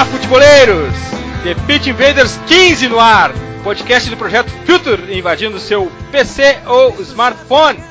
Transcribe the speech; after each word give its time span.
Olá, 0.00 0.08
futeboleiros! 0.08 0.94
The 1.42 1.54
Pitch 1.66 1.88
Invaders 1.88 2.38
15 2.46 2.88
no 2.88 2.98
ar, 2.98 3.34
podcast 3.62 4.08
do 4.08 4.16
projeto 4.16 4.48
Future 4.64 5.14
invadindo 5.14 5.60
seu 5.60 5.92
PC 6.10 6.58
ou 6.66 6.98
smartphone. 7.02 7.84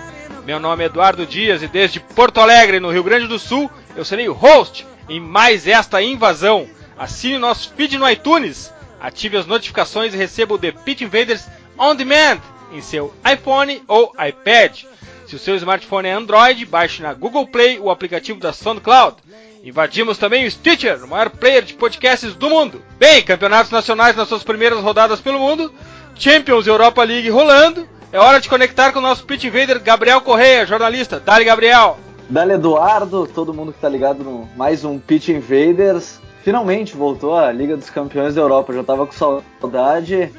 Meu 0.43 0.59
nome 0.59 0.81
é 0.81 0.88
Eduardo 0.88 1.23
Dias 1.23 1.61
e 1.61 1.67
desde 1.67 1.99
Porto 1.99 2.39
Alegre, 2.39 2.80
no 2.80 2.89
Rio 2.89 3.03
Grande 3.03 3.27
do 3.27 3.38
Sul, 3.38 3.70
eu 3.95 4.03
serei 4.03 4.27
o 4.27 4.34
host 4.34 4.88
em 5.07 5.20
mais 5.20 5.67
esta 5.67 6.02
invasão. 6.02 6.67
Assine 6.98 7.35
o 7.35 7.39
nosso 7.39 7.71
feed 7.77 7.95
no 7.99 8.09
iTunes, 8.09 8.73
ative 8.99 9.38
as 9.38 9.45
notificações 9.45 10.12
e 10.12 10.17
receba 10.17 10.55
o 10.55 10.57
The 10.57 10.71
Pitch 10.71 11.02
Invaders 11.02 11.48
On 11.77 11.94
Demand 11.94 12.39
em 12.73 12.81
seu 12.81 13.13
iPhone 13.23 13.84
ou 13.88 14.12
iPad. 14.13 14.80
Se 15.27 15.35
o 15.35 15.39
seu 15.39 15.55
smartphone 15.57 16.07
é 16.07 16.13
Android, 16.13 16.66
baixe 16.66 17.03
na 17.03 17.13
Google 17.13 17.45
Play 17.45 17.77
o 17.77 17.91
aplicativo 17.91 18.39
da 18.39 18.52
SoundCloud. 18.52 19.17
Invadimos 19.63 20.18
também 20.18 20.48
o 20.48 20.52
Stitcher, 20.52 21.04
o 21.04 21.08
maior 21.08 21.30
player 21.30 21.63
de 21.63 21.73
podcasts 21.73 22.34
do 22.34 22.50
mundo. 22.50 22.81
Bem, 22.98 23.22
campeonatos 23.22 23.72
nacionais 23.72 24.16
nas 24.16 24.30
suas 24.30 24.44
primeiras 24.44 24.80
rodadas 24.80 25.20
pelo 25.20 25.38
mundo, 25.38 25.73
Champions 26.16 26.66
Europa 26.66 27.04
League 27.04 27.30
rolando. 27.30 27.88
É 28.12 28.17
hora 28.17 28.40
de 28.40 28.48
conectar 28.48 28.91
com 28.91 29.00
o 29.00 29.02
nosso 29.02 29.26
pitch 29.26 29.44
invader 29.44 29.80
Gabriel 29.81 30.22
Correia, 30.22 30.66
jornalista. 30.66 31.20
Dale, 31.20 31.44
Gabriel. 31.44 31.98
Dale, 32.30 32.53
Eduardo, 32.53 33.27
todo 33.27 33.53
mundo 33.53 33.73
que 33.73 33.80
tá 33.80 33.90
ligado 33.90 34.23
no 34.23 34.48
mais 34.55 34.86
um 34.86 34.98
Pitch 34.98 35.30
Invaders. 35.30 36.22
Finalmente 36.41 36.95
voltou 36.95 37.36
a 37.36 37.52
Liga 37.52 37.76
dos 37.76 37.89
Campeões 37.89 38.36
da 38.36 38.41
Europa. 38.41 38.72
Eu 38.72 38.78
já 38.78 38.84
tava 38.84 39.05
com 39.05 39.12
saudade. 39.12 40.31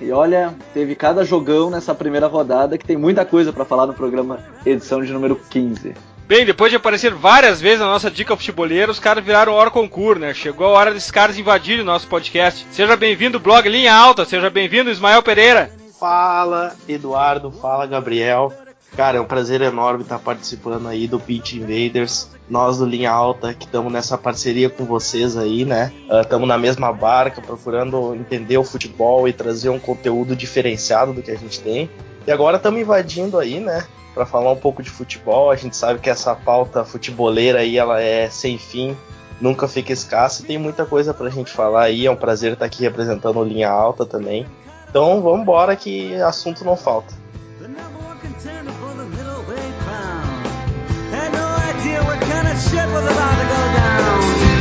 E 0.00 0.12
olha, 0.12 0.54
teve 0.74 0.94
cada 0.94 1.24
jogão 1.24 1.70
nessa 1.70 1.94
primeira 1.94 2.26
rodada 2.26 2.76
que 2.76 2.84
tem 2.84 2.96
muita 2.96 3.24
coisa 3.24 3.52
para 3.52 3.64
falar 3.64 3.86
no 3.86 3.94
programa 3.94 4.40
edição 4.64 5.02
de 5.02 5.12
número 5.12 5.40
15. 5.50 5.94
Bem, 6.26 6.44
depois 6.44 6.70
de 6.70 6.76
aparecer 6.76 7.14
várias 7.14 7.60
vezes 7.60 7.78
na 7.78 7.86
nossa 7.86 8.10
dica 8.10 8.36
futeboleira, 8.36 8.90
os 8.90 8.98
caras 8.98 9.24
viraram 9.24 9.52
hora 9.52 9.70
concurso, 9.70 10.20
né? 10.20 10.34
Chegou 10.34 10.66
a 10.66 10.70
hora 10.70 10.92
desses 10.92 11.10
caras 11.10 11.38
invadirem 11.38 11.82
o 11.82 11.86
nosso 11.86 12.08
podcast. 12.08 12.66
Seja 12.72 12.96
bem-vindo, 12.96 13.38
blog 13.38 13.68
Linha 13.68 13.94
Alta, 13.94 14.24
seja 14.24 14.50
bem-vindo, 14.50 14.90
Ismael 14.90 15.22
Pereira. 15.22 15.70
Fala, 16.00 16.74
Eduardo, 16.88 17.52
fala, 17.52 17.86
Gabriel. 17.86 18.52
Cara, 18.96 19.18
é 19.18 19.20
um 19.20 19.26
prazer 19.26 19.60
enorme 19.60 20.02
estar 20.02 20.18
participando 20.18 20.88
aí 20.88 21.06
do 21.06 21.20
Pitch 21.20 21.54
Invaders. 21.54 22.30
Nós 22.48 22.78
do 22.78 22.86
Linha 22.86 23.10
Alta 23.10 23.52
que 23.52 23.66
estamos 23.66 23.92
nessa 23.92 24.16
parceria 24.16 24.70
com 24.70 24.84
vocês 24.84 25.36
aí, 25.36 25.64
né? 25.64 25.92
Estamos 26.22 26.44
uh, 26.44 26.48
na 26.48 26.56
mesma 26.56 26.92
barca, 26.92 27.42
procurando 27.42 28.14
entender 28.14 28.56
o 28.56 28.64
futebol 28.64 29.28
e 29.28 29.32
trazer 29.32 29.68
um 29.68 29.78
conteúdo 29.78 30.34
diferenciado 30.34 31.12
do 31.12 31.22
que 31.22 31.30
a 31.30 31.36
gente 31.36 31.60
tem. 31.60 31.90
E 32.26 32.32
agora 32.32 32.56
estamos 32.56 32.80
invadindo 32.80 33.38
aí, 33.38 33.60
né? 33.60 33.84
para 34.16 34.24
falar 34.24 34.50
um 34.50 34.56
pouco 34.56 34.82
de 34.82 34.88
futebol. 34.88 35.50
A 35.50 35.56
gente 35.56 35.76
sabe 35.76 36.00
que 36.00 36.08
essa 36.08 36.34
pauta 36.34 36.82
futeboleira 36.86 37.58
aí 37.58 37.76
ela 37.76 38.00
é 38.00 38.30
sem 38.30 38.56
fim, 38.56 38.96
nunca 39.38 39.68
fica 39.68 39.92
escassa 39.92 40.42
e 40.42 40.46
tem 40.46 40.56
muita 40.56 40.86
coisa 40.86 41.12
pra 41.12 41.28
gente 41.28 41.52
falar 41.52 41.82
aí. 41.82 42.06
É 42.06 42.10
um 42.10 42.16
prazer 42.16 42.54
estar 42.54 42.64
aqui 42.64 42.82
representando 42.82 43.38
o 43.38 43.44
Linha 43.44 43.68
Alta 43.68 44.06
também. 44.06 44.46
Então 44.88 45.20
vamos 45.20 45.42
embora 45.42 45.76
que 45.76 46.14
assunto 46.14 46.64
não 46.64 46.78
falta. 46.78 47.12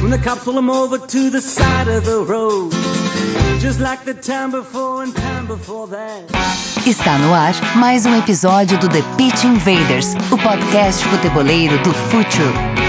When 0.01 0.11
the 0.11 0.19
cops 0.19 0.43
pull 0.43 0.53
them 0.53 0.69
over 0.69 0.97
to 0.99 1.29
the 1.29 1.41
side 1.41 1.87
of 1.87 2.05
the 2.05 2.23
road. 2.23 2.71
Just 3.59 3.79
like 3.79 4.05
the 4.05 4.13
time 4.13 4.51
before 4.51 5.03
and 5.03 5.15
time 5.15 5.47
before 5.47 5.87
that. 5.87 6.29
Está 6.85 7.17
no 7.17 7.33
ar 7.33 7.53
mais 7.77 8.05
um 8.05 8.15
episódio 8.19 8.77
do 8.77 8.87
The 8.87 9.01
Pitch 9.17 9.43
Invaders, 9.43 10.13
o 10.31 10.37
podcast 10.37 11.03
futeboleiro 11.03 11.77
do 11.79 11.91
Futuro. 11.91 12.84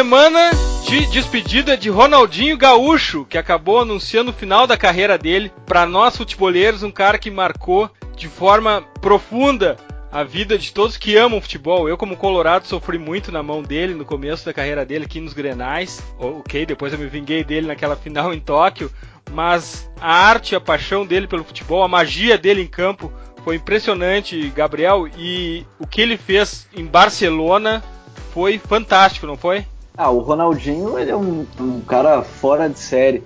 Semana 0.00 0.50
de 0.88 1.04
despedida 1.08 1.76
de 1.76 1.90
Ronaldinho 1.90 2.56
Gaúcho, 2.56 3.26
que 3.26 3.36
acabou 3.36 3.80
anunciando 3.80 4.30
o 4.30 4.34
final 4.34 4.66
da 4.66 4.74
carreira 4.74 5.18
dele. 5.18 5.52
Para 5.66 5.84
nós 5.84 6.16
futeboleiros, 6.16 6.82
um 6.82 6.90
cara 6.90 7.18
que 7.18 7.30
marcou 7.30 7.90
de 8.16 8.26
forma 8.26 8.80
profunda 9.02 9.76
a 10.10 10.24
vida 10.24 10.56
de 10.56 10.72
todos 10.72 10.96
que 10.96 11.18
amam 11.18 11.38
futebol. 11.38 11.86
Eu, 11.86 11.98
como 11.98 12.16
colorado, 12.16 12.66
sofri 12.66 12.96
muito 12.96 13.30
na 13.30 13.42
mão 13.42 13.62
dele 13.62 13.92
no 13.92 14.06
começo 14.06 14.46
da 14.46 14.54
carreira 14.54 14.86
dele 14.86 15.04
aqui 15.04 15.20
nos 15.20 15.34
Grenais. 15.34 16.02
Ok, 16.18 16.64
depois 16.64 16.94
eu 16.94 16.98
me 16.98 17.06
vinguei 17.06 17.44
dele 17.44 17.66
naquela 17.66 17.94
final 17.94 18.32
em 18.32 18.40
Tóquio. 18.40 18.90
Mas 19.30 19.86
a 20.00 20.10
arte, 20.10 20.56
a 20.56 20.60
paixão 20.62 21.04
dele 21.04 21.26
pelo 21.26 21.44
futebol, 21.44 21.82
a 21.82 21.88
magia 21.88 22.38
dele 22.38 22.62
em 22.62 22.66
campo 22.66 23.12
foi 23.44 23.56
impressionante, 23.56 24.48
Gabriel. 24.56 25.06
E 25.18 25.66
o 25.78 25.86
que 25.86 26.00
ele 26.00 26.16
fez 26.16 26.66
em 26.74 26.86
Barcelona 26.86 27.84
foi 28.32 28.58
fantástico, 28.58 29.26
não 29.26 29.36
foi? 29.36 29.66
Ah, 29.96 30.10
o 30.10 30.20
Ronaldinho, 30.20 30.98
ele 30.98 31.10
é 31.10 31.16
um, 31.16 31.46
um 31.58 31.80
cara 31.80 32.22
fora 32.22 32.68
de 32.68 32.78
série. 32.78 33.22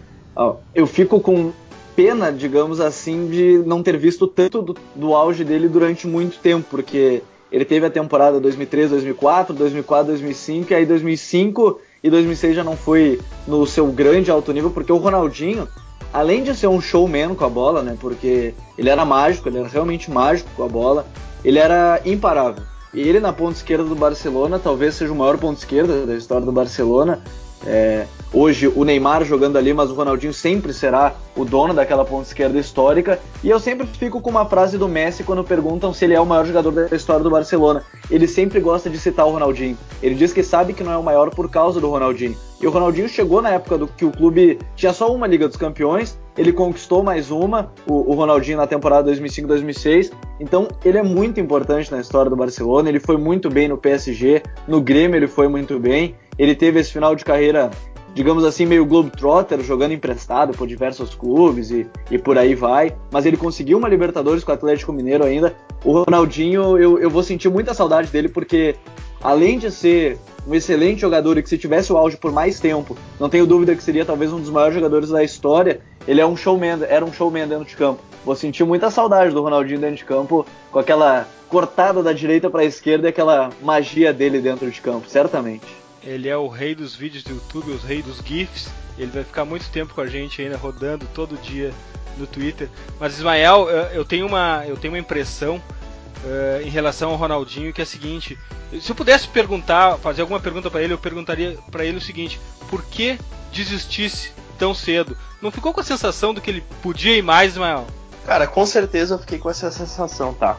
Eu 0.75 0.87
fico 0.87 1.21
com 1.21 1.53
pena, 1.95 2.33
digamos 2.33 2.81
assim, 2.81 3.29
de 3.29 3.63
não 3.65 3.83
ter 3.83 3.97
visto 3.97 4.27
tanto 4.27 4.61
do, 4.61 4.77
do, 4.95 5.15
auge 5.15 5.45
dele 5.45 5.69
durante 5.69 6.07
muito 6.07 6.39
tempo, 6.39 6.67
porque 6.69 7.23
ele 7.53 7.65
teve 7.65 7.87
a 7.87 7.91
temporada 7.91 8.41
2003, 8.41 8.91
2004, 8.91 9.55
2004, 9.55 10.07
2005, 10.09 10.73
e 10.73 10.75
aí 10.75 10.85
2005 10.87 11.81
e 12.03 12.11
2006 12.11 12.57
já 12.57 12.65
não 12.65 12.77
foi 12.77 13.21
no 13.47 13.65
seu 13.65 13.87
grande 13.87 14.31
alto 14.31 14.53
nível, 14.53 14.71
porque 14.71 14.93
o 14.93 14.97
Ronaldinho, 14.97 15.69
além 16.13 16.43
de 16.43 16.55
ser 16.55 16.67
um 16.67 16.81
showman 16.81 17.35
com 17.35 17.45
a 17.45 17.49
bola, 17.49 17.83
né, 17.83 17.97
porque 18.01 18.55
ele 18.77 18.91
era 18.91 19.05
mágico, 19.05 19.49
ele 19.49 19.59
era 19.59 19.69
realmente 19.69 20.11
mágico 20.11 20.51
com 20.57 20.65
a 20.65 20.69
bola, 20.69 21.07
ele 21.45 21.61
era 21.61 22.01
imparável. 22.05 22.65
Ele 22.94 23.19
na 23.19 23.32
ponta 23.32 23.56
esquerda 23.56 23.84
do 23.84 23.97
Barcelona 23.97 24.59
talvez 24.59 24.94
seja 24.94 25.12
o 25.12 25.16
maior 25.16 25.37
ponto 25.37 25.59
esquerda 25.59 26.06
da 26.06 26.15
história 26.15 26.47
do 26.47 26.53
Barcelona. 26.53 27.21
É, 27.66 28.06
hoje 28.32 28.69
o 28.69 28.84
Neymar 28.84 29.25
jogando 29.25 29.56
ali, 29.56 29.72
mas 29.72 29.91
o 29.91 29.94
Ronaldinho 29.94 30.34
sempre 30.34 30.72
será 30.72 31.15
o 31.37 31.44
dono 31.44 31.72
daquela 31.72 32.04
ponta 32.04 32.26
esquerda 32.26 32.59
histórica. 32.59 33.19
E 33.42 33.50
eu 33.50 33.59
sempre 33.59 33.87
fico 33.87 34.20
com 34.20 34.31
uma 34.31 34.47
frase 34.47 34.76
do 34.76 34.88
Messi 34.88 35.25
quando 35.25 35.42
perguntam 35.44 35.92
se 35.92 36.04
ele 36.04 36.15
é 36.15 36.20
o 36.20 36.26
maior 36.26 36.47
jogador 36.47 36.88
da 36.88 36.97
história 36.97 37.22
do 37.22 37.31
Barcelona. 37.31 37.82
Ele 38.10 38.26
sempre 38.26 38.60
gosta 38.60 38.91
de 38.91 38.98
citar 38.98 39.26
o 39.26 39.31
Ronaldinho. 39.31 39.76
Ele 40.03 40.15
diz 40.15 40.32
que 40.32 40.42
sabe 40.42 40.72
que 40.72 40.84
não 40.84 40.92
é 40.92 40.97
o 40.97 41.03
maior 41.03 41.31
por 41.31 41.50
causa 41.50 41.81
do 41.81 41.88
Ronaldinho. 41.88 42.37
E 42.60 42.66
o 42.66 42.70
Ronaldinho 42.70 43.09
chegou 43.09 43.42
na 43.42 43.50
época 43.50 43.76
do 43.76 43.86
que 43.86 44.04
o 44.04 44.10
clube 44.10 44.59
tinha 44.76 44.92
só 44.92 45.12
uma 45.12 45.26
Liga 45.26 45.47
dos 45.48 45.56
Campeões, 45.56 46.19
ele 46.36 46.53
conquistou 46.53 47.03
mais 47.03 47.31
uma, 47.31 47.72
o, 47.86 48.10
o 48.10 48.15
Ronaldinho 48.15 48.56
na 48.56 48.66
temporada 48.66 49.12
2005-2006. 49.12 50.12
Então 50.41 50.66
ele 50.84 50.98
é 50.98 51.03
muito 51.03 51.38
importante 51.38 51.92
na 51.92 52.00
história 52.00 52.28
do 52.28 52.36
Barcelona. 52.36 52.88
Ele 52.88 52.98
foi 52.98 53.16
muito 53.16 53.48
bem 53.48 53.69
no 53.69 53.78
PSG, 53.78 54.42
no 54.66 54.81
Grêmio 54.81 55.16
ele 55.16 55.28
foi 55.28 55.47
muito 55.47 55.78
bem. 55.78 56.15
Ele 56.39 56.55
teve 56.55 56.81
esse 56.81 56.93
final 56.93 57.15
de 57.15 57.25
carreira, 57.25 57.71
digamos 58.15 58.45
assim, 58.45 58.67
meio 58.67 58.84
globetrotter, 58.84 59.61
jogando 59.62 59.93
emprestado 59.93 60.56
por 60.56 60.67
diversos 60.67 61.15
clubes 61.15 61.71
e, 61.71 61.87
e 62.11 62.19
por 62.19 62.39
aí 62.39 62.55
vai. 62.55 62.95
Mas 63.11 63.27
ele 63.27 63.37
conseguiu 63.37 63.78
uma 63.78 63.89
Libertadores 63.89 64.45
com 64.45 64.50
o 64.50 64.55
Atlético 64.55 64.93
Mineiro 64.93 65.25
ainda. 65.25 65.55
O 65.84 65.93
Ronaldinho, 65.93 66.78
eu, 66.78 66.99
eu 66.99 67.11
vou 67.11 67.22
sentir 67.22 67.49
muita 67.49 67.75
saudade 67.75 68.11
dele 68.11 68.28
porque, 68.28 68.75
além 69.22 69.59
de 69.59 69.71
ser 69.71 70.19
um 70.47 70.55
excelente 70.55 71.00
jogador 71.00 71.39
e 71.39 71.43
que 71.43 71.49
se 71.49 71.59
tivesse 71.59 71.93
o 71.93 71.97
auge 71.97 72.17
por 72.17 72.33
mais 72.33 72.61
tempo, 72.61 72.97
não 73.19 73.28
tenho 73.28 73.47
dúvida 73.47 73.75
que 73.75 73.83
seria 73.83 74.05
talvez 74.05 74.33
um 74.33 74.41
dos 74.41 74.51
maiores 74.51 74.75
jogadores 74.75 75.09
da 75.09 75.22
história. 75.22 75.81
Ele 76.06 76.21
é 76.21 76.27
um 76.27 76.37
showman, 76.37 76.81
era 76.89 77.05
um 77.05 77.12
showman 77.12 77.49
dentro 77.49 77.65
de 77.65 77.77
campo. 77.77 78.03
Vou 78.25 78.34
sentir 78.34 78.65
muita 78.65 78.91
saudade 78.91 79.34
do 79.34 79.43
Ronaldinho 79.43 79.81
dentro 79.81 79.97
de 79.97 80.05
campo, 80.05 80.47
com 80.71 80.78
aquela 80.78 81.27
cortada 81.49 82.03
da 82.03 82.12
direita 82.12 82.51
para 82.51 82.62
a 82.62 82.65
esquerda 82.65 83.06
e 83.06 83.11
aquela 83.11 83.51
magia 83.62 84.13
dele 84.13 84.41
dentro 84.41 84.71
de 84.71 84.81
campo, 84.81 85.09
certamente. 85.09 85.84
Ele 86.04 86.28
é 86.28 86.36
o 86.36 86.48
rei 86.48 86.74
dos 86.74 86.95
vídeos 86.95 87.24
do 87.24 87.30
YouTube, 87.30 87.72
o 87.72 87.78
rei 87.78 88.03
dos 88.03 88.18
GIFs. 88.18 88.68
Ele 88.98 89.10
vai 89.10 89.24
ficar 89.24 89.45
muito 89.45 89.68
tempo 89.71 89.95
com 89.95 90.01
a 90.01 90.06
gente 90.06 90.41
ainda 90.41 90.56
rodando 90.56 91.06
todo 91.15 91.41
dia 91.41 91.72
no 92.16 92.27
Twitter. 92.27 92.68
Mas 93.01 93.15
Ismael, 93.15 93.68
eu 93.92 94.04
tenho 94.04 94.27
uma, 94.27 94.65
eu 94.66 94.77
tenho 94.77 94.92
uma 94.92 94.98
impressão 94.98 95.56
uh, 95.56 96.62
em 96.62 96.68
relação 96.68 97.10
ao 97.10 97.16
Ronaldinho 97.16 97.72
que 97.72 97.80
é 97.80 97.84
a 97.84 97.86
seguinte: 97.86 98.39
se 98.80 98.91
eu 98.91 98.95
pudesse 98.95 99.28
perguntar, 99.28 99.98
fazer 99.98 100.22
alguma 100.22 100.41
pergunta 100.41 100.71
para 100.71 100.83
ele, 100.83 100.92
eu 100.92 100.98
perguntaria 100.98 101.59
para 101.71 101.84
ele 101.84 101.98
o 101.98 102.01
seguinte: 102.01 102.41
por 102.68 102.84
que 102.84 103.18
desistisse 103.53 104.33
tão 104.59 104.74
cedo? 104.74 105.16
Não 105.41 105.50
ficou 105.50 105.72
com 105.72 105.80
a 105.80 105.84
sensação 105.84 106.33
do 106.33 106.41
que 106.41 106.50
ele 106.50 106.65
podia 106.83 107.16
ir 107.16 107.22
mais, 107.22 107.53
Ismael? 107.53 107.86
Cara, 108.27 108.47
com 108.47 108.65
certeza 108.65 109.15
eu 109.15 109.18
fiquei 109.18 109.39
com 109.39 109.50
essa 109.50 109.71
sensação, 109.71 110.33
tá? 110.34 110.57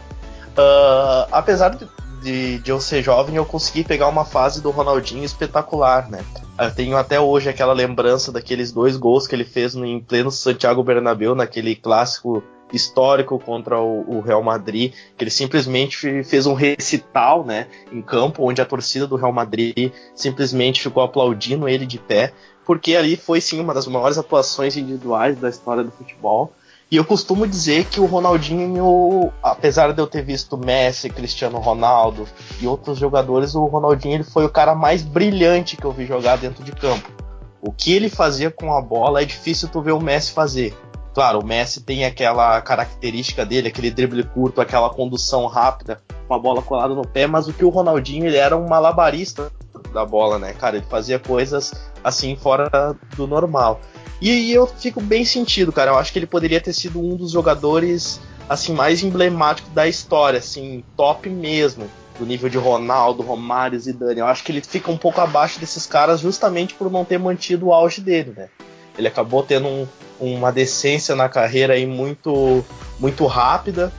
Uh, 0.57 1.27
apesar 1.31 1.69
de 1.69 1.85
de, 2.25 2.57
de 2.57 2.71
eu 2.71 2.81
ser 2.81 3.03
jovem, 3.03 3.35
eu 3.35 3.45
consegui 3.45 3.83
pegar 3.83 4.07
uma 4.07 4.25
fase 4.25 4.59
do 4.59 4.71
Ronaldinho 4.71 5.23
espetacular, 5.23 6.09
né? 6.09 6.25
Eu 6.59 6.73
tenho 6.73 6.97
até 6.97 7.19
hoje 7.19 7.49
aquela 7.49 7.71
lembrança 7.71 8.31
daqueles 8.31 8.71
dois 8.71 8.97
gols 8.97 9.27
que 9.27 9.35
ele 9.35 9.45
fez 9.45 9.75
no, 9.75 9.85
em 9.85 9.99
pleno 9.99 10.31
Santiago 10.31 10.83
Bernabéu, 10.83 11.35
naquele 11.35 11.75
clássico 11.75 12.43
histórico 12.73 13.37
contra 13.37 13.79
o, 13.79 14.17
o, 14.17 14.21
Real 14.21 14.41
Madrid, 14.41 14.91
que 15.15 15.23
ele 15.23 15.29
simplesmente 15.29 16.23
fez 16.23 16.47
um 16.47 16.55
recital, 16.55 17.45
né, 17.45 17.67
em 17.91 18.01
campo, 18.01 18.43
onde 18.43 18.59
a 18.59 18.65
torcida 18.65 19.05
do 19.05 19.15
Real 19.15 19.31
Madrid 19.31 19.91
simplesmente 20.15 20.81
ficou 20.81 21.03
aplaudindo 21.03 21.69
ele 21.69 21.85
de 21.85 21.99
pé. 21.99 22.33
porque 22.65 22.95
ali 22.95 23.15
foi 23.15 23.39
sim 23.39 23.59
uma 23.59 23.73
das 23.73 23.85
maiores 23.85 24.17
atuações 24.17 24.75
individuais 24.75 25.37
da 25.37 25.47
história 25.47 25.83
do 25.83 25.91
futebol. 25.91 26.51
E 26.91 26.97
eu 26.97 27.03
costumo 27.03 27.47
dizer 27.47 27.85
que 27.85 27.99
o 27.99 28.05
Ronaldinho, 28.05 29.33
apesar 29.41 29.91
de 29.91 29.99
eu 29.99 30.05
ter 30.05 30.23
visto 30.23 30.55
Messi, 30.55 31.09
Cristiano 31.09 31.57
Ronaldo 31.57 32.27
e 32.61 32.67
outros 32.67 32.99
jogadores, 32.99 33.55
o 33.55 33.65
Ronaldinho 33.65 34.15
ele 34.15 34.23
foi 34.23 34.45
o 34.45 34.49
cara 34.49 34.75
mais 34.75 35.01
brilhante 35.01 35.75
que 35.75 35.85
eu 35.85 35.91
vi 35.91 36.05
jogar 36.05 36.37
dentro 36.37 36.63
de 36.63 36.71
campo. 36.71 37.11
O 37.59 37.71
que 37.71 37.91
ele 37.91 38.07
fazia 38.07 38.51
com 38.51 38.71
a 38.71 38.81
bola 38.81 39.23
é 39.23 39.25
difícil 39.25 39.67
tu 39.67 39.81
ver 39.81 39.93
o 39.93 39.99
Messi 39.99 40.31
fazer. 40.31 40.77
Claro, 41.15 41.39
o 41.39 41.45
Messi 41.45 41.81
tem 41.81 42.05
aquela 42.05 42.61
característica 42.61 43.43
dele, 43.43 43.69
aquele 43.69 43.89
drible 43.89 44.23
curto, 44.23 44.61
aquela 44.61 44.89
condução 44.89 45.47
rápida, 45.47 45.99
com 46.27 46.35
a 46.35 46.39
bola 46.39 46.61
colada 46.61 46.93
no 46.93 47.07
pé, 47.07 47.25
mas 47.25 47.47
o 47.47 47.53
que 47.53 47.65
o 47.65 47.69
Ronaldinho 47.69 48.27
ele 48.27 48.37
era 48.37 48.55
um 48.55 48.67
malabarista 48.67 49.51
da 49.95 50.05
bola, 50.05 50.37
né, 50.37 50.53
cara? 50.53 50.77
Ele 50.77 50.85
fazia 50.87 51.17
coisas 51.17 51.73
assim 52.03 52.35
fora 52.35 52.95
do 53.15 53.25
normal. 53.25 53.81
E, 54.21 54.29
e 54.29 54.53
eu 54.53 54.67
fico 54.67 55.01
bem 55.01 55.25
sentido, 55.25 55.71
cara. 55.71 55.91
Eu 55.91 55.97
acho 55.97 56.11
que 56.11 56.19
ele 56.19 56.27
poderia 56.27 56.61
ter 56.61 56.73
sido 56.73 56.99
um 56.99 57.15
dos 57.15 57.31
jogadores 57.31 58.19
assim 58.47 58.73
mais 58.73 59.01
emblemáticos 59.03 59.71
da 59.73 59.87
história, 59.87 60.37
assim, 60.37 60.83
top 60.95 61.27
mesmo, 61.29 61.89
do 62.19 62.25
nível 62.25 62.47
de 62.47 62.57
Ronaldo, 62.57 63.23
Romário, 63.23 63.79
Zidane. 63.79 64.19
Eu 64.19 64.27
acho 64.27 64.43
que 64.43 64.51
ele 64.51 64.61
fica 64.61 64.91
um 64.91 64.97
pouco 64.97 65.19
abaixo 65.19 65.59
desses 65.59 65.85
caras 65.85 66.19
justamente 66.19 66.75
por 66.75 66.91
não 66.91 67.03
ter 67.03 67.17
mantido 67.17 67.67
o 67.67 67.73
auge 67.73 68.01
dele, 68.01 68.33
né? 68.35 68.49
Ele 68.97 69.07
acabou 69.07 69.43
tendo 69.43 69.67
um, 69.67 69.87
uma 70.19 70.51
decência 70.51 71.15
na 71.15 71.27
carreira 71.27 71.73
aí 71.73 71.85
muito 71.85 72.63
muito 72.99 73.25
rápida 73.25 73.91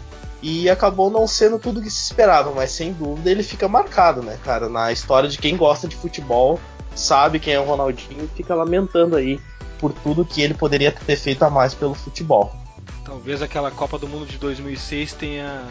e 0.49 0.71
acabou 0.71 1.11
não 1.11 1.27
sendo 1.27 1.59
tudo 1.59 1.83
que 1.83 1.91
se 1.91 2.05
esperava, 2.05 2.53
mas 2.53 2.71
sem 2.71 2.93
dúvida 2.93 3.29
ele 3.29 3.43
fica 3.43 3.67
marcado, 3.67 4.23
né, 4.23 4.39
cara, 4.45 4.69
na 4.69 4.93
história 4.93 5.29
de 5.29 5.39
quem 5.39 5.57
gosta 5.57 5.89
de 5.89 5.97
futebol, 5.97 6.61
sabe 6.95 7.41
quem 7.41 7.55
é 7.55 7.59
o 7.59 7.65
Ronaldinho 7.65 8.23
e 8.23 8.37
fica 8.37 8.55
lamentando 8.55 9.17
aí 9.17 9.41
por 9.77 9.93
tudo 9.93 10.25
que 10.25 10.41
ele 10.41 10.55
poderia 10.55 10.93
ter 10.93 11.17
feito 11.17 11.43
a 11.43 11.51
mais 11.51 11.75
pelo 11.75 11.95
futebol. 11.95 12.55
Talvez 13.05 13.43
aquela 13.43 13.73
Copa 13.73 13.99
do 13.99 14.07
Mundo 14.07 14.25
de 14.25 14.39
2006 14.39 15.15
tenha 15.15 15.65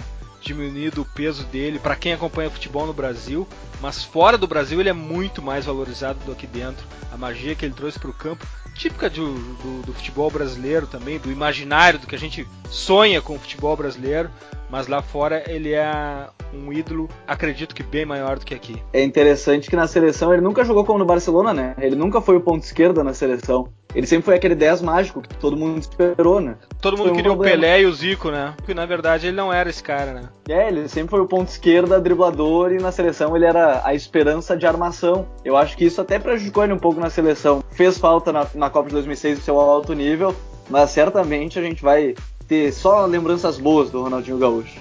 diminuído 0.46 1.02
o 1.02 1.06
peso 1.06 1.44
dele 1.46 1.80
para 1.80 1.96
quem 1.96 2.14
acompanha 2.14 2.50
futebol 2.50 2.86
no 2.86 2.94
Brasil, 2.94 3.48
mas 3.82 4.04
fora 4.04 4.38
do 4.38 4.48
Brasil 4.48 4.80
ele 4.80 4.90
é 4.90 4.94
muito 4.94 5.42
mais 5.42 5.66
valorizado 5.66 6.20
do 6.26 6.36
que 6.36 6.46
dentro. 6.48 6.86
A 7.12 7.18
magia 7.18 7.56
que 7.56 7.66
ele 7.66 7.74
trouxe 7.74 8.00
para 8.00 8.10
o 8.10 8.14
campo, 8.14 8.46
típica 8.76 9.10
do, 9.10 9.34
do, 9.34 9.82
do, 9.88 9.94
futebol 9.94 10.30
brasileiro 10.30 10.86
também, 10.86 11.18
do 11.18 11.32
imaginário 11.32 11.98
do 11.98 12.08
que 12.08 12.16
a 12.16 12.20
gente 12.20 12.48
sonha 12.70 13.22
com 13.22 13.36
o 13.36 13.40
futebol 13.40 13.76
brasileiro, 13.76 14.30
mas 14.70 14.88
lá 14.88 15.02
fora 15.02 15.44
ele 15.48 15.74
é 15.74 16.30
um 16.54 16.72
ídolo, 16.72 17.10
acredito 17.28 17.74
que 17.74 17.84
bem 17.84 18.06
maior 18.06 18.38
do 18.38 18.46
que 18.46 18.54
aqui. 18.54 18.82
É 18.94 19.04
interessante 19.04 19.70
que 19.70 19.76
na 19.76 19.88
seleção 19.88 20.34
ele 20.34 20.42
nunca 20.42 20.64
jogou 20.64 20.86
como 20.86 21.00
no 21.00 21.06
Barcelona, 21.06 21.54
né? 21.54 21.76
Ele 21.80 21.96
nunca 21.96 22.22
foi 22.22 22.36
o 22.36 22.42
ponto 22.42 22.64
esquerda 22.64 23.04
na 23.04 23.14
seleção. 23.14 23.70
Ele 23.94 24.06
sempre 24.06 24.26
foi 24.26 24.36
aquele 24.36 24.56
10 24.56 24.82
mágico 24.82 25.22
que 25.22 25.34
todo 25.36 25.56
mundo 25.56 25.80
esperou, 25.80 26.42
né? 26.42 26.56
Todo 26.82 26.98
mundo 26.98 27.14
queria 27.14 27.32
o 27.32 27.38
Pelé 27.38 27.82
e 27.82 27.86
o 27.86 27.94
Zico, 27.94 28.30
né? 28.30 28.54
Porque 28.58 28.74
na 28.74 28.86
verdade 28.86 29.28
ele 29.28 29.38
não 29.38 29.54
era 29.54 29.70
esse 29.70 29.82
cara, 29.82 30.14
né? 30.14 30.24
É, 30.48 30.68
ele 30.68 30.88
sempre 30.88 31.10
foi 31.10 31.22
o 31.22 31.28
ponto 31.28 31.50
esquerda, 31.50 32.00
driblador 32.00 32.72
e 32.72 32.78
na 32.78 32.92
seleção 32.92 33.36
ele 33.36 33.46
era 33.46 33.82
a 33.84 33.96
esperança 33.96 34.56
de 34.56 34.68
armação. 34.68 35.28
Eu 35.44 35.58
acho 35.58 35.76
que 35.76 35.86
isso 35.86 36.00
até 36.00 36.20
prejudicou 36.20 36.64
ele 36.64 36.74
um 36.74 36.80
pouco 36.80 37.00
na 37.00 37.10
seleção. 37.10 37.64
Fez 37.72 37.98
falta 37.98 38.32
na, 38.32 38.48
na 38.54 38.70
Copa 38.70 38.90
de 38.90 38.94
2006 38.94 39.40
o 39.40 39.42
seu 39.42 39.60
alto 39.60 39.94
nível, 39.94 40.36
mas 40.70 40.92
certamente 40.92 41.58
a 41.58 41.64
gente 41.64 41.82
vai 41.82 42.14
ter 42.48 42.72
só 42.72 43.08
lembranças 43.08 43.58
boas 43.58 43.90
do 43.90 44.04
Ronaldinho 44.04 44.38
Gaúcho. 44.38 44.80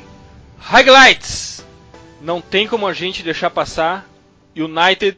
Highlights! 0.58 1.64
Não 2.20 2.42
tem 2.42 2.68
como 2.68 2.86
a 2.86 2.92
gente 2.92 3.22
deixar 3.22 3.48
passar 3.48 4.06
United 4.54 5.16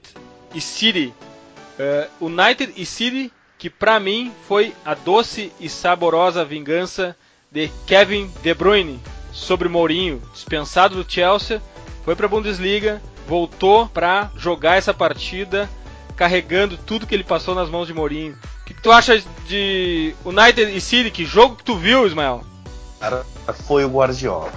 e 0.54 0.60
City. 0.60 1.12
Uh, 1.78 2.26
United 2.26 2.72
e 2.76 2.86
City, 2.86 3.32
que 3.58 3.68
para 3.68 3.98
mim 3.98 4.32
foi 4.46 4.72
a 4.84 4.94
doce 4.94 5.52
e 5.58 5.68
saborosa 5.68 6.44
vingança 6.44 7.16
de 7.50 7.68
Kevin 7.86 8.30
De 8.42 8.54
Bruyne 8.54 9.00
sobre 9.36 9.68
Mourinho, 9.68 10.22
dispensado 10.32 11.02
do 11.02 11.10
Chelsea, 11.10 11.60
foi 12.04 12.16
para 12.16 12.26
a 12.26 12.28
Bundesliga, 12.28 13.02
voltou 13.28 13.86
para 13.86 14.30
jogar 14.34 14.76
essa 14.76 14.94
partida 14.94 15.68
carregando 16.16 16.78
tudo 16.78 17.06
que 17.06 17.14
ele 17.14 17.22
passou 17.22 17.54
nas 17.54 17.68
mãos 17.68 17.86
de 17.86 17.92
Mourinho. 17.92 18.32
O 18.32 18.64
que, 18.64 18.72
que, 18.72 18.80
tu 18.80 18.90
acha 18.90 19.22
de 19.46 20.16
United 20.24 20.74
e 20.74 20.80
City? 20.80 21.10
Que 21.10 21.26
jogo 21.26 21.56
que 21.56 21.64
tu 21.64 21.76
viu, 21.76 22.06
Ismael? 22.06 22.42
Cara, 22.98 23.26
foi 23.66 23.84
o 23.84 23.88
Guardiola. 23.88 24.50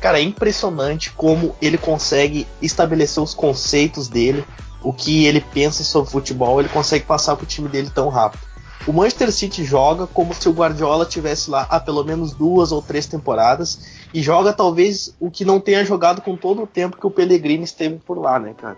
Cara, 0.00 0.18
é 0.18 0.22
impressionante 0.22 1.12
como 1.12 1.54
ele 1.62 1.78
consegue 1.78 2.46
estabelecer 2.60 3.22
os 3.22 3.32
conceitos 3.32 4.08
dele, 4.08 4.44
o 4.82 4.92
que 4.92 5.24
ele 5.24 5.40
pensa 5.40 5.84
sobre 5.84 6.10
futebol, 6.10 6.58
ele 6.60 6.68
consegue 6.68 7.04
passar 7.04 7.36
pro 7.36 7.46
time 7.46 7.68
dele 7.68 7.90
tão 7.94 8.08
rápido. 8.08 8.42
O 8.86 8.92
Manchester 8.92 9.32
City 9.32 9.64
joga 9.64 10.06
como 10.06 10.34
se 10.34 10.48
o 10.48 10.52
Guardiola 10.52 11.06
tivesse 11.06 11.50
lá 11.50 11.66
há 11.70 11.80
pelo 11.80 12.04
menos 12.04 12.32
duas 12.32 12.72
ou 12.72 12.82
três 12.82 13.06
temporadas 13.06 13.95
e 14.12 14.22
joga 14.22 14.52
talvez 14.52 15.14
o 15.20 15.30
que 15.30 15.44
não 15.44 15.60
tenha 15.60 15.84
jogado 15.84 16.20
com 16.20 16.36
todo 16.36 16.62
o 16.62 16.66
tempo 16.66 16.96
que 16.96 17.06
o 17.06 17.10
Pellegrini 17.10 17.64
esteve 17.64 17.96
por 17.96 18.18
lá, 18.18 18.38
né, 18.38 18.54
cara? 18.56 18.76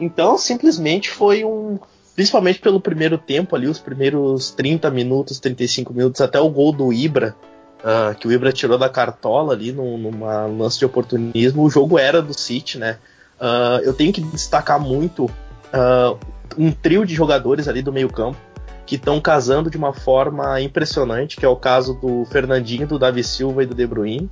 Então, 0.00 0.38
simplesmente 0.38 1.10
foi 1.10 1.44
um, 1.44 1.78
principalmente 2.14 2.58
pelo 2.58 2.80
primeiro 2.80 3.18
tempo 3.18 3.54
ali, 3.54 3.66
os 3.66 3.78
primeiros 3.78 4.50
30 4.50 4.90
minutos, 4.90 5.38
35 5.38 5.92
minutos, 5.92 6.20
até 6.20 6.40
o 6.40 6.48
gol 6.48 6.72
do 6.72 6.92
Ibra, 6.92 7.36
uh, 7.80 8.14
que 8.18 8.26
o 8.26 8.32
Ibra 8.32 8.52
tirou 8.52 8.78
da 8.78 8.88
cartola 8.88 9.52
ali 9.52 9.72
num, 9.72 9.98
numa 9.98 10.46
lance 10.46 10.78
de 10.78 10.84
oportunismo, 10.84 11.62
o 11.62 11.70
jogo 11.70 11.98
era 11.98 12.22
do 12.22 12.38
City, 12.38 12.78
né? 12.78 12.98
Uh, 13.40 13.80
eu 13.82 13.94
tenho 13.94 14.12
que 14.12 14.20
destacar 14.20 14.78
muito 14.78 15.24
uh, 15.24 16.18
um 16.58 16.70
trio 16.72 17.06
de 17.06 17.14
jogadores 17.14 17.68
ali 17.68 17.80
do 17.80 17.92
meio 17.92 18.10
campo 18.10 18.38
que 18.84 18.96
estão 18.96 19.20
casando 19.20 19.70
de 19.70 19.76
uma 19.76 19.92
forma 19.92 20.60
impressionante, 20.60 21.36
que 21.36 21.44
é 21.46 21.48
o 21.48 21.54
caso 21.54 21.94
do 21.94 22.24
Fernandinho, 22.24 22.88
do 22.88 22.98
Davi 22.98 23.22
Silva 23.22 23.62
e 23.62 23.66
do 23.66 23.74
De 23.74 23.86
Bruyne. 23.86 24.28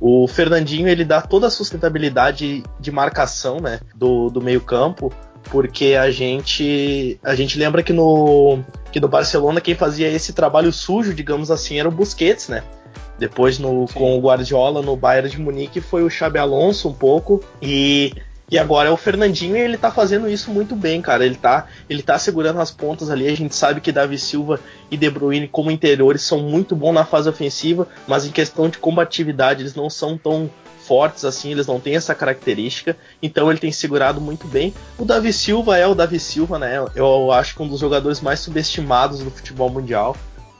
O 0.00 0.28
Fernandinho 0.28 0.88
ele 0.88 1.04
dá 1.04 1.20
toda 1.20 1.48
a 1.48 1.50
sustentabilidade 1.50 2.62
de 2.78 2.92
marcação 2.92 3.58
né, 3.60 3.80
do, 3.94 4.30
do 4.30 4.40
meio 4.40 4.60
campo, 4.60 5.12
porque 5.50 5.94
a 5.94 6.10
gente 6.10 7.18
a 7.22 7.34
gente 7.34 7.58
lembra 7.58 7.82
que 7.82 7.92
no 7.92 8.60
que 8.92 9.00
no 9.00 9.08
Barcelona 9.08 9.60
quem 9.60 9.74
fazia 9.74 10.08
esse 10.08 10.32
trabalho 10.32 10.72
sujo, 10.72 11.12
digamos 11.12 11.50
assim, 11.50 11.80
era 11.80 11.88
o 11.88 11.92
Busquets, 11.92 12.48
né? 12.48 12.62
Depois 13.18 13.58
no, 13.58 13.86
com 13.92 14.16
o 14.16 14.20
Guardiola 14.20 14.80
no 14.80 14.96
Bayern 14.96 15.28
de 15.28 15.40
Munique 15.40 15.80
foi 15.80 16.04
o 16.04 16.10
Xabi 16.10 16.38
Alonso 16.38 16.88
um 16.88 16.92
pouco 16.92 17.42
e 17.60 18.12
e 18.50 18.58
agora 18.58 18.88
é 18.88 18.92
o 18.92 18.96
Fernandinho 18.96 19.56
e 19.56 19.60
ele 19.60 19.76
tá 19.76 19.90
fazendo 19.90 20.28
isso 20.28 20.50
muito 20.50 20.74
bem, 20.74 21.02
cara. 21.02 21.24
Ele 21.24 21.34
tá, 21.34 21.66
ele 21.88 22.02
tá 22.02 22.18
segurando 22.18 22.60
as 22.60 22.70
pontas 22.70 23.10
ali. 23.10 23.28
A 23.28 23.36
gente 23.36 23.54
sabe 23.54 23.80
que 23.80 23.92
Davi 23.92 24.18
Silva 24.18 24.58
e 24.90 24.96
De 24.96 25.10
Bruyne, 25.10 25.46
como 25.46 25.70
interiores, 25.70 26.22
são 26.22 26.40
muito 26.40 26.74
bons 26.74 26.94
na 26.94 27.04
fase 27.04 27.28
ofensiva, 27.28 27.86
mas 28.06 28.24
em 28.24 28.30
questão 28.30 28.68
de 28.68 28.78
combatividade, 28.78 29.62
eles 29.62 29.74
não 29.74 29.90
são 29.90 30.16
tão 30.16 30.50
fortes 30.88 31.26
assim, 31.26 31.50
eles 31.50 31.66
não 31.66 31.78
têm 31.78 31.96
essa 31.96 32.14
característica, 32.14 32.96
então 33.22 33.50
ele 33.50 33.60
tem 33.60 33.70
segurado 33.70 34.22
muito 34.22 34.46
bem. 34.46 34.72
O 34.96 35.04
Davi 35.04 35.34
Silva 35.34 35.76
é 35.76 35.86
o 35.86 35.94
Davi 35.94 36.18
Silva, 36.18 36.58
né? 36.58 36.82
Eu 36.94 37.30
acho 37.30 37.54
que 37.54 37.62
um 37.62 37.68
dos 37.68 37.80
jogadores 37.80 38.22
mais 38.22 38.40
subestimados 38.40 39.20
do 39.20 39.30
futebol 39.30 39.68
mundial. 39.68 40.16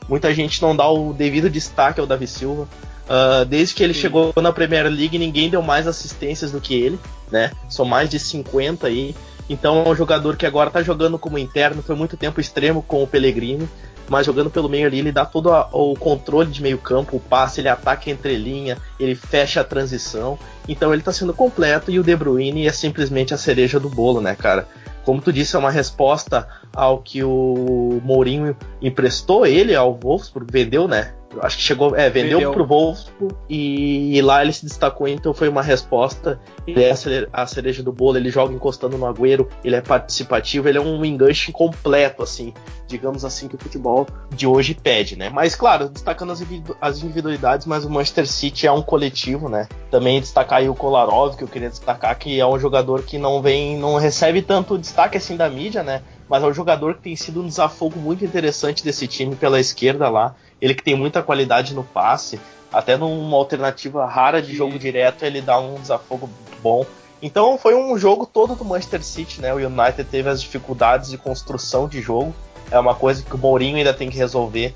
Muita 0.08 0.34
gente 0.34 0.60
não 0.60 0.76
dá 0.76 0.88
o 0.88 1.12
devido 1.12 1.48
destaque 1.48 2.00
ao 2.00 2.06
Davi 2.06 2.26
Silva. 2.26 2.68
Uh, 3.08 3.44
desde 3.46 3.74
que 3.74 3.82
ele 3.82 3.94
Sim. 3.94 4.00
chegou 4.00 4.32
na 4.36 4.52
Premier 4.52 4.84
League, 4.84 5.18
ninguém 5.18 5.48
deu 5.48 5.62
mais 5.62 5.86
assistências 5.86 6.52
do 6.52 6.60
que 6.60 6.74
ele, 6.74 6.98
né? 7.30 7.52
São 7.68 7.86
mais 7.86 8.10
de 8.10 8.18
50 8.18 8.86
aí. 8.86 9.14
Então 9.48 9.82
é 9.84 9.88
um 9.88 9.96
jogador 9.96 10.36
que 10.36 10.44
agora 10.44 10.70
tá 10.70 10.82
jogando 10.82 11.18
como 11.18 11.38
interno, 11.38 11.82
foi 11.82 11.96
muito 11.96 12.18
tempo 12.18 12.38
extremo 12.38 12.82
com 12.82 13.02
o 13.02 13.06
Pellegrini 13.06 13.66
mas 14.08 14.26
jogando 14.26 14.50
pelo 14.50 14.68
meio 14.68 14.86
ali, 14.86 14.98
ele 14.98 15.12
dá 15.12 15.24
todo 15.24 15.52
a, 15.52 15.68
o 15.72 15.94
controle 15.94 16.50
de 16.50 16.62
meio 16.62 16.78
campo, 16.78 17.16
o 17.16 17.20
passe, 17.20 17.60
ele 17.60 17.68
ataca 17.68 18.10
entre 18.10 18.36
linha, 18.36 18.78
ele 18.98 19.14
fecha 19.14 19.60
a 19.60 19.64
transição. 19.64 20.38
Então 20.66 20.92
ele 20.92 21.02
tá 21.02 21.12
sendo 21.12 21.34
completo 21.34 21.90
e 21.90 21.98
o 21.98 22.02
De 22.02 22.16
Bruyne 22.16 22.66
é 22.66 22.72
simplesmente 22.72 23.34
a 23.34 23.38
cereja 23.38 23.78
do 23.78 23.88
bolo, 23.88 24.20
né, 24.20 24.34
cara? 24.34 24.66
Como 25.04 25.20
tu 25.22 25.32
disse, 25.32 25.56
é 25.56 25.58
uma 25.58 25.70
resposta 25.70 26.46
ao 26.74 26.98
que 26.98 27.24
o 27.24 28.00
Mourinho 28.04 28.56
emprestou 28.80 29.46
ele 29.46 29.74
ao 29.74 29.94
Wolfsburg, 29.94 30.52
vendeu, 30.52 30.86
né? 30.86 31.14
Acho 31.42 31.56
que 31.56 31.62
chegou, 31.62 31.94
é, 31.94 32.08
vendeu, 32.08 32.38
vendeu. 32.38 32.52
pro 32.52 32.66
Wolfsburg 32.66 33.34
e, 33.48 34.16
e, 34.16 34.22
lá 34.22 34.42
ele 34.42 34.52
se 34.52 34.64
destacou, 34.64 35.06
então 35.06 35.34
foi 35.34 35.48
uma 35.48 35.62
resposta. 35.62 36.40
Ele 36.66 36.82
é 36.82 36.94
a 37.32 37.46
cereja 37.46 37.82
do 37.82 37.92
bolo, 37.92 38.16
ele 38.16 38.30
joga 38.30 38.54
encostando 38.54 38.96
no 38.96 39.06
Agüero, 39.06 39.48
ele 39.64 39.76
é 39.76 39.80
participativo, 39.80 40.68
ele 40.68 40.78
é 40.78 40.80
um 40.80 41.04
enganche 41.04 41.52
completo, 41.52 42.22
assim, 42.22 42.52
digamos 42.86 43.24
assim, 43.24 43.48
que 43.48 43.56
o 43.56 43.58
futebol 43.58 44.06
de 44.34 44.46
hoje 44.46 44.74
pede, 44.74 45.16
né? 45.16 45.30
Mas, 45.30 45.54
claro, 45.54 45.88
destacando 45.88 46.32
as 46.80 47.02
individualidades, 47.02 47.66
mas 47.66 47.84
o 47.84 47.90
Manchester 47.90 48.26
City 48.26 48.66
é 48.66 48.72
um 48.72 48.82
coletivo, 48.82 49.48
né? 49.48 49.68
Também 49.90 50.20
destacar 50.20 50.60
aí 50.60 50.68
o 50.68 50.74
Kolarov, 50.74 51.36
que 51.36 51.44
eu 51.44 51.48
queria 51.48 51.68
destacar, 51.68 52.16
que 52.18 52.40
é 52.40 52.46
um 52.46 52.58
jogador 52.58 53.02
que 53.02 53.18
não 53.18 53.42
vem, 53.42 53.78
não 53.78 53.96
recebe 53.96 54.42
tanto 54.42 54.78
destaque 54.78 55.16
assim 55.16 55.36
da 55.36 55.48
mídia, 55.48 55.82
né? 55.82 56.02
Mas 56.28 56.42
é 56.42 56.46
um 56.46 56.52
jogador 56.52 56.94
que 56.94 57.02
tem 57.02 57.16
sido 57.16 57.40
um 57.42 57.46
desafogo 57.46 57.98
muito 57.98 58.24
interessante 58.24 58.84
desse 58.84 59.06
time 59.06 59.34
pela 59.34 59.58
esquerda 59.58 60.08
lá. 60.10 60.34
Ele 60.60 60.74
que 60.74 60.82
tem 60.82 60.96
muita 60.96 61.22
qualidade 61.22 61.74
no 61.74 61.84
passe, 61.84 62.40
até 62.72 62.96
numa 62.96 63.36
alternativa 63.36 64.06
rara 64.06 64.42
de 64.42 64.54
jogo 64.54 64.78
direto, 64.78 65.24
ele 65.24 65.40
dá 65.40 65.58
um 65.58 65.74
desafogo 65.74 66.28
bom. 66.62 66.84
Então 67.20 67.58
foi 67.58 67.74
um 67.74 67.98
jogo 67.98 68.26
todo 68.26 68.54
do 68.54 68.64
Manchester 68.64 69.02
City, 69.02 69.40
né? 69.40 69.52
O 69.52 69.56
United 69.56 70.04
teve 70.04 70.28
as 70.28 70.40
dificuldades 70.40 71.10
de 71.10 71.18
construção 71.18 71.88
de 71.88 72.00
jogo, 72.00 72.34
é 72.70 72.78
uma 72.78 72.94
coisa 72.94 73.22
que 73.22 73.34
o 73.34 73.38
Mourinho 73.38 73.76
ainda 73.76 73.94
tem 73.94 74.10
que 74.10 74.16
resolver. 74.16 74.74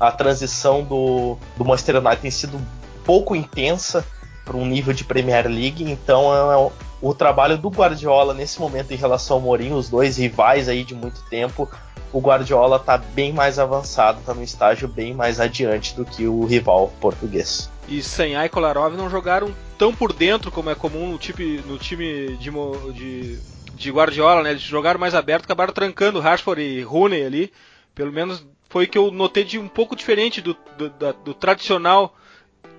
A 0.00 0.10
transição 0.10 0.82
do, 0.82 1.36
do 1.56 1.64
Manchester 1.64 1.96
United 1.96 2.20
tem 2.20 2.30
sido 2.30 2.60
pouco 3.04 3.36
intensa 3.36 4.04
para 4.44 4.56
um 4.56 4.66
nível 4.66 4.92
de 4.92 5.04
Premier 5.04 5.46
League, 5.46 5.84
então 5.84 6.34
é, 6.34 6.54
é 6.54 6.70
o 7.00 7.14
trabalho 7.14 7.56
do 7.56 7.68
Guardiola 7.68 8.34
nesse 8.34 8.58
momento 8.58 8.92
em 8.92 8.96
relação 8.96 9.36
ao 9.36 9.42
Mourinho, 9.42 9.76
os 9.76 9.88
dois 9.88 10.16
rivais 10.16 10.68
aí 10.68 10.84
de 10.84 10.94
muito 10.94 11.22
tempo, 11.28 11.68
o 12.14 12.20
Guardiola 12.20 12.76
está 12.76 12.96
bem 12.96 13.32
mais 13.32 13.58
avançado, 13.58 14.20
está 14.20 14.32
num 14.32 14.42
estágio 14.44 14.86
bem 14.86 15.12
mais 15.12 15.40
adiante 15.40 15.96
do 15.96 16.04
que 16.04 16.28
o 16.28 16.44
rival 16.44 16.92
português. 17.00 17.68
E 17.88 18.00
Senhai 18.04 18.46
e 18.46 18.48
Kolarov 18.48 18.96
não 18.96 19.10
jogaram 19.10 19.52
tão 19.76 19.92
por 19.92 20.12
dentro 20.12 20.52
como 20.52 20.70
é 20.70 20.76
comum 20.76 21.10
no 21.10 21.18
time, 21.18 21.60
no 21.66 21.76
time 21.76 22.36
de, 22.36 22.50
de, 22.92 23.38
de 23.74 23.90
Guardiola, 23.90 24.44
né? 24.44 24.50
Eles 24.50 24.62
jogaram 24.62 25.00
mais 25.00 25.12
aberto, 25.12 25.44
acabaram 25.44 25.72
trancando 25.72 26.20
Rashford 26.20 26.62
e 26.62 26.82
Rooney 26.82 27.26
ali. 27.26 27.52
Pelo 27.96 28.12
menos 28.12 28.46
foi 28.68 28.86
que 28.86 28.96
eu 28.96 29.10
notei 29.10 29.42
de 29.42 29.58
um 29.58 29.66
pouco 29.66 29.96
diferente 29.96 30.40
do, 30.40 30.56
do, 30.78 31.12
do 31.24 31.34
tradicional 31.34 32.14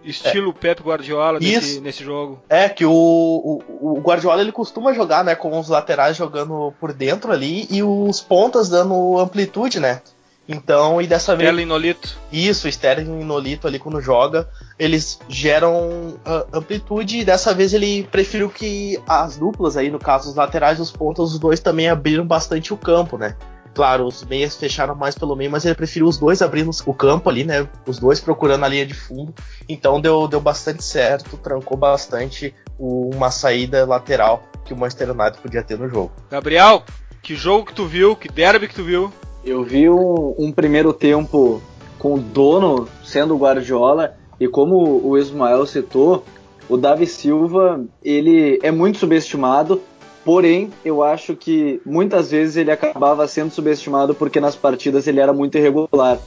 estilo 0.06 0.52
é. 0.52 0.54
Pep 0.54 0.82
Guardiola 0.82 1.40
nesse, 1.40 1.80
nesse, 1.82 2.04
jogo. 2.04 2.40
É, 2.50 2.70
que 2.70 2.86
o, 2.86 2.92
o, 2.92 3.98
o, 3.98 4.02
Guardiola 4.02 4.42
ele 4.42 4.52
costuma 4.52 4.94
jogar, 4.94 5.24
né, 5.24 5.36
com 5.36 5.58
os 5.60 5.70
laterais 5.70 6.16
jogando 6.16 6.74
por 6.80 6.94
dentro 6.94 7.32
ali 7.32 7.68
e 7.70 7.82
os 7.84 8.22
pontas 8.22 8.70
dando 8.70 9.18
amplitude, 9.20 9.80
né? 9.80 10.02
Então, 10.48 11.02
e 11.02 11.08
dessa 11.08 11.36
vez. 11.36 11.50
Sterling 11.50 11.66
Nolito. 11.66 12.18
Isso, 12.32 12.68
Sterling 12.68 13.22
e 13.22 13.24
Nolito 13.24 13.68
ali 13.68 13.80
quando 13.80 14.00
joga, 14.00 14.48
eles 14.78 15.20
geram 15.28 16.20
uh, 16.26 16.48
amplitude 16.54 17.20
e 17.20 17.26
dessa 17.26 17.54
vez 17.54 17.74
ele 17.74 18.04
preferiu 18.12 18.50
que 18.50 19.02
as 19.08 19.38
duplas 19.38 19.76
aí, 19.76 19.90
no 19.90 19.98
caso 19.98 20.30
os 20.30 20.36
laterais 20.36 20.78
e 20.78 20.82
os 20.82 20.92
pontas, 20.92 21.32
os 21.32 21.40
dois 21.40 21.60
também 21.60 21.90
abriram 21.90 22.26
bastante 22.26 22.74
o 22.74 22.78
campo, 22.78 23.18
né? 23.18 23.36
Claro, 23.76 24.08
os 24.08 24.24
meias 24.24 24.56
fecharam 24.56 24.96
mais 24.96 25.16
pelo 25.16 25.36
meio, 25.36 25.52
mas 25.52 25.66
ele 25.66 25.76
preferiu 25.76 26.08
os 26.08 26.18
dois 26.18 26.42
abrindo 26.42 26.72
o 26.86 26.94
campo 26.94 27.30
ali, 27.30 27.44
né? 27.44 27.68
Os 27.86 28.00
dois 28.00 28.22
procurando 28.22 28.64
a 28.64 28.70
linha 28.70 28.86
de 28.86 28.94
fundo. 28.94 29.36
Então 29.68 30.00
deu, 30.00 30.30
deu 30.30 30.40
bastante 30.40 30.82
certo, 30.82 31.36
trancou 31.36 31.76
bastante 31.76 32.56
uma 32.80 33.30
saída 33.30 33.86
lateral 33.86 34.44
que 34.64 34.74
o 34.74 34.78
Manchester 34.78 35.12
United 35.12 35.42
podia 35.42 35.62
ter 35.62 35.78
no 35.78 35.90
jogo. 35.90 36.14
Gabriel, 36.32 36.84
que 37.22 37.36
jogo 37.36 37.66
que 37.66 37.74
tu 37.74 37.86
viu? 37.86 38.16
Que 38.16 38.30
derby 38.30 38.70
que 38.70 38.76
tu 38.76 38.84
viu? 38.84 39.12
Eu 39.44 39.62
vi 39.62 39.90
um, 39.90 40.34
um 40.40 40.54
primeiro 40.54 40.94
tempo 40.94 41.62
com 42.00 42.14
o 42.14 42.20
dono 42.20 42.88
sendo 43.04 43.36
o 43.36 43.38
Guardiola 43.38 44.16
e 44.40 44.48
como 44.48 45.06
o 45.06 45.18
Ismael 45.18 45.66
citou, 45.66 46.24
o 46.70 46.78
Davi 46.78 47.06
Silva 47.06 47.84
ele 48.02 48.58
é 48.64 48.72
muito 48.72 49.00
subestimado 49.00 49.82
Porém, 50.26 50.72
eu 50.84 51.04
acho 51.04 51.36
que 51.36 51.80
muitas 51.86 52.32
vezes 52.32 52.58
ele 52.58 52.72
acabava 52.72 53.28
sendo 53.28 53.52
subestimado 53.52 54.16
porque 54.16 54.40
nas 54.40 54.56
partidas 54.56 55.06
ele 55.06 55.20
era 55.20 55.32
muito 55.32 55.56
irregular. 55.56 56.18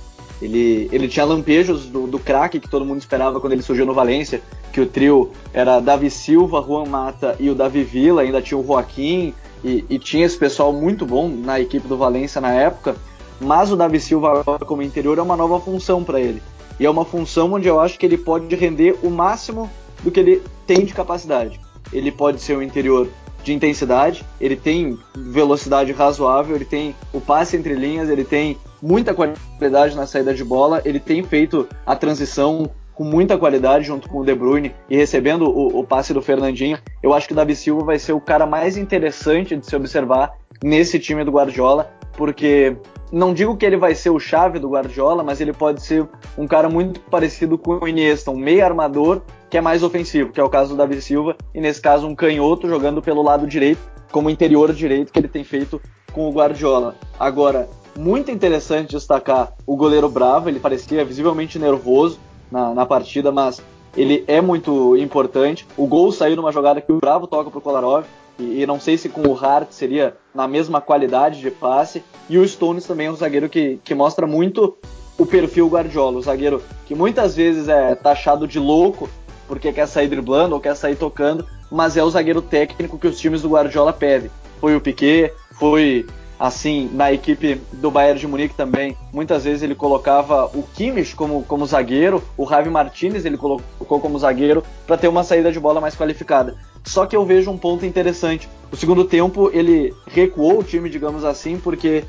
Ele, 0.40 0.88
ele 0.93 1.09
tinha 1.09 1.26
lampejos 1.26 1.87
do, 1.87 2.07
do 2.07 2.17
craque 2.17 2.61
que 2.61 2.71
todo 2.71 2.85
mundo 2.85 3.00
esperava 3.00 3.40
quando 3.40 3.55
ele 3.55 3.62
surgiu 3.62 3.85
no 3.85 3.93
Valência, 3.93 4.40
que 4.73 4.81
o 4.81 4.87
trio 4.87 5.33
era 5.52 5.81
Davi 5.81 6.11
Silva, 6.11 6.64
Juan 6.64 6.87
Mata 6.87 7.35
e 7.40 7.50
o 7.50 7.57
Davi 7.57 7.83
Villa, 7.83 8.23
ainda 8.23 8.40
tinha 8.40 8.57
o 8.57 8.64
Joaquim, 8.64 9.35
e, 9.64 9.85
e 9.90 9.99
tinha 9.99 10.25
esse 10.25 10.38
pessoal 10.38 10.73
muito 10.73 11.05
bom 11.05 11.28
na 11.28 11.59
equipe 11.59 11.88
do 11.88 11.97
Valência 11.97 12.40
na 12.40 12.52
época, 12.52 12.95
mas 13.40 13.73
o 13.73 13.76
Davi 13.76 13.99
Silva 13.99 14.45
como 14.64 14.81
interior 14.81 15.19
é 15.19 15.23
uma 15.23 15.37
nova 15.37 15.59
função 15.59 16.05
para 16.05 16.21
ele. 16.21 16.40
E 16.78 16.87
é 16.87 16.90
uma 16.90 17.05
função 17.05 17.52
onde 17.52 17.67
eu 17.67 17.81
acho 17.81 17.99
que 17.99 18.07
ele 18.07 18.17
pode 18.17 18.55
render 18.55 18.97
o 19.02 19.11
máximo 19.11 19.69
do 20.05 20.12
que 20.12 20.21
ele 20.21 20.43
tem 20.69 20.85
de 20.85 20.95
capacidade. 20.95 21.61
Ele 21.93 22.12
pode 22.12 22.40
ser 22.40 22.57
um 22.57 22.62
interior 22.62 23.09
de 23.42 23.52
intensidade, 23.52 24.25
ele 24.40 24.57
tem 24.57 24.99
velocidade 25.16 25.92
razoável, 25.92 26.57
ele 26.57 26.64
tem 26.64 26.95
o 27.12 27.21
passe 27.21 27.57
entre 27.57 27.75
linhas, 27.75 28.09
ele 28.09 28.25
tem 28.25 28.59
muita 28.83 29.14
qualidade 29.14 29.97
na 29.97 30.07
saída 30.07 30.35
de 30.35 30.45
bola, 30.45 30.83
ele 30.85 31.00
tem 31.00 31.23
feito 31.23 31.68
a 31.87 31.97
transição 31.97 32.71
com 32.95 33.04
muita 33.04 33.38
qualidade 33.38 33.87
junto 33.87 34.09
com 34.09 34.18
o 34.18 34.25
De 34.25 34.35
Bruyne 34.35 34.75
e 34.90 34.97
recebendo 34.97 35.42
o, 35.49 35.78
o 35.78 35.85
passe 35.85 36.12
do 36.12 36.21
Fernandinho. 36.21 36.78
Eu 37.00 37.14
acho 37.14 37.28
que 37.28 37.33
o 37.33 37.37
Davi 37.37 37.54
Silva 37.54 37.85
vai 37.85 37.99
ser 37.99 38.12
o 38.12 38.21
cara 38.21 38.45
mais 38.45 38.76
interessante 38.76 39.57
de 39.57 39.64
se 39.64 39.76
observar 39.76 40.33
nesse 40.62 40.99
time 40.99 41.23
do 41.23 41.30
Guardiola, 41.30 41.92
porque 42.16 42.76
não 43.11 43.33
digo 43.33 43.57
que 43.57 43.65
ele 43.65 43.77
vai 43.77 43.95
ser 43.95 44.11
o 44.11 44.19
chave 44.19 44.59
do 44.59 44.69
Guardiola, 44.69 45.23
mas 45.23 45.41
ele 45.41 45.53
pode 45.53 45.83
ser 45.83 46.07
um 46.37 46.47
cara 46.47 46.69
muito 46.69 47.00
parecido 47.00 47.57
com 47.57 47.79
o 47.79 47.88
Iniesta, 47.88 48.31
um 48.31 48.37
meio 48.37 48.65
armador 48.65 49.23
que 49.49 49.57
é 49.57 49.61
mais 49.61 49.83
ofensivo, 49.83 50.33
que 50.33 50.41
é 50.41 50.45
o 50.45 50.50
caso 50.50 50.71
do 50.71 50.77
Davi 50.77 51.00
Silva, 51.00 51.37
e 51.55 51.61
nesse 51.61 51.81
caso 51.81 52.07
um 52.07 52.15
canhoto 52.15 52.69
jogando 52.69 53.00
pelo 53.00 53.23
lado 53.23 53.47
direito, 53.47 53.81
como 54.12 54.29
interior 54.29 54.73
direito 54.73 55.12
que 55.12 55.19
ele 55.19 55.29
tem 55.29 55.43
feito 55.43 55.81
com 56.12 56.29
o 56.29 56.33
Guardiola. 56.33 56.97
Agora, 57.19 57.69
muito 57.97 58.31
interessante 58.31 58.91
destacar 58.91 59.55
o 59.67 59.77
goleiro 59.77 60.09
Bravo, 60.09 60.49
ele 60.49 60.61
parecia 60.61 61.05
visivelmente 61.05 61.59
nervoso 61.59 62.19
na, 62.50 62.75
na 62.75 62.87
partida, 62.87 63.33
mas 63.33 63.62
ele 63.97 64.25
é 64.27 64.41
muito 64.41 64.97
importante. 64.97 65.67
O 65.77 65.87
gol 65.87 66.12
saiu 66.12 66.37
numa 66.37 66.53
jogada 66.53 66.81
que 66.81 66.93
o 66.93 66.99
Bravo 66.99 67.27
toca 67.27 67.50
pro 67.50 67.61
Kolarov, 67.61 68.05
e, 68.38 68.62
e 68.62 68.66
não 68.66 68.78
sei 68.78 68.97
se 68.97 69.09
com 69.09 69.23
o 69.23 69.37
Hart 69.37 69.71
seria 69.71 70.16
na 70.35 70.47
mesma 70.47 70.80
qualidade 70.80 71.40
de 71.40 71.50
passe. 71.50 72.02
E 72.28 72.38
o 72.38 72.47
Stones 72.47 72.87
também 72.87 73.07
é 73.09 73.11
um 73.11 73.16
zagueiro 73.16 73.49
que, 73.49 73.80
que 73.83 73.95
mostra 73.95 74.26
muito 74.26 74.76
o 75.18 75.26
perfil 75.26 75.68
Guardiola, 75.68 76.18
o 76.18 76.23
zagueiro 76.23 76.62
que 76.87 76.95
muitas 76.95 77.35
vezes 77.35 77.68
é 77.68 77.95
taxado 77.95 78.47
de 78.47 78.59
louco 78.59 79.09
porque 79.49 79.73
quer 79.73 79.88
sair 79.88 80.07
driblando 80.07 80.54
ou 80.54 80.61
quer 80.61 80.76
sair 80.76 80.95
tocando, 80.95 81.45
mas 81.71 81.97
é 81.97 82.04
o 82.04 82.11
zagueiro 82.11 82.42
técnico 82.42 82.99
que 82.99 83.07
os 83.07 83.18
times 83.18 83.42
do 83.42 83.49
Guardiola 83.49 83.92
pedem. 83.92 84.30
Foi 84.61 84.76
o 84.76 84.80
Piquet, 84.80 85.33
foi 85.59 86.07
assim 86.38 86.88
na 86.92 87.12
equipe 87.12 87.61
do 87.73 87.90
Bayern 87.90 88.21
de 88.21 88.26
Munique 88.26 88.54
também. 88.54 88.97
Muitas 89.12 89.45
vezes 89.45 89.62
ele 89.62 89.75
colocava 89.75 90.47
o 90.54 90.62
Kimmich 90.62 91.16
como, 91.16 91.42
como 91.45 91.66
zagueiro, 91.66 92.23
o 92.37 92.47
Javi 92.47 92.71
Martinez 92.71 93.25
ele 93.25 93.37
colocou 93.37 94.00
como 94.00 94.18
zagueiro 94.18 94.62
para 94.87 94.97
ter 94.97 95.09
uma 95.09 95.25
saída 95.25 95.50
de 95.50 95.59
bola 95.59 95.80
mais 95.80 95.97
qualificada. 95.97 96.57
Só 96.85 97.07
que 97.07 97.16
eu 97.16 97.25
vejo 97.25 97.50
um 97.50 97.59
ponto 97.59 97.85
interessante. 97.85 98.49
O 98.71 98.76
segundo 98.76 99.04
tempo 99.04 99.50
ele 99.52 99.92
recuou 100.07 100.61
o 100.61 100.64
time, 100.64 100.88
digamos 100.88 101.25
assim, 101.25 101.59
porque 101.59 102.04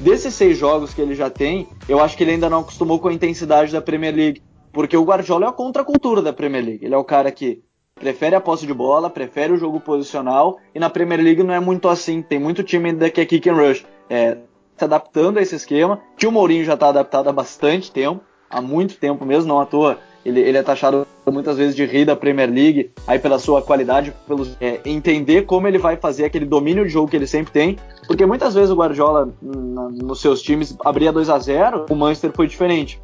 desses 0.00 0.34
seis 0.34 0.56
jogos 0.56 0.94
que 0.94 1.00
ele 1.00 1.14
já 1.14 1.28
tem, 1.28 1.68
eu 1.88 2.00
acho 2.00 2.16
que 2.16 2.24
ele 2.24 2.32
ainda 2.32 2.50
não 2.50 2.60
acostumou 2.60 2.98
com 2.98 3.08
a 3.08 3.12
intensidade 3.12 3.72
da 3.72 3.82
Premier 3.82 4.14
League. 4.14 4.42
Porque 4.72 4.96
o 4.96 5.04
Guardiola 5.04 5.46
é 5.46 5.48
a 5.48 5.52
contracultura 5.52 6.20
da 6.20 6.32
Premier 6.32 6.64
League. 6.64 6.84
Ele 6.84 6.94
é 6.94 6.98
o 6.98 7.04
cara 7.04 7.30
que 7.30 7.62
prefere 7.94 8.34
a 8.34 8.40
posse 8.40 8.66
de 8.66 8.74
bola, 8.74 9.08
prefere 9.08 9.52
o 9.52 9.56
jogo 9.56 9.80
posicional, 9.80 10.58
e 10.74 10.78
na 10.78 10.90
Premier 10.90 11.20
League 11.20 11.42
não 11.42 11.54
é 11.54 11.60
muito 11.60 11.88
assim. 11.88 12.22
Tem 12.22 12.38
muito 12.38 12.62
time 12.62 12.90
ainda 12.90 13.08
que 13.08 13.20
é 13.20 13.24
kick 13.24 13.48
and 13.48 13.54
rush. 13.54 13.84
É, 14.10 14.38
se 14.76 14.84
adaptando 14.84 15.38
a 15.38 15.42
esse 15.42 15.54
esquema, 15.54 16.00
que 16.16 16.26
o 16.26 16.32
Mourinho 16.32 16.64
já 16.64 16.74
está 16.74 16.88
adaptado 16.88 17.28
há 17.28 17.32
bastante 17.32 17.90
tempo, 17.90 18.20
há 18.50 18.60
muito 18.60 18.96
tempo 18.96 19.24
mesmo, 19.24 19.48
não 19.48 19.60
à 19.60 19.66
toa. 19.66 19.98
Ele, 20.24 20.40
ele 20.40 20.56
é 20.56 20.62
taxado 20.62 21.06
muitas 21.26 21.56
vezes 21.56 21.76
de 21.76 21.84
rei 21.84 22.04
da 22.04 22.16
Premier 22.16 22.50
League, 22.50 22.90
aí 23.06 23.18
pela 23.18 23.38
sua 23.38 23.62
qualidade, 23.62 24.12
pelo 24.26 24.46
é, 24.60 24.80
entender 24.84 25.42
como 25.42 25.68
ele 25.68 25.78
vai 25.78 25.96
fazer 25.96 26.24
aquele 26.24 26.46
domínio 26.46 26.84
de 26.84 26.90
jogo 26.90 27.08
que 27.08 27.16
ele 27.16 27.26
sempre 27.26 27.52
tem, 27.52 27.78
porque 28.06 28.24
muitas 28.24 28.54
vezes 28.54 28.70
o 28.70 28.74
Guardiola 28.74 29.34
na, 29.40 29.90
nos 29.90 30.20
seus 30.20 30.40
times 30.40 30.74
abria 30.82 31.12
2 31.12 31.28
a 31.28 31.38
0 31.38 31.86
o 31.90 31.94
Manchester 31.94 32.32
foi 32.34 32.46
diferente 32.46 33.00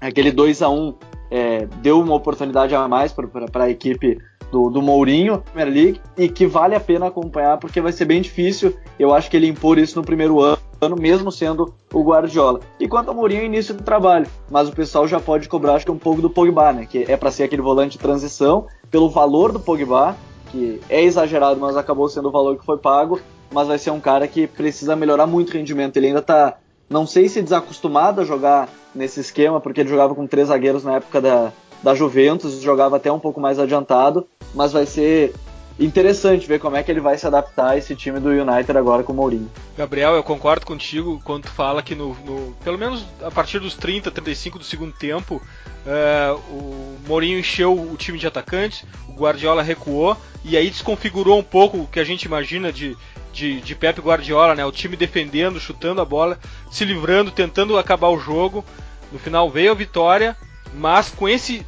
aquele 0.00 0.30
2 0.30 0.62
a 0.62 0.68
1 0.68 0.94
é, 1.30 1.66
deu 1.82 2.00
uma 2.00 2.14
oportunidade 2.14 2.74
a 2.74 2.88
mais 2.88 3.12
para 3.12 3.64
a 3.64 3.70
equipe 3.70 4.18
do, 4.50 4.70
do 4.70 4.82
Mourinho, 4.82 5.42
Premier 5.52 5.74
League, 5.74 6.00
e 6.16 6.28
que 6.28 6.46
vale 6.46 6.74
a 6.74 6.80
pena 6.80 7.06
acompanhar 7.06 7.58
porque 7.58 7.80
vai 7.80 7.92
ser 7.92 8.04
bem 8.04 8.20
difícil, 8.20 8.74
eu 8.98 9.12
acho 9.12 9.30
que 9.30 9.36
ele 9.36 9.46
impor 9.46 9.78
isso 9.78 9.98
no 9.98 10.04
primeiro 10.04 10.40
ano, 10.40 10.96
mesmo 10.98 11.30
sendo 11.30 11.74
o 11.92 12.02
Guardiola. 12.02 12.60
E 12.80 12.88
quanto 12.88 13.08
ao 13.08 13.14
Mourinho, 13.14 13.42
início 13.42 13.74
do 13.74 13.82
trabalho, 13.82 14.26
mas 14.50 14.68
o 14.68 14.72
pessoal 14.72 15.06
já 15.06 15.20
pode 15.20 15.48
cobrar 15.48 15.74
acho 15.74 15.84
que 15.84 15.92
um 15.92 15.98
pouco 15.98 16.22
do 16.22 16.30
Pogba, 16.30 16.72
né, 16.72 16.86
que 16.86 17.04
é 17.08 17.16
para 17.16 17.30
ser 17.30 17.44
aquele 17.44 17.62
volante 17.62 17.92
de 17.92 17.98
transição, 17.98 18.66
pelo 18.90 19.08
valor 19.10 19.52
do 19.52 19.60
Pogba, 19.60 20.16
que 20.50 20.80
é 20.88 21.02
exagerado, 21.02 21.60
mas 21.60 21.76
acabou 21.76 22.08
sendo 22.08 22.28
o 22.28 22.32
valor 22.32 22.56
que 22.56 22.64
foi 22.64 22.78
pago, 22.78 23.20
mas 23.52 23.68
vai 23.68 23.78
ser 23.78 23.90
um 23.90 24.00
cara 24.00 24.26
que 24.26 24.46
precisa 24.46 24.96
melhorar 24.96 25.26
muito 25.26 25.50
o 25.50 25.52
rendimento, 25.52 25.96
ele 25.96 26.08
ainda 26.08 26.20
está 26.20 26.56
não 26.88 27.06
sei 27.06 27.28
se 27.28 27.42
desacostumado 27.42 28.20
a 28.20 28.24
jogar 28.24 28.68
nesse 28.94 29.20
esquema, 29.20 29.60
porque 29.60 29.80
ele 29.80 29.90
jogava 29.90 30.14
com 30.14 30.26
três 30.26 30.48
zagueiros 30.48 30.84
na 30.84 30.96
época 30.96 31.20
da, 31.20 31.52
da 31.82 31.94
Juventus, 31.94 32.60
jogava 32.60 32.96
até 32.96 33.12
um 33.12 33.18
pouco 33.18 33.40
mais 33.40 33.58
adiantado, 33.58 34.26
mas 34.54 34.72
vai 34.72 34.86
ser 34.86 35.34
interessante 35.78 36.46
ver 36.46 36.58
como 36.58 36.76
é 36.76 36.82
que 36.82 36.90
ele 36.90 37.00
vai 37.00 37.16
se 37.16 37.26
adaptar 37.26 37.70
a 37.70 37.76
esse 37.76 37.94
time 37.94 38.18
do 38.18 38.30
United 38.30 38.76
agora 38.76 39.02
com 39.02 39.12
o 39.12 39.16
Mourinho. 39.16 39.48
Gabriel, 39.76 40.14
eu 40.14 40.24
concordo 40.24 40.66
contigo 40.66 41.20
quando 41.24 41.44
tu 41.44 41.50
fala 41.50 41.82
que 41.82 41.94
no, 41.94 42.14
no 42.24 42.56
pelo 42.64 42.76
menos 42.76 43.04
a 43.22 43.30
partir 43.30 43.60
dos 43.60 43.74
30, 43.74 44.10
35 44.10 44.58
do 44.58 44.64
segundo 44.64 44.92
tempo, 44.92 45.36
uh, 45.36 46.34
o 46.50 46.96
Mourinho 47.06 47.38
encheu 47.38 47.74
o 47.74 47.96
time 47.96 48.18
de 48.18 48.26
atacantes, 48.26 48.84
o 49.08 49.12
Guardiola 49.12 49.62
recuou 49.62 50.16
e 50.44 50.56
aí 50.56 50.68
desconfigurou 50.68 51.38
um 51.38 51.44
pouco 51.44 51.78
o 51.78 51.86
que 51.86 52.00
a 52.00 52.04
gente 52.04 52.24
imagina 52.24 52.72
de, 52.72 52.96
de, 53.32 53.60
de 53.60 53.74
Pep 53.74 54.00
Guardiola, 54.00 54.54
né? 54.54 54.64
O 54.64 54.72
time 54.72 54.96
defendendo, 54.96 55.60
chutando 55.60 56.00
a 56.00 56.04
bola, 56.04 56.38
se 56.70 56.84
livrando, 56.84 57.30
tentando 57.30 57.78
acabar 57.78 58.08
o 58.08 58.18
jogo. 58.18 58.64
No 59.12 59.18
final 59.18 59.50
veio 59.50 59.72
a 59.72 59.74
vitória, 59.74 60.36
mas 60.74 61.08
com 61.10 61.28
esse 61.28 61.64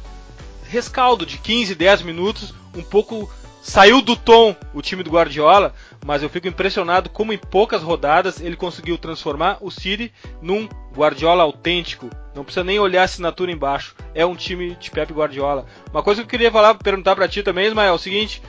rescaldo 0.67 1.25
de 1.25 1.37
15, 1.37 1.75
10 1.75 2.01
minutos, 2.03 2.53
um 2.75 2.83
pouco 2.83 3.29
saiu 3.61 4.01
do 4.01 4.15
tom 4.15 4.55
o 4.73 4.81
time 4.81 5.03
do 5.03 5.11
Guardiola, 5.11 5.73
mas 6.03 6.23
eu 6.23 6.29
fico 6.29 6.47
impressionado 6.47 7.09
como 7.09 7.31
em 7.31 7.37
poucas 7.37 7.83
rodadas 7.83 8.41
ele 8.41 8.55
conseguiu 8.55 8.97
transformar 8.97 9.57
o 9.61 9.69
City 9.69 10.11
num 10.41 10.67
Guardiola 10.95 11.43
autêntico. 11.43 12.09
Não 12.33 12.43
precisa 12.43 12.63
nem 12.63 12.79
olhar 12.79 13.01
a 13.01 13.05
assinatura 13.05 13.51
embaixo. 13.51 13.95
É 14.15 14.25
um 14.25 14.35
time 14.35 14.75
de 14.79 14.89
Pep 14.89 15.13
Guardiola. 15.13 15.65
Uma 15.91 16.01
coisa 16.01 16.21
que 16.21 16.25
eu 16.25 16.29
queria 16.29 16.51
falar, 16.51 16.75
perguntar 16.75 17.15
para 17.15 17.27
ti 17.27 17.43
também, 17.43 17.67
Ismael, 17.67 17.89
é 17.89 17.95
o 17.95 17.99
seguinte: 17.99 18.41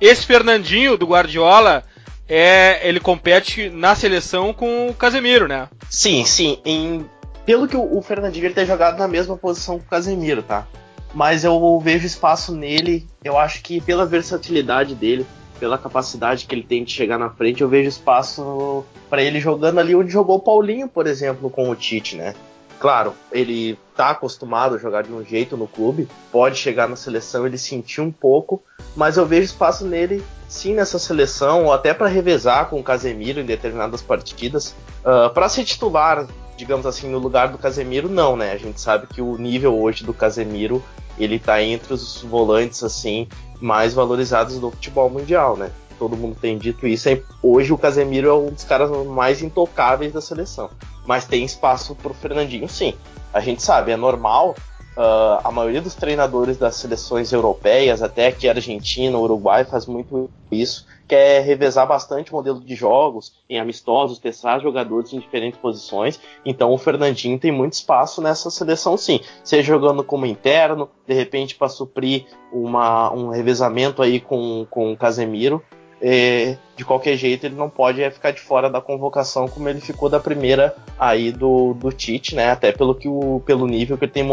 esse 0.00 0.26
Fernandinho 0.26 0.96
do 0.96 1.06
Guardiola 1.06 1.84
é, 2.28 2.86
ele 2.86 3.00
compete 3.00 3.70
na 3.70 3.94
seleção 3.94 4.52
com 4.52 4.88
o 4.88 4.94
Casemiro, 4.94 5.46
né? 5.46 5.68
Sim, 5.88 6.24
sim. 6.24 6.58
Em, 6.64 7.06
pelo 7.44 7.68
que 7.68 7.76
o, 7.76 7.96
o 7.96 8.02
Fernandinho 8.02 8.46
ele 8.46 8.54
tem 8.54 8.66
jogado 8.66 8.98
na 8.98 9.06
mesma 9.06 9.36
posição 9.36 9.78
que 9.78 9.84
o 9.86 9.88
Casemiro, 9.88 10.42
tá? 10.42 10.66
Mas 11.14 11.44
eu 11.44 11.80
vejo 11.80 12.06
espaço 12.06 12.54
nele, 12.54 13.06
eu 13.24 13.38
acho 13.38 13.62
que 13.62 13.80
pela 13.80 14.04
versatilidade 14.04 14.94
dele, 14.94 15.24
pela 15.58 15.78
capacidade 15.78 16.44
que 16.44 16.54
ele 16.54 16.62
tem 16.62 16.84
de 16.84 16.92
chegar 16.92 17.18
na 17.18 17.30
frente, 17.30 17.62
eu 17.62 17.68
vejo 17.68 17.88
espaço 17.88 18.84
para 19.08 19.22
ele 19.22 19.40
jogando 19.40 19.78
ali 19.78 19.94
onde 19.94 20.10
jogou 20.10 20.36
o 20.36 20.42
Paulinho, 20.42 20.88
por 20.88 21.06
exemplo, 21.06 21.48
com 21.48 21.70
o 21.70 21.76
Tite, 21.76 22.16
né? 22.16 22.34
Claro, 22.78 23.14
ele 23.32 23.78
tá 23.96 24.10
acostumado 24.10 24.74
a 24.74 24.78
jogar 24.78 25.02
de 25.02 25.12
um 25.12 25.24
jeito 25.24 25.56
no 25.56 25.66
clube, 25.66 26.08
pode 26.30 26.56
chegar 26.56 26.88
na 26.88 26.96
seleção 26.96 27.46
ele 27.46 27.56
sentir 27.56 28.00
um 28.00 28.12
pouco, 28.12 28.62
mas 28.94 29.16
eu 29.16 29.24
vejo 29.24 29.44
espaço 29.44 29.86
nele 29.86 30.22
sim 30.48 30.74
nessa 30.74 30.98
seleção, 30.98 31.64
ou 31.64 31.72
até 31.72 31.92
para 31.92 32.06
revezar 32.06 32.68
com 32.68 32.78
o 32.78 32.82
Casemiro 32.82 33.40
em 33.40 33.46
determinadas 33.46 34.02
partidas, 34.02 34.70
uh, 35.04 35.26
ah, 35.26 35.30
para 35.30 35.48
ser 35.48 35.64
titular, 35.64 36.26
digamos 36.56 36.86
assim, 36.86 37.10
no 37.10 37.18
lugar 37.18 37.48
do 37.48 37.58
Casemiro, 37.58 38.08
não, 38.08 38.36
né? 38.36 38.52
A 38.52 38.58
gente 38.58 38.80
sabe 38.80 39.06
que 39.06 39.20
o 39.20 39.36
nível 39.36 39.76
hoje 39.76 40.04
do 40.04 40.14
Casemiro 40.14 40.82
ele 41.18 41.38
tá 41.38 41.62
entre 41.62 41.94
os 41.94 42.22
volantes 42.22 42.84
assim 42.84 43.26
mais 43.60 43.94
valorizados 43.94 44.58
do 44.58 44.70
futebol 44.70 45.08
mundial, 45.08 45.56
né? 45.56 45.70
Todo 45.98 46.16
mundo 46.16 46.36
tem 46.40 46.58
dito 46.58 46.86
isso. 46.86 47.08
Hoje 47.42 47.72
o 47.72 47.78
Casemiro 47.78 48.28
é 48.28 48.34
um 48.34 48.50
dos 48.50 48.64
caras 48.64 48.90
mais 49.06 49.42
intocáveis 49.42 50.12
da 50.12 50.20
seleção. 50.20 50.70
Mas 51.06 51.24
tem 51.24 51.44
espaço 51.44 51.94
pro 51.94 52.14
Fernandinho, 52.14 52.68
sim. 52.68 52.94
A 53.32 53.40
gente 53.40 53.62
sabe, 53.62 53.92
é 53.92 53.96
normal. 53.96 54.54
Uh, 54.96 55.40
a 55.44 55.50
maioria 55.52 55.82
dos 55.82 55.94
treinadores 55.94 56.56
das 56.56 56.76
seleções 56.76 57.30
europeias, 57.32 58.02
até 58.02 58.28
aqui 58.28 58.48
Argentina, 58.48 59.18
Uruguai, 59.18 59.64
faz 59.64 59.86
muito 59.86 60.30
isso 60.50 60.86
quer 61.06 61.42
revezar 61.42 61.86
bastante 61.86 62.32
o 62.32 62.34
modelo 62.34 62.60
de 62.60 62.74
jogos, 62.74 63.32
em 63.48 63.58
amistosos, 63.58 64.18
testar 64.18 64.58
jogadores 64.58 65.12
em 65.12 65.20
diferentes 65.20 65.58
posições. 65.58 66.20
Então 66.44 66.72
o 66.72 66.78
Fernandinho 66.78 67.38
tem 67.38 67.52
muito 67.52 67.74
espaço 67.74 68.20
nessa 68.20 68.50
seleção, 68.50 68.96
sim. 68.96 69.20
Seja 69.44 69.62
jogando 69.62 70.02
como 70.02 70.26
interno, 70.26 70.88
de 71.06 71.14
repente 71.14 71.54
para 71.54 71.68
suprir 71.68 72.26
uma, 72.52 73.12
um 73.12 73.28
revezamento 73.28 74.02
aí 74.02 74.20
com, 74.20 74.66
com 74.68 74.92
o 74.92 74.96
Casemiro. 74.96 75.62
É, 76.00 76.56
de 76.76 76.84
qualquer 76.84 77.16
jeito 77.16 77.46
ele 77.46 77.54
não 77.54 77.70
pode 77.70 78.02
é, 78.02 78.10
ficar 78.10 78.30
de 78.30 78.40
fora 78.40 78.68
da 78.68 78.82
convocação 78.82 79.48
como 79.48 79.66
ele 79.66 79.80
ficou 79.80 80.10
da 80.10 80.20
primeira 80.20 80.76
aí 80.98 81.32
do, 81.32 81.72
do 81.72 81.90
Tite, 81.90 82.34
né? 82.34 82.50
Até 82.50 82.70
pelo 82.70 82.94
que 82.94 83.08
o, 83.08 83.40
pelo 83.46 83.66
nível 83.66 83.96
que 83.96 84.04
ele, 84.04 84.12
tem 84.12 84.26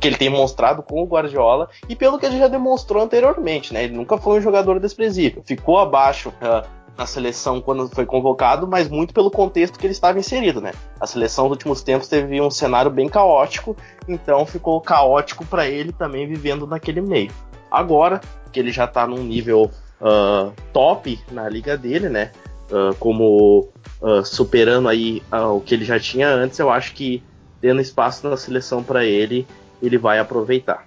que 0.00 0.08
ele 0.08 0.16
tem 0.16 0.28
mostrado 0.28 0.82
com 0.82 1.00
o 1.02 1.06
Guardiola 1.06 1.68
e 1.88 1.94
pelo 1.94 2.18
que 2.18 2.26
ele 2.26 2.38
já 2.38 2.48
demonstrou 2.48 3.02
anteriormente, 3.02 3.72
né? 3.72 3.84
Ele 3.84 3.94
nunca 3.94 4.18
foi 4.18 4.38
um 4.38 4.42
jogador 4.42 4.80
desprezível, 4.80 5.42
ficou 5.46 5.78
abaixo 5.78 6.30
uh, 6.30 6.66
na 6.96 7.06
seleção 7.06 7.60
quando 7.60 7.88
foi 7.88 8.04
convocado, 8.04 8.66
mas 8.66 8.88
muito 8.88 9.14
pelo 9.14 9.30
contexto 9.30 9.78
que 9.78 9.86
ele 9.86 9.92
estava 9.92 10.18
inserido, 10.18 10.60
né? 10.60 10.72
A 11.00 11.06
seleção 11.06 11.44
dos 11.44 11.56
últimos 11.56 11.82
tempos 11.82 12.08
teve 12.08 12.40
um 12.40 12.50
cenário 12.50 12.90
bem 12.90 13.08
caótico, 13.08 13.76
então 14.08 14.44
ficou 14.44 14.80
caótico 14.80 15.44
para 15.44 15.66
ele 15.66 15.92
também 15.92 16.26
vivendo 16.26 16.66
naquele 16.66 17.00
meio. 17.00 17.32
Agora 17.70 18.20
que 18.52 18.60
ele 18.60 18.70
já 18.70 18.84
está 18.84 19.06
num 19.06 19.22
nível 19.22 19.70
uh, 20.02 20.52
top 20.72 21.18
na 21.30 21.48
liga 21.48 21.76
dele, 21.76 22.08
né? 22.08 22.32
Uh, 22.70 22.94
como 22.96 23.68
uh, 24.00 24.24
superando 24.24 24.88
aí 24.88 25.22
o 25.30 25.60
que 25.60 25.74
ele 25.74 25.84
já 25.84 25.98
tinha 26.00 26.28
antes, 26.28 26.58
eu 26.58 26.70
acho 26.70 26.92
que 26.92 27.22
tendo 27.60 27.80
espaço 27.80 28.28
na 28.28 28.36
seleção 28.36 28.82
para 28.82 29.04
ele, 29.04 29.46
ele 29.80 29.96
vai 29.96 30.18
aproveitar. 30.18 30.86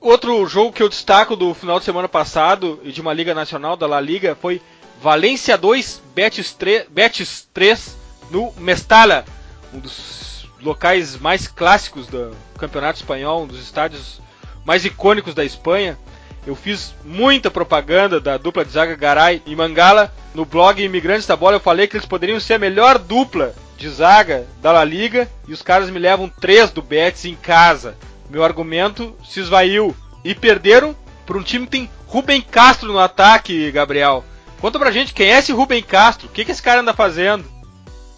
Outro 0.00 0.46
jogo 0.46 0.72
que 0.72 0.82
eu 0.82 0.88
destaco 0.88 1.36
do 1.36 1.52
final 1.52 1.78
de 1.78 1.84
semana 1.84 2.08
passado 2.08 2.80
e 2.82 2.92
de 2.92 3.00
uma 3.00 3.12
liga 3.12 3.34
nacional 3.34 3.76
da 3.76 3.86
La 3.86 4.00
Liga 4.00 4.36
foi 4.40 4.62
Valência 5.02 5.58
2, 5.58 6.02
Betis 6.14 6.52
3, 6.54 6.86
Betis 6.88 7.48
3 7.52 7.96
no 8.30 8.52
Mestalla, 8.56 9.24
um 9.74 9.78
dos 9.78 10.48
locais 10.62 11.18
mais 11.18 11.46
clássicos 11.46 12.06
do 12.06 12.34
campeonato 12.56 12.98
espanhol, 12.98 13.42
um 13.42 13.46
dos 13.46 13.60
estádios 13.60 14.20
mais 14.64 14.84
icônicos 14.84 15.34
da 15.34 15.44
Espanha. 15.44 15.98
Eu 16.46 16.54
fiz 16.54 16.94
muita 17.04 17.50
propaganda 17.50 18.20
da 18.20 18.36
dupla 18.36 18.64
de 18.64 18.70
zaga 18.70 18.94
Garay 18.94 19.42
e 19.44 19.56
Mangala. 19.56 20.12
No 20.32 20.44
blog 20.44 20.80
Imigrantes 20.80 21.26
da 21.26 21.34
Bola 21.34 21.56
eu 21.56 21.60
falei 21.60 21.88
que 21.88 21.96
eles 21.96 22.06
poderiam 22.06 22.38
ser 22.38 22.54
a 22.54 22.58
melhor 22.58 22.98
dupla 22.98 23.52
de 23.76 23.88
zaga 23.88 24.46
da 24.62 24.70
La 24.70 24.84
Liga 24.84 25.28
e 25.48 25.52
os 25.52 25.60
caras 25.60 25.90
me 25.90 25.98
levam 25.98 26.28
três 26.28 26.70
do 26.70 26.80
Betis 26.80 27.24
em 27.24 27.34
casa. 27.34 27.96
Meu 28.30 28.44
argumento 28.44 29.12
se 29.24 29.40
esvaiu 29.40 29.94
e 30.24 30.34
perderam 30.34 30.94
para 31.26 31.36
um 31.36 31.42
time 31.42 31.64
que 31.66 31.72
tem 31.72 31.90
Rubem 32.06 32.40
Castro 32.40 32.92
no 32.92 32.98
ataque, 32.98 33.70
Gabriel. 33.72 34.24
Conta 34.60 34.78
pra 34.78 34.92
gente 34.92 35.12
quem 35.12 35.32
é 35.32 35.38
esse 35.38 35.52
Rubem 35.52 35.82
Castro, 35.82 36.28
o 36.28 36.30
que, 36.30 36.44
que 36.44 36.52
esse 36.52 36.62
cara 36.62 36.80
anda 36.80 36.94
fazendo? 36.94 37.44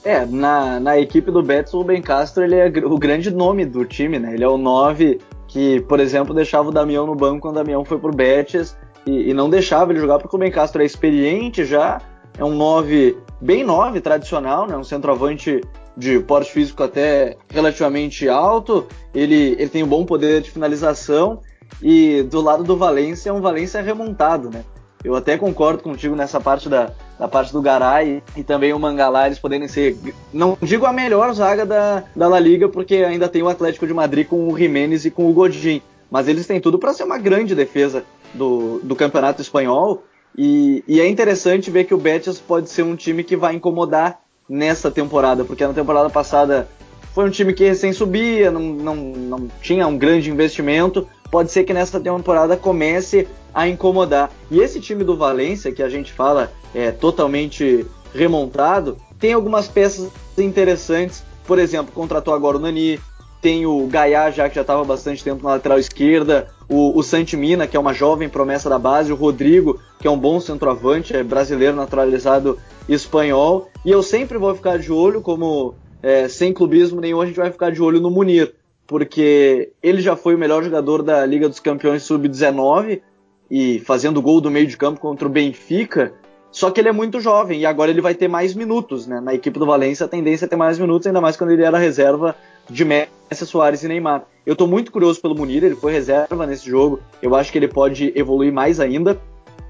É, 0.04 0.24
na, 0.24 0.78
na 0.78 0.98
equipe 0.98 1.30
do 1.30 1.42
Betis, 1.42 1.74
o 1.74 1.78
Rubem 1.78 2.00
Castro 2.00 2.44
ele 2.44 2.54
é 2.54 2.68
o 2.84 2.96
grande 2.98 3.30
nome 3.30 3.64
do 3.64 3.84
time, 3.84 4.18
né? 4.18 4.34
Ele 4.34 4.44
é 4.44 4.48
o 4.48 4.56
9 4.56 5.18
que, 5.48 5.80
por 5.82 5.98
exemplo, 5.98 6.34
deixava 6.34 6.68
o 6.68 6.72
Damião 6.72 7.06
no 7.06 7.14
banco 7.14 7.40
quando 7.40 7.56
o 7.56 7.58
Damião 7.58 7.84
foi 7.84 7.98
pro 7.98 8.14
Betis 8.14 8.76
e, 9.06 9.30
e 9.30 9.34
não 9.34 9.48
deixava 9.48 9.90
ele 9.90 10.00
jogar 10.00 10.18
porque 10.18 10.36
o 10.36 10.38
Ben 10.38 10.50
Castro 10.50 10.82
é 10.82 10.84
experiente 10.84 11.64
já, 11.64 12.00
é 12.36 12.44
um 12.44 12.54
9 12.54 13.16
bem 13.40 13.64
9 13.64 14.00
tradicional, 14.00 14.66
né? 14.66 14.76
Um 14.76 14.84
centroavante 14.84 15.62
de 15.96 16.20
porte 16.20 16.52
físico 16.52 16.82
até 16.82 17.36
relativamente 17.48 18.28
alto, 18.28 18.86
ele, 19.12 19.56
ele 19.58 19.68
tem 19.68 19.82
um 19.82 19.88
bom 19.88 20.04
poder 20.04 20.42
de 20.42 20.50
finalização 20.50 21.40
e 21.82 22.22
do 22.22 22.40
lado 22.40 22.62
do 22.62 22.76
Valência 22.76 23.30
é 23.30 23.32
um 23.32 23.40
Valência 23.40 23.80
remontado, 23.82 24.50
né? 24.50 24.64
Eu 25.04 25.14
até 25.14 25.38
concordo 25.38 25.82
contigo 25.82 26.16
nessa 26.16 26.40
parte 26.40 26.68
da, 26.68 26.90
da 27.18 27.28
parte 27.28 27.52
do 27.52 27.62
Garay 27.62 28.22
e 28.36 28.42
também 28.42 28.72
o 28.72 28.78
Mangalá, 28.78 29.26
eles 29.26 29.38
poderem 29.38 29.68
ser, 29.68 29.96
não 30.32 30.58
digo 30.60 30.86
a 30.86 30.92
melhor 30.92 31.32
zaga 31.34 31.64
da, 31.64 32.04
da 32.14 32.28
La 32.28 32.40
Liga, 32.40 32.68
porque 32.68 32.96
ainda 32.96 33.28
tem 33.28 33.42
o 33.42 33.48
Atlético 33.48 33.86
de 33.86 33.94
Madrid 33.94 34.26
com 34.26 34.48
o 34.48 34.58
Jiménez 34.58 35.04
e 35.04 35.10
com 35.10 35.30
o 35.30 35.32
Godin, 35.32 35.80
mas 36.10 36.26
eles 36.26 36.46
têm 36.46 36.60
tudo 36.60 36.78
para 36.78 36.92
ser 36.92 37.04
uma 37.04 37.18
grande 37.18 37.54
defesa 37.54 38.04
do, 38.34 38.80
do 38.82 38.96
campeonato 38.96 39.40
espanhol. 39.40 40.02
E, 40.36 40.84
e, 40.86 41.00
é 41.00 41.08
interessante 41.08 41.70
ver 41.70 41.84
que 41.84 41.94
o 41.94 41.98
Betis 41.98 42.38
pode 42.38 42.70
ser 42.70 42.82
um 42.82 42.94
time 42.94 43.24
que 43.24 43.36
vai 43.36 43.54
incomodar 43.54 44.20
nessa 44.48 44.90
temporada, 44.90 45.44
porque 45.44 45.66
na 45.66 45.72
temporada 45.72 46.08
passada 46.10 46.68
foi 47.12 47.24
um 47.24 47.30
time 47.30 47.52
que 47.52 47.64
recém 47.64 47.92
subia, 47.92 48.50
não, 48.50 48.60
não, 48.60 48.94
não 48.94 49.48
tinha 49.60 49.86
um 49.86 49.98
grande 49.98 50.30
investimento, 50.30 51.08
pode 51.30 51.50
ser 51.50 51.64
que 51.64 51.74
nessa 51.74 52.00
temporada 52.00 52.56
comece 52.56 53.28
a 53.54 53.68
incomodar. 53.68 54.30
E 54.50 54.60
esse 54.60 54.80
time 54.80 55.04
do 55.04 55.16
Valência, 55.16 55.72
que 55.72 55.82
a 55.82 55.88
gente 55.88 56.12
fala 56.12 56.52
é 56.74 56.90
totalmente 56.90 57.86
remontado, 58.14 58.96
tem 59.18 59.32
algumas 59.32 59.68
peças 59.68 60.10
interessantes. 60.36 61.22
Por 61.46 61.58
exemplo, 61.58 61.92
contratou 61.92 62.34
agora 62.34 62.56
o 62.56 62.60
Nani, 62.60 63.00
tem 63.40 63.66
o 63.66 63.86
Gaiá 63.86 64.30
já 64.30 64.48
que 64.48 64.54
já 64.54 64.62
estava 64.62 64.84
bastante 64.84 65.24
tempo 65.24 65.42
na 65.42 65.50
lateral 65.50 65.78
esquerda, 65.78 66.48
o, 66.68 66.98
o 66.98 67.02
Santimina, 67.02 67.66
que 67.66 67.76
é 67.76 67.80
uma 67.80 67.94
jovem 67.94 68.28
promessa 68.28 68.68
da 68.68 68.78
base, 68.78 69.12
o 69.12 69.16
Rodrigo, 69.16 69.80
que 69.98 70.06
é 70.06 70.10
um 70.10 70.18
bom 70.18 70.40
centroavante, 70.40 71.16
é 71.16 71.22
brasileiro 71.22 71.76
naturalizado 71.76 72.58
espanhol. 72.88 73.68
E 73.84 73.90
eu 73.90 74.02
sempre 74.02 74.38
vou 74.38 74.54
ficar 74.54 74.78
de 74.78 74.92
olho, 74.92 75.20
como 75.20 75.74
é, 76.02 76.28
sem 76.28 76.52
clubismo 76.52 77.00
nenhum, 77.00 77.20
a 77.20 77.26
gente 77.26 77.36
vai 77.36 77.50
ficar 77.50 77.70
de 77.70 77.80
olho 77.80 78.00
no 78.00 78.10
Munir 78.10 78.54
porque 78.88 79.70
ele 79.82 80.00
já 80.00 80.16
foi 80.16 80.34
o 80.34 80.38
melhor 80.38 80.64
jogador 80.64 81.02
da 81.02 81.24
Liga 81.26 81.46
dos 81.46 81.60
Campeões 81.60 82.02
Sub-19 82.04 83.02
e 83.50 83.80
fazendo 83.80 84.22
gol 84.22 84.40
do 84.40 84.50
meio 84.50 84.66
de 84.66 84.78
campo 84.78 84.98
contra 84.98 85.28
o 85.28 85.30
Benfica. 85.30 86.14
Só 86.50 86.70
que 86.70 86.80
ele 86.80 86.88
é 86.88 86.92
muito 86.92 87.20
jovem 87.20 87.60
e 87.60 87.66
agora 87.66 87.90
ele 87.90 88.00
vai 88.00 88.14
ter 88.14 88.28
mais 88.28 88.54
minutos, 88.54 89.06
né? 89.06 89.20
Na 89.20 89.34
equipe 89.34 89.58
do 89.58 89.66
Valência 89.66 90.06
a 90.06 90.08
tendência 90.08 90.46
é 90.46 90.48
ter 90.48 90.56
mais 90.56 90.78
minutos, 90.78 91.06
ainda 91.06 91.20
mais 91.20 91.36
quando 91.36 91.50
ele 91.50 91.62
era 91.62 91.76
reserva 91.76 92.34
de 92.68 92.82
Messi, 92.82 93.46
Soares 93.46 93.82
e 93.82 93.88
Neymar. 93.88 94.24
Eu 94.46 94.56
tô 94.56 94.66
muito 94.66 94.90
curioso 94.90 95.20
pelo 95.20 95.34
Munir, 95.34 95.62
ele 95.62 95.76
foi 95.76 95.92
reserva 95.92 96.46
nesse 96.46 96.66
jogo. 96.66 96.98
Eu 97.20 97.34
acho 97.34 97.52
que 97.52 97.58
ele 97.58 97.68
pode 97.68 98.10
evoluir 98.16 98.50
mais 98.50 98.80
ainda. 98.80 99.20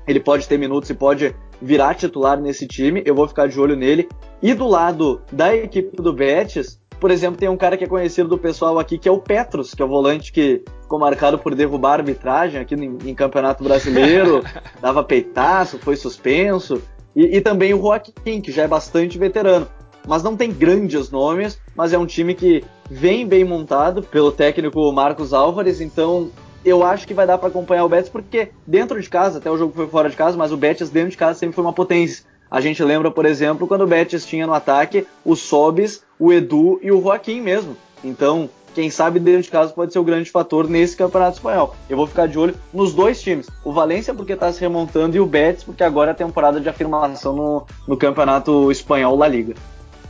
Ele 0.06 0.20
pode 0.20 0.46
ter 0.46 0.56
minutos 0.56 0.88
e 0.90 0.94
pode 0.94 1.34
virar 1.60 1.94
titular 1.94 2.40
nesse 2.40 2.68
time. 2.68 3.02
Eu 3.04 3.16
vou 3.16 3.26
ficar 3.26 3.48
de 3.48 3.58
olho 3.58 3.74
nele. 3.74 4.08
E 4.40 4.54
do 4.54 4.68
lado 4.68 5.20
da 5.32 5.54
equipe 5.54 6.00
do 6.00 6.12
Betis, 6.12 6.80
por 7.00 7.10
exemplo, 7.10 7.38
tem 7.38 7.48
um 7.48 7.56
cara 7.56 7.76
que 7.76 7.84
é 7.84 7.86
conhecido 7.86 8.28
do 8.28 8.38
pessoal 8.38 8.78
aqui, 8.78 8.98
que 8.98 9.08
é 9.08 9.12
o 9.12 9.18
Petros, 9.18 9.74
que 9.74 9.80
é 9.80 9.84
o 9.84 9.88
volante 9.88 10.32
que 10.32 10.62
ficou 10.82 10.98
marcado 10.98 11.38
por 11.38 11.54
derrubar 11.54 11.90
a 11.90 11.94
arbitragem 11.94 12.60
aqui 12.60 12.74
em, 12.74 12.98
em 13.04 13.14
Campeonato 13.14 13.62
Brasileiro, 13.62 14.42
dava 14.80 15.02
peitaço, 15.04 15.78
foi 15.78 15.96
suspenso. 15.96 16.82
E, 17.14 17.36
e, 17.36 17.40
também 17.40 17.74
o 17.74 17.80
Joaquim, 17.80 18.40
que 18.40 18.52
já 18.52 18.62
é 18.62 18.68
bastante 18.68 19.18
veterano. 19.18 19.66
Mas 20.06 20.22
não 20.22 20.36
tem 20.36 20.52
grandes 20.52 21.10
nomes, 21.10 21.60
mas 21.74 21.92
é 21.92 21.98
um 21.98 22.06
time 22.06 22.34
que 22.34 22.64
vem 22.90 23.26
bem 23.26 23.44
montado 23.44 24.02
pelo 24.02 24.32
técnico 24.32 24.90
Marcos 24.92 25.32
Álvares, 25.32 25.80
então 25.80 26.30
eu 26.64 26.82
acho 26.82 27.06
que 27.06 27.14
vai 27.14 27.26
dar 27.26 27.38
para 27.38 27.48
acompanhar 27.48 27.84
o 27.84 27.88
Betis, 27.88 28.08
porque 28.08 28.50
dentro 28.66 29.00
de 29.00 29.08
casa, 29.08 29.38
até 29.38 29.50
o 29.50 29.56
jogo 29.56 29.72
foi 29.74 29.86
fora 29.86 30.08
de 30.08 30.16
casa, 30.16 30.36
mas 30.36 30.52
o 30.52 30.56
Betis 30.56 30.90
dentro 30.90 31.10
de 31.10 31.16
casa 31.16 31.38
sempre 31.38 31.54
foi 31.54 31.64
uma 31.64 31.72
potência. 31.72 32.24
A 32.50 32.60
gente 32.60 32.82
lembra, 32.82 33.10
por 33.10 33.26
exemplo, 33.26 33.66
quando 33.66 33.82
o 33.82 33.86
Betis 33.86 34.24
tinha 34.24 34.46
no 34.46 34.54
ataque 34.54 35.06
o 35.24 35.36
Sobis, 35.36 36.02
o 36.18 36.32
Edu 36.32 36.78
e 36.82 36.90
o 36.90 37.00
Joaquim 37.02 37.40
mesmo. 37.40 37.76
Então, 38.02 38.48
quem 38.74 38.90
sabe 38.90 39.18
dentro 39.18 39.42
de 39.42 39.50
casa 39.50 39.72
pode 39.72 39.92
ser 39.92 39.98
o 39.98 40.04
grande 40.04 40.30
fator 40.30 40.68
nesse 40.68 40.96
campeonato 40.96 41.36
espanhol. 41.36 41.74
Eu 41.90 41.96
vou 41.96 42.06
ficar 42.06 42.28
de 42.28 42.38
olho 42.38 42.54
nos 42.72 42.94
dois 42.94 43.20
times. 43.20 43.48
O 43.64 43.72
Valência 43.72 44.14
porque 44.14 44.32
está 44.32 44.52
se 44.52 44.60
remontando 44.60 45.16
e 45.16 45.20
o 45.20 45.26
Betis 45.26 45.64
porque 45.64 45.82
agora 45.82 46.10
é 46.10 46.12
a 46.12 46.16
temporada 46.16 46.60
de 46.60 46.68
afirmação 46.68 47.34
no, 47.34 47.66
no 47.86 47.96
campeonato 47.96 48.70
espanhol 48.70 49.16
La 49.16 49.28
Liga. 49.28 49.54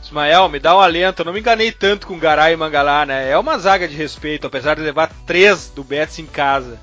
Ismael, 0.01 0.49
me 0.49 0.59
dá 0.59 0.75
um 0.75 0.79
alento. 0.79 1.21
Eu 1.21 1.25
não 1.25 1.33
me 1.33 1.39
enganei 1.39 1.71
tanto 1.71 2.07
com 2.07 2.17
Garay 2.17 2.53
e 2.53 2.57
Mangalá, 2.57 3.05
né? 3.05 3.29
É 3.29 3.37
uma 3.37 3.57
zaga 3.57 3.87
de 3.87 3.95
respeito, 3.95 4.47
apesar 4.47 4.75
de 4.75 4.81
levar 4.81 5.11
três 5.25 5.69
do 5.69 5.83
Betis 5.83 6.19
em 6.19 6.25
casa. 6.25 6.79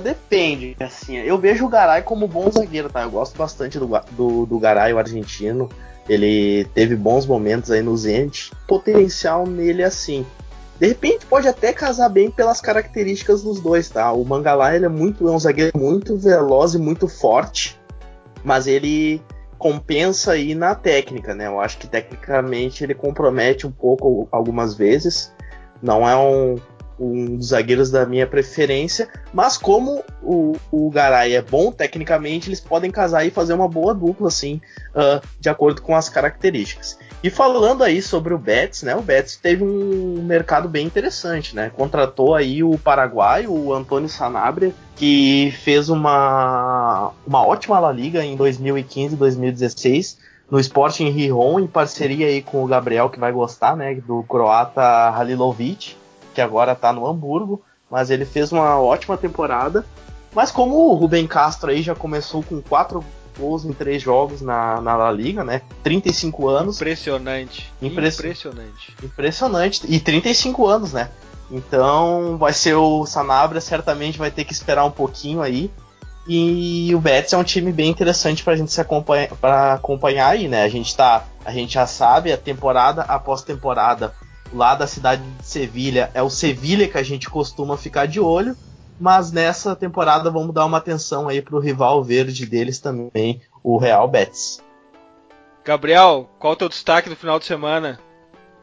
Depende, 0.00 0.76
assim, 0.80 1.16
eu 1.16 1.38
vejo 1.38 1.66
o 1.66 1.68
Garay 1.68 2.02
como 2.02 2.28
bom 2.28 2.50
zagueiro, 2.50 2.88
tá? 2.88 3.02
Eu 3.02 3.10
gosto 3.10 3.36
bastante 3.36 3.78
do, 3.78 3.88
do, 4.12 4.46
do 4.46 4.58
Garay, 4.58 4.92
o 4.92 4.98
argentino. 4.98 5.68
Ele 6.08 6.64
teve 6.74 6.96
bons 6.96 7.26
momentos 7.26 7.70
aí 7.70 7.82
no 7.82 7.96
Zenit. 7.96 8.52
Potencial 8.66 9.46
nele 9.46 9.82
assim. 9.82 10.26
De 10.78 10.88
repente 10.88 11.24
pode 11.26 11.46
até 11.46 11.72
casar 11.72 12.08
bem 12.08 12.30
pelas 12.30 12.60
características 12.60 13.42
dos 13.42 13.60
dois, 13.60 13.88
tá? 13.88 14.12
O 14.12 14.24
Mangalá 14.24 14.74
ele 14.74 14.84
é 14.84 14.88
muito 14.88 15.28
é 15.28 15.30
um 15.30 15.38
zagueiro 15.38 15.78
muito 15.78 16.16
veloz 16.16 16.74
e 16.74 16.78
muito 16.78 17.06
forte, 17.06 17.80
mas 18.42 18.66
ele 18.66 19.22
compensa 19.58 20.32
aí 20.32 20.56
na 20.56 20.74
técnica, 20.74 21.36
né? 21.36 21.46
Eu 21.46 21.60
acho 21.60 21.78
que 21.78 21.86
tecnicamente 21.86 22.82
ele 22.82 22.94
compromete 22.94 23.64
um 23.64 23.70
pouco 23.70 24.26
algumas 24.32 24.74
vezes. 24.74 25.32
Não 25.80 26.08
é 26.08 26.16
um, 26.16 26.56
um 27.02 27.36
dos 27.36 27.48
zagueiros 27.48 27.90
da 27.90 28.06
minha 28.06 28.26
preferência, 28.26 29.08
mas 29.32 29.56
como 29.58 30.04
o, 30.22 30.56
o 30.70 30.90
Garay 30.90 31.34
é 31.34 31.42
bom 31.42 31.72
tecnicamente, 31.72 32.48
eles 32.48 32.60
podem 32.60 32.90
casar 32.90 33.26
e 33.26 33.30
fazer 33.30 33.54
uma 33.54 33.68
boa 33.68 33.94
dupla, 33.94 34.28
assim, 34.28 34.60
uh, 34.94 35.20
de 35.40 35.48
acordo 35.48 35.82
com 35.82 35.96
as 35.96 36.08
características. 36.08 36.98
E 37.22 37.30
falando 37.30 37.84
aí 37.84 38.02
sobre 38.02 38.34
o 38.34 38.38
Betis, 38.38 38.82
né? 38.82 38.96
O 38.96 39.02
Betis 39.02 39.36
teve 39.36 39.62
um 39.62 40.22
mercado 40.22 40.68
bem 40.68 40.86
interessante, 40.86 41.54
né? 41.54 41.70
Contratou 41.70 42.34
aí 42.34 42.64
o 42.64 42.76
Paraguai, 42.76 43.46
o 43.46 43.72
Antônio 43.72 44.08
Sanabria, 44.08 44.74
que 44.96 45.54
fez 45.62 45.88
uma, 45.88 47.12
uma 47.26 47.46
ótima 47.46 47.78
La 47.78 47.92
Liga 47.92 48.24
em 48.24 48.36
2015 48.36 49.14
e 49.14 49.18
2016 49.18 50.18
no 50.50 50.60
Sporting 50.60 51.08
Rijon, 51.08 51.60
em 51.60 51.66
parceria 51.66 52.26
aí 52.26 52.42
com 52.42 52.62
o 52.62 52.66
Gabriel, 52.66 53.08
que 53.08 53.18
vai 53.18 53.32
gostar, 53.32 53.74
né? 53.74 53.94
Do 53.94 54.22
croata 54.24 54.82
Halilovic, 55.08 55.96
que 56.32 56.40
agora 56.40 56.74
tá 56.74 56.92
no 56.92 57.06
Hamburgo. 57.06 57.62
Mas 57.90 58.10
ele 58.10 58.24
fez 58.24 58.50
uma 58.50 58.80
ótima 58.80 59.16
temporada. 59.16 59.84
Mas 60.34 60.50
como 60.50 60.74
o 60.90 60.94
Rubem 60.94 61.26
Castro 61.26 61.70
aí 61.70 61.82
já 61.82 61.94
começou 61.94 62.42
com 62.42 62.60
quatro 62.62 63.04
gols 63.38 63.64
em 63.64 63.72
três 63.72 64.02
jogos 64.02 64.40
na, 64.40 64.80
na 64.80 64.96
La 64.96 65.10
Liga, 65.10 65.44
né? 65.44 65.62
35 65.82 66.48
anos. 66.48 66.76
Impressionante. 66.76 67.72
Impress... 67.80 68.18
Impressionante. 68.18 68.96
Impressionante. 69.02 69.82
E 69.88 70.00
35 70.00 70.66
anos, 70.66 70.92
né? 70.92 71.10
Então 71.50 72.38
vai 72.38 72.52
ser 72.52 72.74
o 72.74 73.04
Sanabria, 73.04 73.60
certamente 73.60 74.18
vai 74.18 74.30
ter 74.30 74.44
que 74.44 74.52
esperar 74.52 74.84
um 74.84 74.90
pouquinho 74.90 75.42
aí. 75.42 75.70
E 76.26 76.94
o 76.94 77.00
Betis 77.00 77.32
é 77.32 77.36
um 77.36 77.44
time 77.44 77.72
bem 77.72 77.90
interessante 77.90 78.44
pra 78.44 78.54
gente 78.54 78.72
se 78.72 78.80
acompanhar, 78.80 79.28
pra 79.36 79.74
acompanhar 79.74 80.28
aí, 80.28 80.48
né? 80.48 80.62
A 80.62 80.68
gente 80.68 80.96
tá. 80.96 81.24
A 81.44 81.50
gente 81.50 81.74
já 81.74 81.86
sabe, 81.86 82.32
a 82.32 82.38
temporada 82.38 83.02
após 83.02 83.42
temporada, 83.42 84.14
lá 84.52 84.74
da 84.74 84.86
cidade 84.86 85.22
de 85.22 85.46
Sevilha, 85.46 86.10
é 86.14 86.22
o 86.22 86.30
Sevilha 86.30 86.88
que 86.88 86.98
a 86.98 87.02
gente 87.02 87.28
costuma 87.28 87.76
ficar 87.76 88.06
de 88.06 88.20
olho 88.20 88.56
mas 89.02 89.32
nessa 89.32 89.74
temporada 89.74 90.30
vamos 90.30 90.54
dar 90.54 90.64
uma 90.64 90.78
atenção 90.78 91.28
aí 91.28 91.42
pro 91.42 91.58
rival 91.58 92.04
verde 92.04 92.46
deles 92.46 92.78
também, 92.78 93.40
o 93.60 93.76
Real 93.76 94.06
Betis. 94.06 94.62
Gabriel, 95.64 96.30
qual 96.38 96.52
o 96.52 96.56
teu 96.56 96.68
destaque 96.68 97.08
do 97.08 97.16
final 97.16 97.40
de 97.40 97.44
semana? 97.44 97.98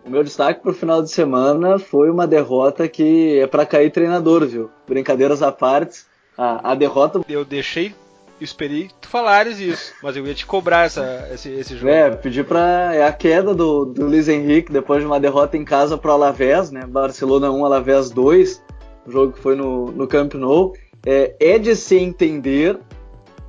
O 0.05 0.09
meu 0.09 0.23
destaque 0.23 0.61
pro 0.61 0.73
final 0.73 1.01
de 1.03 1.11
semana 1.11 1.77
foi 1.77 2.09
uma 2.09 2.25
derrota 2.25 2.87
que 2.87 3.39
é 3.39 3.47
para 3.47 3.65
cair 3.65 3.91
treinador, 3.91 4.47
viu? 4.47 4.69
Brincadeiras 4.87 5.41
à 5.41 5.51
parte, 5.51 6.05
a, 6.37 6.71
a 6.71 6.75
derrota. 6.75 7.19
Eu 7.27 7.43
deixei 7.43 7.93
esperei 8.39 8.89
tu 9.01 9.07
falares 9.07 9.59
isso, 9.59 9.93
mas 10.01 10.15
eu 10.15 10.25
ia 10.25 10.33
te 10.33 10.45
cobrar 10.45 10.85
essa, 10.85 11.29
esse, 11.33 11.49
esse 11.49 11.75
jogo. 11.75 11.89
É, 11.89 12.09
pedi 12.11 12.43
pra. 12.43 12.93
É 12.93 13.05
a 13.05 13.11
queda 13.11 13.53
do, 13.53 13.85
do 13.85 14.05
Luiz 14.05 14.27
Henrique 14.27 14.71
depois 14.71 15.01
de 15.01 15.05
uma 15.05 15.19
derrota 15.19 15.57
em 15.57 15.65
casa 15.65 15.97
pro 15.97 16.11
Alavés, 16.11 16.71
né? 16.71 16.85
Barcelona 16.85 17.51
1, 17.51 17.65
Alavés 17.65 18.09
2 18.09 18.69
o 19.09 19.11
jogo 19.11 19.33
que 19.33 19.39
foi 19.39 19.55
no, 19.55 19.91
no 19.91 20.07
Camp 20.07 20.35
Nou, 20.35 20.73
é, 21.05 21.35
é 21.39 21.59
de 21.59 21.75
se 21.75 21.97
entender 21.97 22.79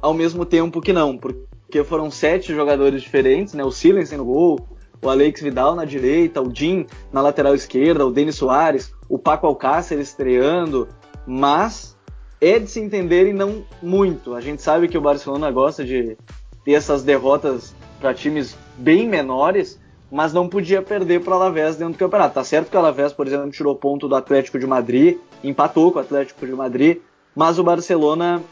ao 0.01 0.15
mesmo 0.15 0.45
tempo 0.45 0.81
que 0.81 0.93
não, 0.93 1.17
porque 1.17 1.85
foram 1.85 2.11
sete 2.11 2.55
jogadores 2.55 3.03
diferentes, 3.03 3.55
né? 3.55 3.63
O 3.63 3.71
Silensen 3.71 4.19
no 4.19 4.25
gol, 4.25 4.59
o 5.03 5.09
Alex 5.09 5.41
Vidal 5.41 5.75
na 5.75 5.85
direita, 5.85 6.41
o 6.41 6.55
Jim 6.55 6.87
na 7.13 7.21
lateral 7.21 7.55
esquerda, 7.55 8.07
o 8.07 8.11
Denis 8.11 8.37
Soares, 8.37 8.93
o 9.09 9.19
Paco 9.19 9.47
Alcácer 9.47 9.99
estreando, 9.99 10.89
mas 11.27 11.97
é 12.41 12.59
de 12.59 12.71
se 12.71 12.81
entender 12.81 13.29
e 13.29 13.33
não 13.33 13.65
muito. 13.83 14.35
A 14.35 14.41
gente 14.41 14.63
sabe 14.63 14.89
que 14.89 14.97
o 14.97 15.01
Barcelona 15.01 15.51
gosta 15.51 15.85
de 15.85 16.17
ter 16.65 16.73
essas 16.73 17.03
derrotas 17.03 17.75
para 18.01 18.15
times 18.15 18.57
bem 18.79 19.07
menores, 19.07 19.79
mas 20.11 20.33
não 20.33 20.49
podia 20.49 20.83
perder 20.83 21.21
para 21.21 21.33
o 21.33 21.37
Alavés 21.37 21.77
dentro 21.77 21.95
do 21.95 21.99
campeonato. 21.99 22.35
Tá 22.35 22.45
certo 22.45 22.71
que 22.71 22.77
o 22.77 22.81
Alavés, 22.81 23.13
por 23.13 23.27
exemplo, 23.27 23.51
tirou 23.51 23.77
ponto 23.77 24.09
do 24.09 24.15
Atlético 24.15 24.59
de 24.59 24.67
Madrid, 24.67 25.19
empatou 25.45 25.93
com 25.93 25.99
o 25.99 26.03
Atlético 26.03 26.47
de 26.47 26.53
Madrid, 26.53 26.99
mas 27.37 27.59
o 27.59 27.63
Barcelona, 27.63 28.43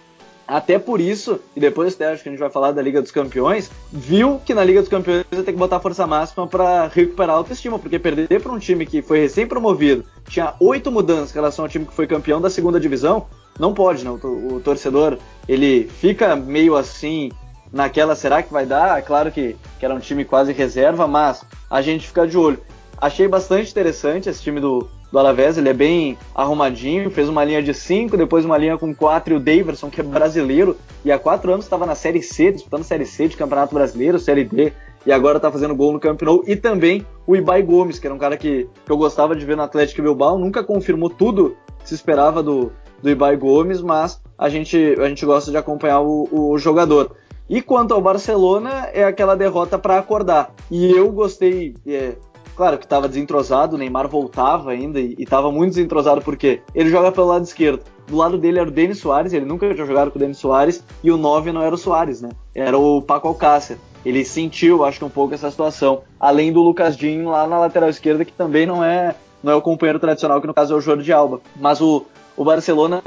até 0.47 0.79
por 0.79 1.01
isso, 1.01 1.41
e 1.57 1.61
depois 1.61 1.95
até 1.95 2.13
acho 2.13 2.23
que 2.23 2.29
a 2.29 2.33
gente 2.33 2.41
vai 2.41 2.51
falar 2.51 2.73
da 2.73 2.81
Liga 2.81 3.03
dos 3.03 3.11
Campeões, 3.11 3.71
viu 3.91 4.41
que 4.45 4.55
na 4.55 4.63
Liga 4.63 4.81
dos 4.81 4.89
Campeões 4.89 5.25
ia 5.33 5.43
ter 5.43 5.53
que 5.53 5.59
botar 5.59 5.81
força 5.81 6.07
máxima 6.07 6.47
para 6.47 6.87
recuperar 6.87 7.35
a 7.35 7.39
autoestima, 7.39 7.79
porque 7.79 7.99
perder 7.99 8.41
para 8.41 8.53
um 8.53 8.59
time 8.59 8.87
que 8.87 9.03
foi 9.03 9.19
recém-promovido, 9.19 10.05
tinha 10.29 10.55
oito 10.61 10.93
mudanças 10.93 11.33
em 11.33 11.35
relação 11.35 11.65
ao 11.65 11.69
time 11.69 11.87
que 11.87 11.95
foi 11.95 12.07
campeão 12.07 12.41
da 12.41 12.49
segunda 12.49 12.79
divisão, 12.79 13.27
não 13.59 13.75
pode, 13.75 14.05
não. 14.05 14.15
O, 14.17 14.55
o 14.55 14.61
torcedor, 14.61 15.19
ele 15.49 15.89
fica 15.89 16.37
meio 16.37 16.77
assim 16.77 17.31
naquela, 17.73 18.15
será 18.15 18.43
que 18.43 18.53
vai 18.53 18.65
dar? 18.65 18.99
É 18.99 19.03
claro 19.03 19.31
que, 19.31 19.57
que 19.79 19.85
era 19.85 19.95
um 19.95 19.99
time 19.99 20.25
quase 20.25 20.53
reserva, 20.53 21.07
mas 21.07 21.45
a 21.71 21.83
gente 21.83 22.07
fica 22.07 22.27
de 22.27 22.37
olho. 22.37 22.61
Achei 23.01 23.29
bastante 23.29 23.71
interessante 23.71 24.29
esse 24.29 24.43
time 24.43 24.61
do, 24.61 24.89
do 25.13 25.19
Alavés, 25.19 25.57
ele 25.57 25.69
é 25.69 25.75
bem 25.75 26.19
arrumadinho, 26.35 27.11
fez 27.11 27.29
uma 27.29 27.45
linha 27.45 27.63
de 27.63 27.73
5, 27.73 28.17
depois 28.17 28.45
uma 28.45 28.59
linha 28.59 28.77
com 28.77 28.95
4 28.95 29.35
e 29.35 29.37
o 29.37 29.41
Daverson, 29.41 29.89
que 29.89 30.01
é 30.01 30.05
brasileiro, 30.05 30.77
e 31.05 31.13
há 31.13 31.19
4 31.19 31.53
anos 31.53 31.65
estava 31.65 31.87
na 31.87 31.95
Série 31.95 32.23
C, 32.23 32.51
disputando 32.51 32.83
Série 32.83 33.07
C 33.07 33.29
de 33.29 33.37
Campeonato 33.37 33.75
Brasileiro, 33.75 34.19
Série 34.19 34.45
D, 34.45 34.73
e 35.07 35.13
agora 35.13 35.37
está 35.37 35.51
fazendo 35.51 35.77
gol 35.77 35.93
no 35.93 36.01
Camp 36.01 36.21
Nou, 36.23 36.43
e 36.47 36.57
também 36.57 37.07
o 37.27 37.37
Ibai 37.37 37.63
Gomes, 37.63 37.99
que 37.99 38.07
era 38.07 38.15
um 38.15 38.19
cara 38.19 38.37
que, 38.37 38.69
que 38.85 38.93
eu 38.93 38.97
gostava 38.97 39.37
de 39.37 39.47
ver 39.47 39.57
no 39.57 39.63
Atlético 39.63 40.03
Bilbao, 40.03 40.39
nunca 40.39 40.65
confirmou 40.65 41.09
tudo 41.09 41.57
que 41.81 41.89
se 41.89 41.95
esperava 41.95 42.43
do, 42.43 42.73
do 43.03 43.11
Ibai 43.11 43.37
Gomes, 43.37 43.81
mas 43.81 44.21
a 44.37 44.49
gente, 44.49 44.77
a 44.99 45.09
gente 45.09 45.25
gosta 45.25 45.51
de 45.51 45.57
acompanhar 45.57 46.01
o, 46.01 46.29
o 46.33 46.59
jogador. 46.59 47.17
E 47.49 47.63
quanto 47.63 47.95
ao 47.95 48.01
Barcelona, 48.01 48.89
é 48.93 49.05
aquela 49.05 49.35
derrota 49.35 49.79
para 49.79 49.99
acordar. 49.99 50.53
E 50.71 50.91
eu 50.91 51.11
gostei, 51.11 51.75
é, 51.87 52.15
claro 52.55 52.77
que 52.77 52.85
estava 52.85 53.09
desentrosado, 53.09 53.75
o 53.75 53.79
Neymar 53.79 54.07
voltava 54.07 54.71
ainda 54.71 55.01
e 55.01 55.17
estava 55.19 55.51
muito 55.51 55.71
desentrosado 55.71 56.21
porque 56.21 56.61
ele 56.75 56.91
joga 56.91 57.11
pelo 57.11 57.29
lado 57.29 57.45
esquerdo. 57.45 57.83
Do 58.07 58.17
lado 58.17 58.37
dele 58.37 58.59
era 58.59 58.69
o 58.69 58.73
Denis 58.73 58.99
Soares, 58.99 59.33
ele 59.33 59.47
nunca 59.47 59.73
tinha 59.73 59.87
jogado 59.87 60.11
com 60.11 60.19
o 60.19 60.21
Denis 60.21 60.39
Soares, 60.39 60.85
e 61.03 61.11
o 61.11 61.17
9 61.17 61.53
não 61.53 61.63
era 61.63 61.75
o 61.75 61.79
Soares, 61.79 62.21
né? 62.21 62.31
Era 62.55 62.77
o 62.77 63.01
Paco 63.01 63.29
Alcácer. 63.29 63.79
Ele 64.05 64.25
sentiu, 64.25 64.85
acho 64.85 64.99
que 64.99 65.05
um 65.05 65.11
pouco 65.11 65.35
essa 65.35 65.51
situação. 65.51 66.03
Além 66.21 66.53
do 66.53 66.63
Lucas 66.63 66.97
Dinho 66.97 67.31
lá 67.31 67.47
na 67.47 67.59
lateral 67.59 67.89
esquerda, 67.89 68.25
que 68.25 68.33
também 68.33 68.67
não 68.67 68.85
é, 68.85 69.15
não 69.43 69.53
é 69.53 69.57
o 69.57 69.63
companheiro 69.63 69.99
tradicional, 69.99 70.41
que 70.41 70.47
no 70.47 70.55
caso 70.55 70.75
é 70.75 70.77
o 70.77 70.81
Jordi 70.81 71.13
Alba. 71.13 71.41
Mas 71.57 71.81
o, 71.81 72.05
o 72.39 72.45
Barcelona 72.45 73.03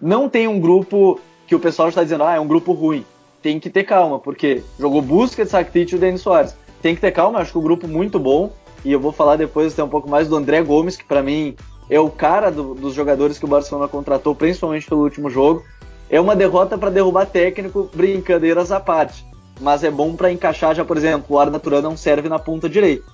não 0.00 0.28
tem 0.28 0.48
um 0.48 0.58
grupo 0.58 1.20
que 1.46 1.54
o 1.54 1.60
pessoal 1.60 1.90
está 1.90 2.02
dizendo, 2.02 2.24
ah, 2.24 2.36
é 2.36 2.40
um 2.40 2.46
grupo 2.46 2.72
ruim 2.72 3.04
tem 3.42 3.58
que 3.58 3.70
ter 3.70 3.84
calma, 3.84 4.18
porque 4.18 4.62
jogou 4.78 5.02
Busquets, 5.02 5.52
Rakitic 5.52 5.92
e 5.92 5.96
o 5.96 5.98
Denis 5.98 6.20
Soares. 6.20 6.54
Tem 6.82 6.94
que 6.94 7.00
ter 7.00 7.12
calma, 7.12 7.38
acho 7.38 7.52
que 7.52 7.58
o 7.58 7.62
grupo 7.62 7.86
muito 7.86 8.18
bom, 8.18 8.52
e 8.84 8.92
eu 8.92 9.00
vou 9.00 9.12
falar 9.12 9.36
depois 9.36 9.72
até 9.72 9.82
um 9.82 9.88
pouco 9.88 10.08
mais 10.08 10.28
do 10.28 10.36
André 10.36 10.62
Gomes, 10.62 10.96
que 10.96 11.04
para 11.04 11.22
mim 11.22 11.54
é 11.88 11.98
o 11.98 12.08
cara 12.08 12.50
do, 12.50 12.74
dos 12.74 12.94
jogadores 12.94 13.38
que 13.38 13.44
o 13.44 13.48
Barcelona 13.48 13.88
contratou, 13.88 14.34
principalmente 14.34 14.86
pelo 14.86 15.02
último 15.02 15.28
jogo. 15.28 15.62
É 16.08 16.20
uma 16.20 16.34
derrota 16.34 16.76
para 16.76 16.90
derrubar 16.90 17.26
técnico, 17.26 17.90
brincadeiras 17.94 18.72
à 18.72 18.80
parte. 18.80 19.24
Mas 19.60 19.84
é 19.84 19.90
bom 19.90 20.16
para 20.16 20.32
encaixar 20.32 20.74
já, 20.74 20.84
por 20.84 20.96
exemplo, 20.96 21.26
o 21.36 21.38
Arda 21.38 21.58
Turan 21.58 21.82
não 21.82 21.96
serve 21.96 22.28
na 22.28 22.38
ponta 22.38 22.68
direita. 22.68 23.04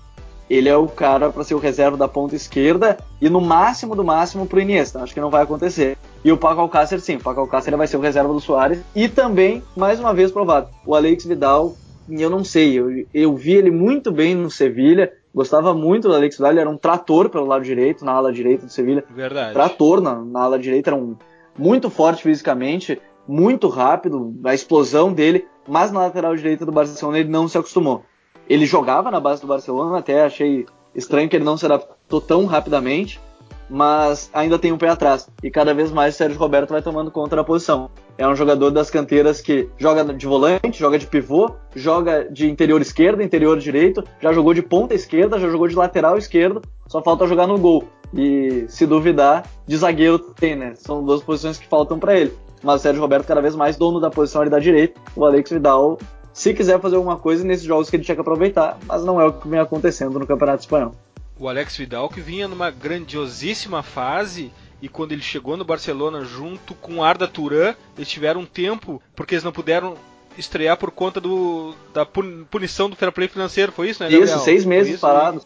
Ele 0.49 0.69
é 0.69 0.77
o 0.77 0.87
cara 0.87 1.31
para 1.31 1.43
ser 1.43 1.55
o 1.55 1.59
reserva 1.59 1.97
da 1.97 2.07
ponta 2.07 2.37
esquerda 2.37 2.99
e 3.21 3.29
no 3.29 3.41
máximo 3.41 3.97
do 3.97 4.05
máximo 4.05 4.47
pro 4.47 4.61
Iniesta. 4.61 5.03
Acho 5.03 5.13
que 5.13 5.21
não 5.21 5.31
vai 5.31 5.43
acontecer. 5.43 5.99
E 6.25 6.31
o 6.31 6.37
Paco 6.37 6.61
Alcácer, 6.61 7.01
sim, 7.01 7.17
o 7.17 7.23
Paco 7.23 7.41
Alcácer 7.41 7.77
vai 7.77 7.87
ser 7.87 7.97
o 7.97 8.01
reserva 8.01 8.33
do 8.33 8.41
Soares. 8.41 8.81
E 8.95 9.09
também, 9.09 9.63
mais 9.77 9.99
uma 9.99 10.15
vez 10.15 10.31
provado, 10.31 10.69
o 10.85 10.95
Alex 10.95 11.25
Vidal, 11.25 11.77
eu 12.09 12.31
não 12.31 12.45
sei, 12.45 12.79
eu, 12.79 13.07
eu 13.13 13.35
vi 13.35 13.53
ele 13.53 13.71
muito 13.71 14.13
bem 14.13 14.35
no 14.35 14.51
Sevilha, 14.51 15.13
gostava 15.35 15.75
muito 15.75 16.09
do 16.09 16.15
Alex 16.15 16.37
Vidal, 16.37 16.53
ele 16.53 16.61
era 16.61 16.71
um 16.71 16.77
trator 16.77 17.29
pelo 17.29 17.47
lado 17.47 17.65
direito, 17.65 18.05
na 18.05 18.13
ala 18.13 18.33
direita 18.33 18.67
do 18.67 18.73
Sevilha. 18.73 19.05
Verdade. 19.11 19.53
Trator 19.53 20.01
na, 20.01 20.15
na 20.17 20.43
ala 20.43 20.59
direita, 20.59 20.91
era 20.91 20.97
um, 20.97 21.17
muito 21.59 21.91
forte 21.91 22.23
fisicamente, 22.23 23.01
muito 23.27 23.69
rápido, 23.69 24.35
a 24.45 24.55
explosão 24.55 25.13
dele, 25.13 25.47
mas 25.67 25.91
na 25.91 26.01
lateral 26.01 26.37
direita 26.37 26.65
do 26.65 26.73
Barcelona 26.73 27.19
ele 27.19 27.29
não 27.29 27.49
se 27.49 27.59
acostumou. 27.59 28.05
Ele 28.49 28.67
jogava 28.67 29.11
na 29.11 29.21
base 29.21 29.41
do 29.41 29.47
Barcelona, 29.47 29.99
até 29.99 30.25
achei 30.25 30.67
estranho 30.95 31.29
que 31.29 31.37
ele 31.37 31.45
não 31.45 31.57
se 31.57 31.67
adaptou 31.67 32.21
tão 32.21 32.47
rapidamente, 32.47 33.21
mas 33.69 34.31
ainda 34.33 34.59
tem 34.59 34.73
um 34.73 34.79
pé 34.79 34.89
atrás. 34.89 35.29
E 35.43 35.51
cada 35.51 35.75
vez 35.75 35.91
mais 35.91 36.15
o 36.15 36.19
Sérgio 36.19 36.39
Roberto 36.39 36.71
vai 36.71 36.83
tomando 36.83 37.11
conta 37.11 37.37
da 37.37 37.45
posição. 37.45 37.91
É 38.17 38.27
um 38.27 38.35
jogador 38.35 38.71
das 38.71 38.89
canteiras 38.89 39.41
que 39.41 39.69
joga 39.77 40.05
de 40.05 40.27
volante, 40.27 40.79
joga 40.79 40.99
de 40.99 41.07
pivô, 41.07 41.51
joga 41.75 42.25
de 42.31 42.49
interior 42.49 42.81
esquerdo, 42.81 43.23
interior 43.23 43.59
direito, 43.59 44.03
já 44.21 44.33
jogou 44.33 44.55
de 44.55 44.63
ponta 44.63 44.95
esquerda, 44.95 45.39
já 45.39 45.49
jogou 45.51 45.69
de 45.69 45.75
lateral 45.75 46.17
esquerdo, 46.17 46.63
só 46.87 47.03
falta 47.03 47.27
jogar 47.27 47.47
no 47.47 47.59
gol. 47.59 47.85
E 48.15 48.65
se 48.69 48.87
duvidar, 48.87 49.45
de 49.67 49.77
zagueiro 49.77 50.19
tem, 50.19 50.57
né? 50.57 50.75
São 50.77 51.05
duas 51.05 51.23
posições 51.23 51.59
que 51.59 51.67
faltam 51.67 51.99
para 51.99 52.17
ele. 52.19 52.33
Mas 52.63 52.81
o 52.81 52.83
Sérgio 52.83 53.03
Roberto 53.03 53.27
cada 53.27 53.43
vez 53.43 53.55
mais 53.55 53.77
dono 53.77 54.01
da 54.01 54.09
posição 54.09 54.41
ali 54.41 54.51
da 54.51 54.59
direita. 54.59 54.99
O 55.15 55.25
Alex 55.25 55.51
Vidal, 55.51 55.99
se 56.37 56.53
quiser 56.53 56.79
fazer 56.79 56.97
alguma 56.97 57.17
coisa 57.17 57.43
nesses 57.43 57.65
jogos 57.65 57.89
que 57.89 57.97
ele 57.97 58.05
tinha 58.05 58.15
que 58.15 58.21
aproveitar, 58.21 58.79
mas 58.87 59.03
não 59.03 59.19
é 59.19 59.25
o 59.25 59.33
que 59.33 59.49
vem 59.49 59.59
acontecendo 59.59 60.19
no 60.19 60.27
Campeonato 60.27 60.61
Espanhol. 60.61 60.95
O 61.41 61.49
Alex 61.49 61.75
Vidal 61.79 62.11
que 62.11 62.21
vinha 62.21 62.47
numa 62.47 62.71
grandiosíssima 62.71 63.83
fase 63.83 64.53
e 64.83 64.87
quando 64.87 65.13
ele 65.13 65.23
chegou 65.23 65.57
no 65.57 65.65
Barcelona 65.65 66.27
junto 66.27 66.75
com 66.75 67.03
Arda 67.03 67.27
Turan, 67.27 67.75
eles 67.97 68.11
tiveram 68.11 68.43
um 68.43 68.45
tempo 68.45 69.01
porque 69.15 69.35
eles 69.35 69.45
não 69.45 69.51
puderam 69.51 69.95
estrear 70.37 70.77
por 70.77 70.91
conta 70.91 71.19
do, 71.19 71.75
da 71.95 72.05
punição 72.05 72.91
do 72.91 72.97
fair 72.97 73.11
play 73.13 73.29
financeiro, 73.29 73.73
foi 73.73 73.89
isso, 73.89 74.03
né? 74.03 74.11
Gabriel? 74.11 74.37
Isso, 74.37 74.45
seis 74.45 74.67
meses 74.67 75.01
parado 75.01 75.43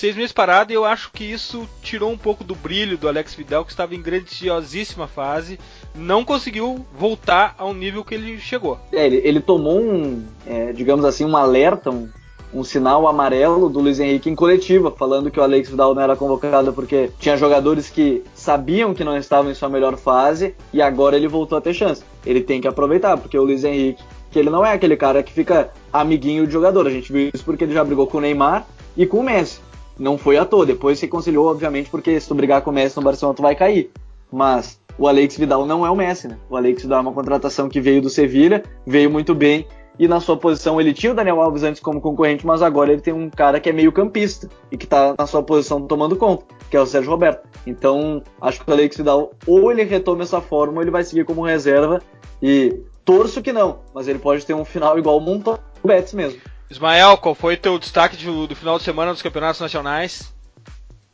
seis 0.00 0.16
meses 0.16 0.32
parado 0.32 0.72
e 0.72 0.74
eu 0.74 0.86
acho 0.86 1.12
que 1.12 1.22
isso 1.22 1.68
tirou 1.82 2.10
um 2.10 2.16
pouco 2.16 2.42
do 2.42 2.54
brilho 2.54 2.96
do 2.96 3.06
Alex 3.06 3.34
Vidal, 3.34 3.66
que 3.66 3.70
estava 3.70 3.94
em 3.94 4.00
grandiosíssima 4.00 5.06
fase, 5.06 5.60
não 5.94 6.24
conseguiu 6.24 6.86
voltar 6.96 7.54
ao 7.58 7.74
nível 7.74 8.02
que 8.02 8.14
ele 8.14 8.38
chegou. 8.38 8.80
É, 8.90 9.04
ele, 9.04 9.20
ele, 9.22 9.40
tomou 9.40 9.78
um, 9.78 10.24
é, 10.46 10.72
digamos 10.72 11.04
assim, 11.04 11.26
um 11.26 11.36
alerta, 11.36 11.90
um, 11.90 12.08
um 12.54 12.64
sinal 12.64 13.06
amarelo 13.06 13.68
do 13.68 13.78
Luiz 13.78 14.00
Henrique 14.00 14.30
em 14.30 14.34
coletiva, 14.34 14.90
falando 14.90 15.30
que 15.30 15.38
o 15.38 15.42
Alex 15.42 15.68
Vidal 15.68 15.94
não 15.94 16.00
era 16.00 16.16
convocado 16.16 16.72
porque 16.72 17.10
tinha 17.20 17.36
jogadores 17.36 17.90
que 17.90 18.24
sabiam 18.34 18.94
que 18.94 19.04
não 19.04 19.18
estavam 19.18 19.50
em 19.50 19.54
sua 19.54 19.68
melhor 19.68 19.98
fase 19.98 20.54
e 20.72 20.80
agora 20.80 21.14
ele 21.14 21.28
voltou 21.28 21.58
a 21.58 21.60
ter 21.60 21.74
chance. 21.74 22.02
Ele 22.24 22.40
tem 22.40 22.58
que 22.58 22.66
aproveitar, 22.66 23.18
porque 23.18 23.36
o 23.36 23.44
Luiz 23.44 23.64
Henrique, 23.64 24.02
que 24.30 24.38
ele 24.38 24.48
não 24.48 24.64
é 24.64 24.72
aquele 24.72 24.96
cara 24.96 25.22
que 25.22 25.30
fica 25.30 25.70
amiguinho 25.92 26.46
de 26.46 26.52
jogador, 26.54 26.86
a 26.86 26.90
gente 26.90 27.12
viu 27.12 27.30
isso 27.34 27.44
porque 27.44 27.64
ele 27.64 27.74
já 27.74 27.84
brigou 27.84 28.06
com 28.06 28.16
o 28.16 28.20
Neymar 28.22 28.66
e 28.96 29.04
com 29.04 29.18
o 29.18 29.22
Messi 29.22 29.60
não 30.00 30.18
foi 30.18 30.38
à 30.38 30.44
toa. 30.44 30.66
Depois 30.66 30.98
se 30.98 31.06
conciliou, 31.06 31.46
obviamente, 31.46 31.90
porque 31.90 32.18
se 32.18 32.26
tu 32.26 32.34
brigar 32.34 32.62
com 32.62 32.70
o 32.70 32.72
Messi 32.72 32.96
no 32.96 33.02
Barcelona, 33.02 33.36
tu 33.36 33.42
vai 33.42 33.54
cair. 33.54 33.90
Mas 34.32 34.80
o 34.98 35.06
Alex 35.06 35.36
Vidal 35.36 35.66
não 35.66 35.86
é 35.86 35.90
o 35.90 35.96
Messi, 35.96 36.26
né? 36.26 36.38
O 36.48 36.56
Alex 36.56 36.82
Vidal 36.82 36.98
é 36.98 37.02
uma 37.02 37.12
contratação 37.12 37.68
que 37.68 37.80
veio 37.80 38.00
do 38.00 38.08
Sevilha, 38.08 38.62
veio 38.86 39.10
muito 39.10 39.34
bem, 39.34 39.66
e 39.98 40.08
na 40.08 40.18
sua 40.18 40.36
posição 40.36 40.80
ele 40.80 40.94
tinha 40.94 41.12
o 41.12 41.14
Daniel 41.14 41.40
Alves 41.40 41.62
antes 41.62 41.80
como 41.80 42.00
concorrente, 42.00 42.46
mas 42.46 42.62
agora 42.62 42.92
ele 42.92 43.02
tem 43.02 43.12
um 43.12 43.28
cara 43.28 43.60
que 43.60 43.68
é 43.68 43.72
meio 43.72 43.92
campista 43.92 44.48
e 44.70 44.76
que 44.76 44.86
tá 44.86 45.14
na 45.18 45.26
sua 45.26 45.42
posição 45.42 45.82
tomando 45.82 46.16
conta, 46.16 46.44
que 46.70 46.76
é 46.76 46.80
o 46.80 46.86
Sérgio 46.86 47.10
Roberto. 47.10 47.46
Então, 47.66 48.22
acho 48.40 48.64
que 48.64 48.70
o 48.70 48.72
Alex 48.72 48.96
Vidal 48.96 49.32
ou 49.46 49.70
ele 49.70 49.84
retoma 49.84 50.22
essa 50.22 50.40
forma 50.40 50.76
ou 50.76 50.82
ele 50.82 50.90
vai 50.90 51.04
seguir 51.04 51.24
como 51.24 51.44
reserva 51.44 52.00
e 52.42 52.80
torço 53.04 53.42
que 53.42 53.52
não, 53.52 53.80
mas 53.94 54.08
ele 54.08 54.18
pode 54.18 54.46
ter 54.46 54.54
um 54.54 54.64
final 54.64 54.98
igual 54.98 55.18
o 55.18 55.20
Monton 55.20 55.58
Betis 55.84 56.14
mesmo. 56.14 56.40
Ismael, 56.70 57.18
qual 57.18 57.34
foi 57.34 57.56
teu 57.56 57.78
destaque 57.78 58.16
do, 58.24 58.46
do 58.46 58.54
final 58.54 58.78
de 58.78 58.84
semana 58.84 59.12
dos 59.12 59.22
campeonatos 59.22 59.60
nacionais? 59.60 60.32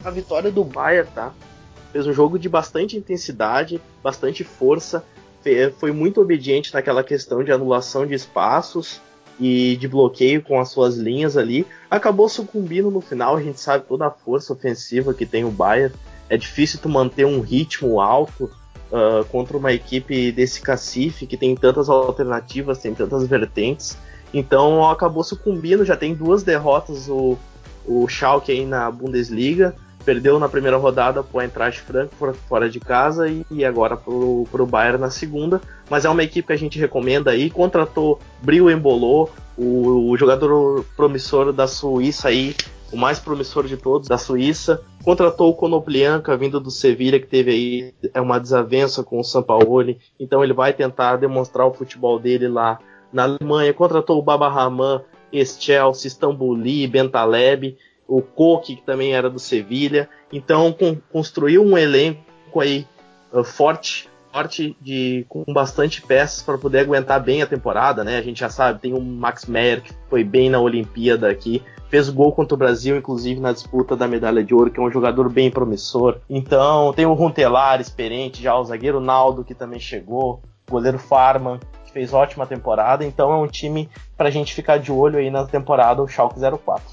A 0.04 0.10
vitória 0.10 0.50
do 0.52 0.62
Bayern, 0.62 1.10
tá? 1.14 1.32
Fez 1.92 2.06
um 2.06 2.12
jogo 2.12 2.38
de 2.38 2.48
bastante 2.48 2.96
intensidade, 2.96 3.80
bastante 4.02 4.44
força, 4.44 5.02
foi 5.78 5.92
muito 5.92 6.20
obediente 6.20 6.74
naquela 6.74 7.04
questão 7.04 7.42
de 7.42 7.52
anulação 7.52 8.06
de 8.06 8.14
espaços 8.14 9.00
e 9.38 9.76
de 9.76 9.86
bloqueio 9.86 10.42
com 10.42 10.60
as 10.60 10.70
suas 10.70 10.96
linhas 10.96 11.36
ali. 11.36 11.66
Acabou 11.90 12.28
sucumbindo 12.28 12.90
no 12.90 13.00
final, 13.00 13.36
a 13.36 13.42
gente 13.42 13.60
sabe 13.60 13.84
toda 13.86 14.06
a 14.06 14.10
força 14.10 14.52
ofensiva 14.52 15.14
que 15.14 15.24
tem 15.24 15.44
o 15.44 15.50
Bayern. 15.50 15.94
É 16.28 16.36
difícil 16.36 16.80
tu 16.82 16.88
manter 16.88 17.24
um 17.24 17.40
ritmo 17.40 18.00
alto 18.00 18.50
uh, 18.90 19.24
contra 19.26 19.56
uma 19.56 19.72
equipe 19.72 20.32
desse 20.32 20.60
cacife 20.60 21.26
que 21.26 21.36
tem 21.36 21.54
tantas 21.54 21.88
alternativas, 21.88 22.78
tem 22.78 22.92
tantas 22.92 23.26
vertentes. 23.26 23.96
Então 24.32 24.88
acabou 24.88 25.22
sucumbindo, 25.22 25.84
já 25.84 25.96
tem 25.96 26.14
duas 26.14 26.42
derrotas 26.42 27.08
o, 27.08 27.38
o 27.86 28.08
Schalke 28.08 28.52
aí 28.52 28.66
na 28.66 28.90
Bundesliga. 28.90 29.74
Perdeu 30.04 30.38
na 30.38 30.48
primeira 30.48 30.76
rodada 30.76 31.20
pro 31.20 31.40
Eintracht 31.40 31.80
Frankfurt 31.80 32.36
fora 32.48 32.70
de 32.70 32.78
casa 32.78 33.28
e, 33.28 33.44
e 33.50 33.64
agora 33.64 33.96
pro, 33.96 34.46
pro 34.52 34.64
Bayern 34.64 35.00
na 35.00 35.10
segunda. 35.10 35.60
Mas 35.90 36.04
é 36.04 36.08
uma 36.08 36.22
equipe 36.22 36.46
que 36.46 36.52
a 36.52 36.58
gente 36.58 36.78
recomenda 36.78 37.32
aí. 37.32 37.50
Contratou 37.50 38.20
Bril 38.40 38.70
Embolou, 38.70 39.32
o, 39.58 40.10
o 40.10 40.16
jogador 40.16 40.84
promissor 40.96 41.52
da 41.52 41.66
Suíça 41.66 42.28
aí, 42.28 42.54
o 42.92 42.96
mais 42.96 43.18
promissor 43.18 43.66
de 43.66 43.76
todos, 43.76 44.08
da 44.08 44.16
Suíça. 44.16 44.80
Contratou 45.02 45.50
o 45.50 45.54
Konoplianka, 45.54 46.36
vindo 46.36 46.60
do 46.60 46.70
Sevilha, 46.70 47.18
que 47.18 47.26
teve 47.26 47.50
aí 47.50 47.94
é 48.14 48.20
uma 48.20 48.38
desavença 48.38 49.02
com 49.02 49.18
o 49.18 49.24
Sampaoli. 49.24 49.98
Então 50.20 50.44
ele 50.44 50.52
vai 50.52 50.72
tentar 50.72 51.16
demonstrar 51.16 51.66
o 51.66 51.74
futebol 51.74 52.18
dele 52.20 52.46
lá 52.46 52.78
na 53.12 53.24
Alemanha, 53.24 53.72
contratou 53.72 54.18
o 54.18 54.22
Baba 54.22 54.48
Rahman, 54.48 55.00
ex-Chelsea, 55.32 56.08
Istambuli, 56.08 56.86
Bentaleb, 56.86 57.76
o 58.06 58.22
Koke, 58.22 58.76
que 58.76 58.82
também 58.82 59.14
era 59.14 59.28
do 59.28 59.38
Sevilha. 59.38 60.08
Então 60.32 60.72
com, 60.72 60.96
construiu 61.12 61.62
um 61.62 61.76
elenco 61.76 62.60
aí 62.60 62.86
uh, 63.32 63.44
forte, 63.44 64.08
forte 64.32 64.76
de, 64.80 65.26
com 65.28 65.44
bastante 65.52 66.02
peças 66.02 66.42
para 66.42 66.58
poder 66.58 66.80
aguentar 66.80 67.22
bem 67.22 67.42
a 67.42 67.46
temporada, 67.46 68.04
né? 68.04 68.18
A 68.18 68.22
gente 68.22 68.40
já 68.40 68.48
sabe, 68.48 68.80
tem 68.80 68.94
o 68.94 69.00
Max 69.00 69.46
Meyer 69.46 69.82
que 69.82 69.92
foi 70.08 70.22
bem 70.22 70.48
na 70.48 70.60
Olimpíada 70.60 71.28
aqui, 71.28 71.62
fez 71.88 72.08
gol 72.08 72.32
contra 72.32 72.54
o 72.54 72.58
Brasil, 72.58 72.96
inclusive 72.96 73.40
na 73.40 73.52
disputa 73.52 73.96
da 73.96 74.08
medalha 74.08 74.42
de 74.42 74.54
ouro, 74.54 74.70
que 74.70 74.80
é 74.80 74.82
um 74.82 74.90
jogador 74.90 75.28
bem 75.28 75.50
promissor. 75.50 76.18
Então 76.28 76.92
tem 76.92 77.06
o 77.06 77.14
Runtelar, 77.14 77.80
experiente, 77.80 78.42
já 78.42 78.56
o 78.56 78.64
zagueiro 78.64 79.00
Naldo, 79.00 79.44
que 79.44 79.54
também 79.54 79.80
chegou, 79.80 80.42
goleiro 80.68 80.98
Farman, 80.98 81.60
fez 81.92 82.12
ótima 82.12 82.46
temporada, 82.46 83.04
então 83.04 83.32
é 83.32 83.36
um 83.36 83.46
time 83.46 83.88
pra 84.16 84.30
gente 84.30 84.52
ficar 84.52 84.78
de 84.78 84.92
olho 84.92 85.18
aí 85.18 85.30
na 85.30 85.46
temporada, 85.46 86.02
o 86.02 86.08
Schalke 86.08 86.38
04. 86.38 86.84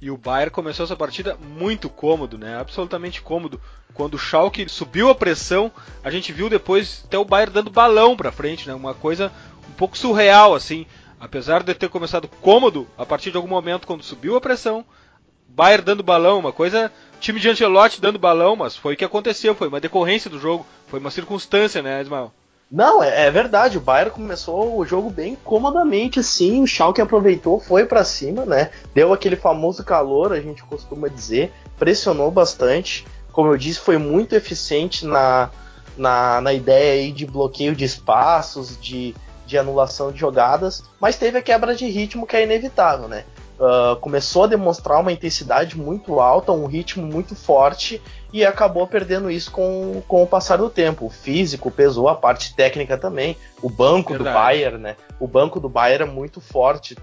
E 0.00 0.10
o 0.10 0.16
Bayern 0.16 0.50
começou 0.50 0.84
essa 0.84 0.96
partida 0.96 1.36
muito 1.56 1.88
cômodo, 1.88 2.36
né? 2.36 2.58
Absolutamente 2.58 3.22
cômodo. 3.22 3.60
Quando 3.94 4.14
o 4.14 4.18
Schalke 4.18 4.68
subiu 4.68 5.10
a 5.10 5.14
pressão, 5.14 5.70
a 6.02 6.10
gente 6.10 6.32
viu 6.32 6.48
depois 6.48 7.04
até 7.06 7.18
o 7.18 7.24
Bayern 7.24 7.52
dando 7.52 7.70
balão 7.70 8.16
para 8.16 8.32
frente, 8.32 8.66
né? 8.66 8.74
Uma 8.74 8.94
coisa 8.94 9.30
um 9.68 9.72
pouco 9.74 9.96
surreal 9.96 10.54
assim. 10.54 10.86
Apesar 11.20 11.62
de 11.62 11.74
ter 11.74 11.88
começado 11.88 12.26
cômodo, 12.40 12.88
a 12.96 13.06
partir 13.06 13.30
de 13.30 13.36
algum 13.36 13.48
momento 13.48 13.86
quando 13.86 14.02
subiu 14.02 14.36
a 14.36 14.40
pressão, 14.40 14.84
Bayern 15.46 15.84
dando 15.84 16.02
balão, 16.02 16.38
uma 16.38 16.52
coisa, 16.52 16.90
time 17.20 17.38
de 17.38 17.50
Ancelotti 17.50 18.00
dando 18.00 18.18
balão, 18.18 18.56
mas 18.56 18.74
foi 18.74 18.94
o 18.94 18.96
que 18.96 19.04
aconteceu, 19.04 19.54
foi 19.54 19.68
uma 19.68 19.80
decorrência 19.80 20.30
do 20.30 20.40
jogo, 20.40 20.66
foi 20.88 20.98
uma 20.98 21.10
circunstância, 21.10 21.82
né, 21.82 22.00
Ismael? 22.00 22.32
Não, 22.70 23.02
é, 23.02 23.26
é, 23.26 23.30
verdade. 23.30 23.78
O 23.78 23.80
Bayern 23.80 24.12
começou 24.12 24.78
o 24.78 24.86
jogo 24.86 25.10
bem 25.10 25.36
comodamente, 25.42 26.20
assim. 26.20 26.62
O 26.62 26.66
Schalke 26.66 27.00
aproveitou, 27.00 27.58
foi 27.58 27.84
para 27.84 28.04
cima, 28.04 28.46
né? 28.46 28.70
Deu 28.94 29.12
aquele 29.12 29.34
famoso 29.34 29.82
calor, 29.82 30.32
a 30.32 30.40
gente 30.40 30.62
costuma 30.62 31.08
dizer. 31.08 31.52
Pressionou 31.76 32.30
bastante. 32.30 33.04
Como 33.32 33.50
eu 33.50 33.56
disse, 33.56 33.80
foi 33.80 33.98
muito 33.98 34.36
eficiente 34.36 35.04
na, 35.04 35.50
na, 35.96 36.40
na 36.40 36.52
ideia 36.52 37.02
aí 37.02 37.10
de 37.10 37.26
bloqueio 37.26 37.74
de 37.74 37.84
espaços, 37.84 38.80
de, 38.80 39.16
de 39.46 39.58
anulação 39.58 40.12
de 40.12 40.20
jogadas. 40.20 40.84
Mas 41.00 41.16
teve 41.16 41.38
a 41.38 41.42
quebra 41.42 41.74
de 41.74 41.86
ritmo 41.86 42.26
que 42.26 42.36
é 42.36 42.44
inevitável, 42.44 43.08
né? 43.08 43.24
Uh, 43.60 43.94
começou 43.96 44.44
a 44.44 44.46
demonstrar 44.46 44.98
uma 45.00 45.12
intensidade 45.12 45.76
muito 45.76 46.18
alta, 46.18 46.50
um 46.50 46.64
ritmo 46.64 47.06
muito 47.06 47.36
forte 47.36 48.00
e 48.32 48.42
acabou 48.42 48.86
perdendo 48.86 49.30
isso 49.30 49.50
com, 49.50 50.02
com 50.08 50.22
o 50.22 50.26
passar 50.26 50.56
do 50.56 50.70
tempo. 50.70 51.04
O 51.04 51.10
físico 51.10 51.70
pesou, 51.70 52.08
a 52.08 52.14
parte 52.14 52.54
técnica 52.54 52.96
também. 52.96 53.36
O 53.60 53.68
banco 53.68 54.14
Verdade. 54.14 54.30
do 54.30 54.34
Bayern, 54.34 54.78
né? 54.78 54.96
O 55.20 55.28
banco 55.28 55.60
do 55.60 55.68
Bayern 55.68 56.08
é 56.08 56.10
muito 56.10 56.40
forte. 56.40 56.96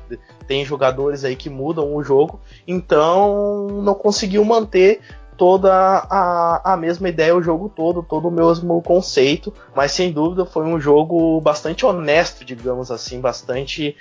Tem 0.48 0.65
jogadores 0.65 1.24
aí 1.24 1.36
que 1.36 1.48
mudam 1.48 1.96
o 1.96 2.04
jogo, 2.04 2.39
então 2.67 3.67
não 3.84 3.93
conseguiu 3.93 4.43
manter 4.43 5.02
toda 5.38 5.72
a, 5.72 6.74
a 6.74 6.76
mesma 6.76 7.08
ideia 7.08 7.36
o 7.36 7.43
jogo 7.43 7.70
todo, 7.70 8.02
todo 8.02 8.30
o 8.30 8.32
mesmo 8.32 8.82
conceito, 8.82 9.54
mas 9.76 9.91
sem 9.91 10.12
dúvida 10.12 10.43
foi 10.43 10.65
um 10.65 10.80
jogo 10.80 11.39
bastante 11.39 11.86
honesto, 11.86 12.43
digamos 12.43 12.89
assim, 12.89 13.22
bastante 13.22 13.96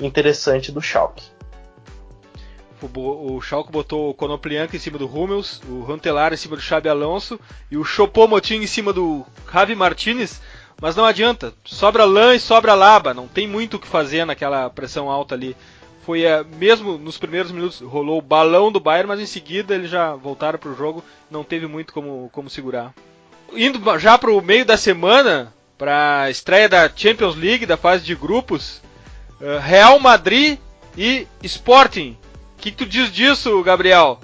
interessante 0.00 0.72
do 0.72 0.82
Schalke. 0.82 1.22
O, 2.82 3.36
o 3.36 3.40
Schalke 3.42 3.70
botou 3.70 4.10
o 4.10 4.14
Konoplianka 4.14 4.76
em 4.76 4.80
cima 4.80 4.98
do 4.98 5.06
Hummels, 5.06 5.60
o 5.68 5.82
Rantelar 5.82 6.32
em 6.32 6.36
cima 6.36 6.56
do 6.56 6.62
Xabi 6.62 6.88
Alonso 6.88 7.38
e 7.70 7.76
o 7.76 7.84
Chopomotin 7.84 8.56
em 8.56 8.66
cima 8.66 8.92
do 8.92 9.24
Javi 9.52 9.74
Martinez. 9.74 10.40
Mas 10.80 10.96
não 10.96 11.04
adianta, 11.04 11.52
sobra 11.64 12.04
lã 12.04 12.34
e 12.34 12.40
sobra 12.40 12.74
laba, 12.74 13.12
não 13.12 13.28
tem 13.28 13.46
muito 13.46 13.76
o 13.76 13.78
que 13.78 13.86
fazer 13.86 14.24
naquela 14.24 14.70
pressão 14.70 15.10
alta 15.10 15.34
ali. 15.34 15.54
Foi 16.06 16.22
é, 16.22 16.42
mesmo 16.42 16.96
nos 16.96 17.18
primeiros 17.18 17.52
minutos 17.52 17.80
rolou 17.80 18.18
o 18.18 18.22
balão 18.22 18.72
do 18.72 18.80
Bayern, 18.80 19.08
mas 19.08 19.20
em 19.20 19.26
seguida 19.26 19.74
eles 19.74 19.90
já 19.90 20.14
voltaram 20.14 20.58
para 20.58 20.70
o 20.70 20.76
jogo, 20.76 21.04
não 21.30 21.44
teve 21.44 21.66
muito 21.66 21.92
como, 21.92 22.30
como 22.32 22.48
segurar. 22.48 22.94
indo 23.52 23.98
já 23.98 24.16
para 24.16 24.32
o 24.32 24.40
meio 24.40 24.64
da 24.64 24.78
semana, 24.78 25.52
para 25.76 26.22
a 26.22 26.30
estreia 26.30 26.68
da 26.68 26.90
Champions 26.94 27.36
League, 27.36 27.66
da 27.66 27.76
fase 27.76 28.02
de 28.02 28.14
grupos, 28.14 28.80
uh, 29.38 29.58
Real 29.60 30.00
Madrid 30.00 30.58
e 30.96 31.26
Sporting. 31.42 32.16
O 32.60 32.62
que, 32.62 32.70
que 32.72 32.76
tu 32.76 32.86
diz 32.86 33.10
disso, 33.10 33.62
Gabriel? 33.62 34.18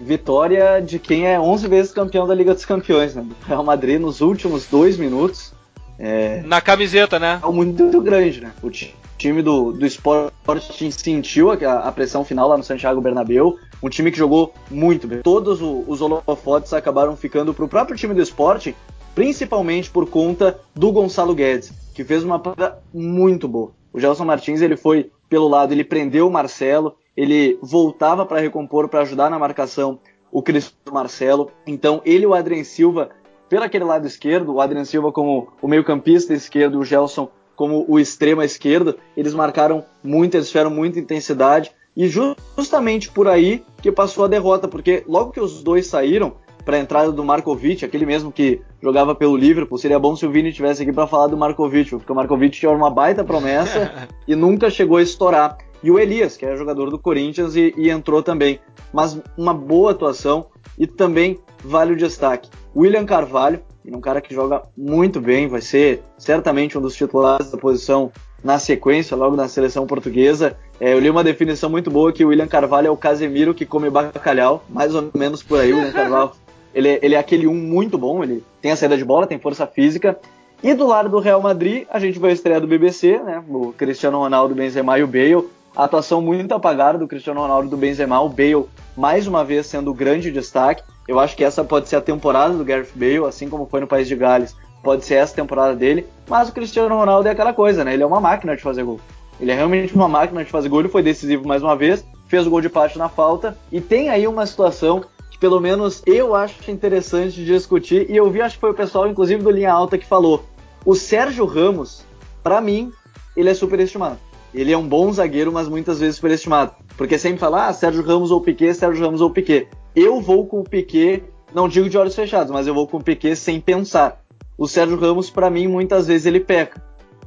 Vitória 0.00 0.80
de 0.80 0.96
quem 0.96 1.26
é 1.26 1.40
11 1.40 1.66
vezes 1.66 1.92
campeão 1.92 2.24
da 2.24 2.32
Liga 2.32 2.54
dos 2.54 2.64
Campeões, 2.64 3.16
né? 3.16 3.26
Real 3.44 3.64
Madrid 3.64 4.00
nos 4.00 4.20
últimos 4.20 4.66
dois 4.66 4.96
minutos. 4.96 5.52
É... 5.98 6.40
Na 6.42 6.60
camiseta, 6.60 7.18
né? 7.18 7.40
É 7.42 7.50
muito 7.50 8.00
grande, 8.00 8.42
né? 8.42 8.52
O 8.62 8.70
time 8.70 9.42
do, 9.42 9.72
do 9.72 9.84
Sporting 9.84 10.92
sentiu 10.92 11.50
a, 11.50 11.56
a 11.80 11.90
pressão 11.90 12.24
final 12.24 12.48
lá 12.48 12.56
no 12.56 12.62
Santiago 12.62 13.00
Bernabéu. 13.00 13.56
Um 13.82 13.88
time 13.88 14.12
que 14.12 14.18
jogou 14.18 14.54
muito 14.70 15.08
bem. 15.08 15.22
Todos 15.22 15.60
os 15.60 16.00
holofotes 16.00 16.72
acabaram 16.72 17.16
ficando 17.16 17.52
para 17.52 17.64
o 17.64 17.68
próprio 17.68 17.96
time 17.96 18.14
do 18.14 18.22
Sporting, 18.22 18.72
principalmente 19.16 19.90
por 19.90 20.08
conta 20.08 20.60
do 20.76 20.92
Gonçalo 20.92 21.34
Guedes, 21.34 21.72
que 21.92 22.04
fez 22.04 22.22
uma 22.22 22.38
partida 22.38 22.78
muito 22.94 23.48
boa. 23.48 23.72
O 23.92 23.98
Gelson 23.98 24.24
Martins 24.24 24.60
ele 24.60 24.76
foi 24.76 25.10
pelo 25.28 25.48
lado, 25.48 25.72
ele 25.72 25.82
prendeu 25.84 26.28
o 26.28 26.30
Marcelo, 26.30 26.96
ele 27.18 27.58
voltava 27.60 28.24
para 28.24 28.38
recompor, 28.38 28.88
para 28.88 29.00
ajudar 29.00 29.28
na 29.28 29.40
marcação 29.40 29.98
o 30.30 30.40
Cristiano 30.40 30.94
Marcelo. 30.94 31.50
Então 31.66 32.00
ele 32.04 32.22
e 32.22 32.26
o 32.28 32.32
Adrien 32.32 32.62
Silva, 32.62 33.10
pelo 33.48 33.64
aquele 33.64 33.82
lado 33.82 34.06
esquerdo, 34.06 34.54
o 34.54 34.60
Adrien 34.60 34.84
Silva 34.84 35.10
como 35.10 35.48
o 35.60 35.66
meio-campista 35.66 36.32
esquerdo, 36.32 36.78
o 36.78 36.84
Gelson 36.84 37.28
como 37.56 37.84
o 37.88 37.98
extrema 37.98 38.44
esquerdo, 38.44 38.96
eles 39.16 39.34
marcaram 39.34 39.84
muito, 40.00 40.36
eles 40.36 40.46
tiveram 40.46 40.70
muita 40.70 41.00
intensidade. 41.00 41.72
E 41.96 42.06
justamente 42.06 43.10
por 43.10 43.26
aí 43.26 43.64
que 43.82 43.90
passou 43.90 44.24
a 44.24 44.28
derrota, 44.28 44.68
porque 44.68 45.02
logo 45.08 45.32
que 45.32 45.40
os 45.40 45.60
dois 45.60 45.88
saíram, 45.88 46.36
para 46.68 46.76
a 46.76 46.80
entrada 46.80 47.10
do 47.10 47.24
Markovic, 47.24 47.82
aquele 47.82 48.04
mesmo 48.04 48.30
que 48.30 48.60
jogava 48.82 49.14
pelo 49.14 49.38
Liverpool. 49.38 49.78
Seria 49.78 49.98
bom 49.98 50.14
se 50.14 50.26
o 50.26 50.30
Vini 50.30 50.52
tivesse 50.52 50.82
aqui 50.82 50.92
para 50.92 51.06
falar 51.06 51.26
do 51.26 51.36
Markovic, 51.36 51.88
porque 51.92 52.12
o 52.12 52.14
Markovic 52.14 52.58
tinha 52.58 52.70
uma 52.70 52.90
baita 52.90 53.24
promessa 53.24 54.06
e 54.28 54.36
nunca 54.36 54.68
chegou 54.68 54.98
a 54.98 55.02
estourar. 55.02 55.56
E 55.82 55.90
o 55.90 55.98
Elias, 55.98 56.36
que 56.36 56.44
é 56.44 56.56
jogador 56.56 56.90
do 56.90 56.98
Corinthians 56.98 57.54
e, 57.56 57.72
e 57.76 57.90
entrou 57.90 58.22
também. 58.22 58.58
Mas 58.92 59.18
uma 59.36 59.54
boa 59.54 59.92
atuação 59.92 60.46
e 60.78 60.86
também 60.86 61.38
vale 61.62 61.92
o 61.92 61.96
destaque. 61.96 62.50
William 62.74 63.04
Carvalho, 63.04 63.60
um 63.86 64.00
cara 64.00 64.20
que 64.20 64.34
joga 64.34 64.62
muito 64.76 65.20
bem, 65.20 65.48
vai 65.48 65.60
ser 65.60 66.02
certamente 66.16 66.76
um 66.76 66.80
dos 66.80 66.94
titulares 66.94 67.50
da 67.50 67.58
posição 67.58 68.12
na 68.42 68.58
sequência, 68.58 69.16
logo 69.16 69.34
na 69.34 69.48
seleção 69.48 69.86
portuguesa. 69.86 70.56
É, 70.80 70.92
eu 70.92 70.98
li 70.98 71.10
uma 71.10 71.24
definição 71.24 71.68
muito 71.68 71.90
boa 71.90 72.12
que 72.12 72.24
o 72.24 72.28
William 72.28 72.46
Carvalho 72.46 72.86
é 72.86 72.90
o 72.90 72.96
Casemiro 72.96 73.54
que 73.54 73.66
come 73.66 73.90
bacalhau, 73.90 74.64
mais 74.68 74.94
ou 74.94 75.10
menos 75.14 75.42
por 75.42 75.58
aí. 75.58 75.72
O 75.72 75.76
William 75.76 75.92
Carvalho 75.92 76.30
ele, 76.74 76.98
ele 77.02 77.14
é 77.14 77.18
aquele 77.18 77.46
um 77.46 77.54
muito 77.54 77.98
bom, 77.98 78.22
ele 78.22 78.44
tem 78.60 78.70
a 78.70 78.76
saída 78.76 78.96
de 78.96 79.04
bola, 79.04 79.26
tem 79.26 79.38
força 79.38 79.66
física. 79.66 80.18
E 80.62 80.74
do 80.74 80.86
lado 80.86 81.08
do 81.08 81.20
Real 81.20 81.40
Madrid, 81.40 81.86
a 81.88 81.98
gente 81.98 82.18
vai 82.18 82.32
estrear 82.32 82.60
do 82.60 82.66
BBC, 82.66 83.18
né? 83.18 83.42
O 83.48 83.72
Cristiano 83.72 84.18
Ronaldo, 84.18 84.54
Benzema 84.54 84.98
e 84.98 85.02
o 85.02 85.06
Bale. 85.06 85.48
A 85.76 85.84
atuação 85.84 86.20
muito 86.20 86.52
apagada 86.52 86.98
do 86.98 87.06
Cristiano 87.06 87.40
Ronaldo 87.40 87.68
do 87.68 87.76
Benzema, 87.76 88.20
o 88.20 88.28
Bale 88.28 88.66
mais 88.96 89.26
uma 89.26 89.44
vez 89.44 89.66
sendo 89.66 89.90
o 89.90 89.94
grande 89.94 90.30
destaque. 90.30 90.82
Eu 91.06 91.18
acho 91.20 91.36
que 91.36 91.44
essa 91.44 91.62
pode 91.62 91.88
ser 91.88 91.96
a 91.96 92.00
temporada 92.00 92.54
do 92.54 92.64
Gareth 92.64 92.90
Bale, 92.94 93.26
assim 93.26 93.48
como 93.48 93.66
foi 93.66 93.80
no 93.80 93.86
País 93.86 94.08
de 94.08 94.16
Gales, 94.16 94.56
pode 94.82 95.04
ser 95.04 95.14
essa 95.14 95.34
temporada 95.34 95.74
dele. 95.76 96.06
Mas 96.28 96.48
o 96.48 96.52
Cristiano 96.52 96.96
Ronaldo 96.96 97.28
é 97.28 97.30
aquela 97.30 97.52
coisa, 97.52 97.84
né? 97.84 97.94
Ele 97.94 98.02
é 98.02 98.06
uma 98.06 98.20
máquina 98.20 98.56
de 98.56 98.62
fazer 98.62 98.82
gol. 98.82 99.00
Ele 99.40 99.52
é 99.52 99.54
realmente 99.54 99.94
uma 99.94 100.08
máquina 100.08 100.44
de 100.44 100.50
fazer 100.50 100.68
gol, 100.68 100.80
ele 100.80 100.88
foi 100.88 101.02
decisivo 101.02 101.46
mais 101.46 101.62
uma 101.62 101.76
vez, 101.76 102.04
fez 102.26 102.46
o 102.46 102.50
gol 102.50 102.60
de 102.60 102.68
parte 102.68 102.98
na 102.98 103.08
falta. 103.08 103.56
E 103.70 103.80
tem 103.80 104.08
aí 104.08 104.26
uma 104.26 104.44
situação 104.46 105.04
pelo 105.38 105.60
menos 105.60 106.02
eu 106.04 106.34
acho 106.34 106.70
interessante 106.70 107.36
de 107.36 107.44
discutir, 107.44 108.10
e 108.10 108.16
eu 108.16 108.30
vi, 108.30 108.40
acho 108.40 108.56
que 108.56 108.60
foi 108.60 108.70
o 108.70 108.74
pessoal, 108.74 109.08
inclusive 109.08 109.42
do 109.42 109.50
Linha 109.50 109.72
Alta, 109.72 109.98
que 109.98 110.06
falou: 110.06 110.44
o 110.84 110.94
Sérgio 110.94 111.44
Ramos, 111.44 112.04
para 112.42 112.60
mim, 112.60 112.92
ele 113.36 113.48
é 113.48 113.54
superestimado. 113.54 114.18
Ele 114.54 114.72
é 114.72 114.78
um 114.78 114.86
bom 114.86 115.12
zagueiro, 115.12 115.52
mas 115.52 115.68
muitas 115.68 116.00
vezes 116.00 116.16
superestimado. 116.16 116.72
Porque 116.96 117.18
sempre 117.18 117.38
fala, 117.38 117.68
ah, 117.68 117.72
Sérgio 117.72 118.02
Ramos 118.02 118.30
ou 118.30 118.40
Piquet, 118.40 118.74
Sérgio 118.74 119.04
Ramos 119.04 119.20
ou 119.20 119.30
Piquet. 119.30 119.68
Eu 119.94 120.20
vou 120.20 120.46
com 120.46 120.60
o 120.60 120.64
Piquet, 120.64 121.22
não 121.54 121.68
digo 121.68 121.88
de 121.88 121.98
olhos 121.98 122.14
fechados, 122.14 122.50
mas 122.50 122.66
eu 122.66 122.74
vou 122.74 122.86
com 122.86 122.96
o 122.96 123.02
Piquet 123.02 123.36
sem 123.36 123.60
pensar. 123.60 124.22
O 124.56 124.66
Sérgio 124.66 124.98
Ramos, 124.98 125.30
para 125.30 125.50
mim, 125.50 125.68
muitas 125.68 126.06
vezes 126.06 126.26
ele 126.26 126.40
peca. 126.40 126.82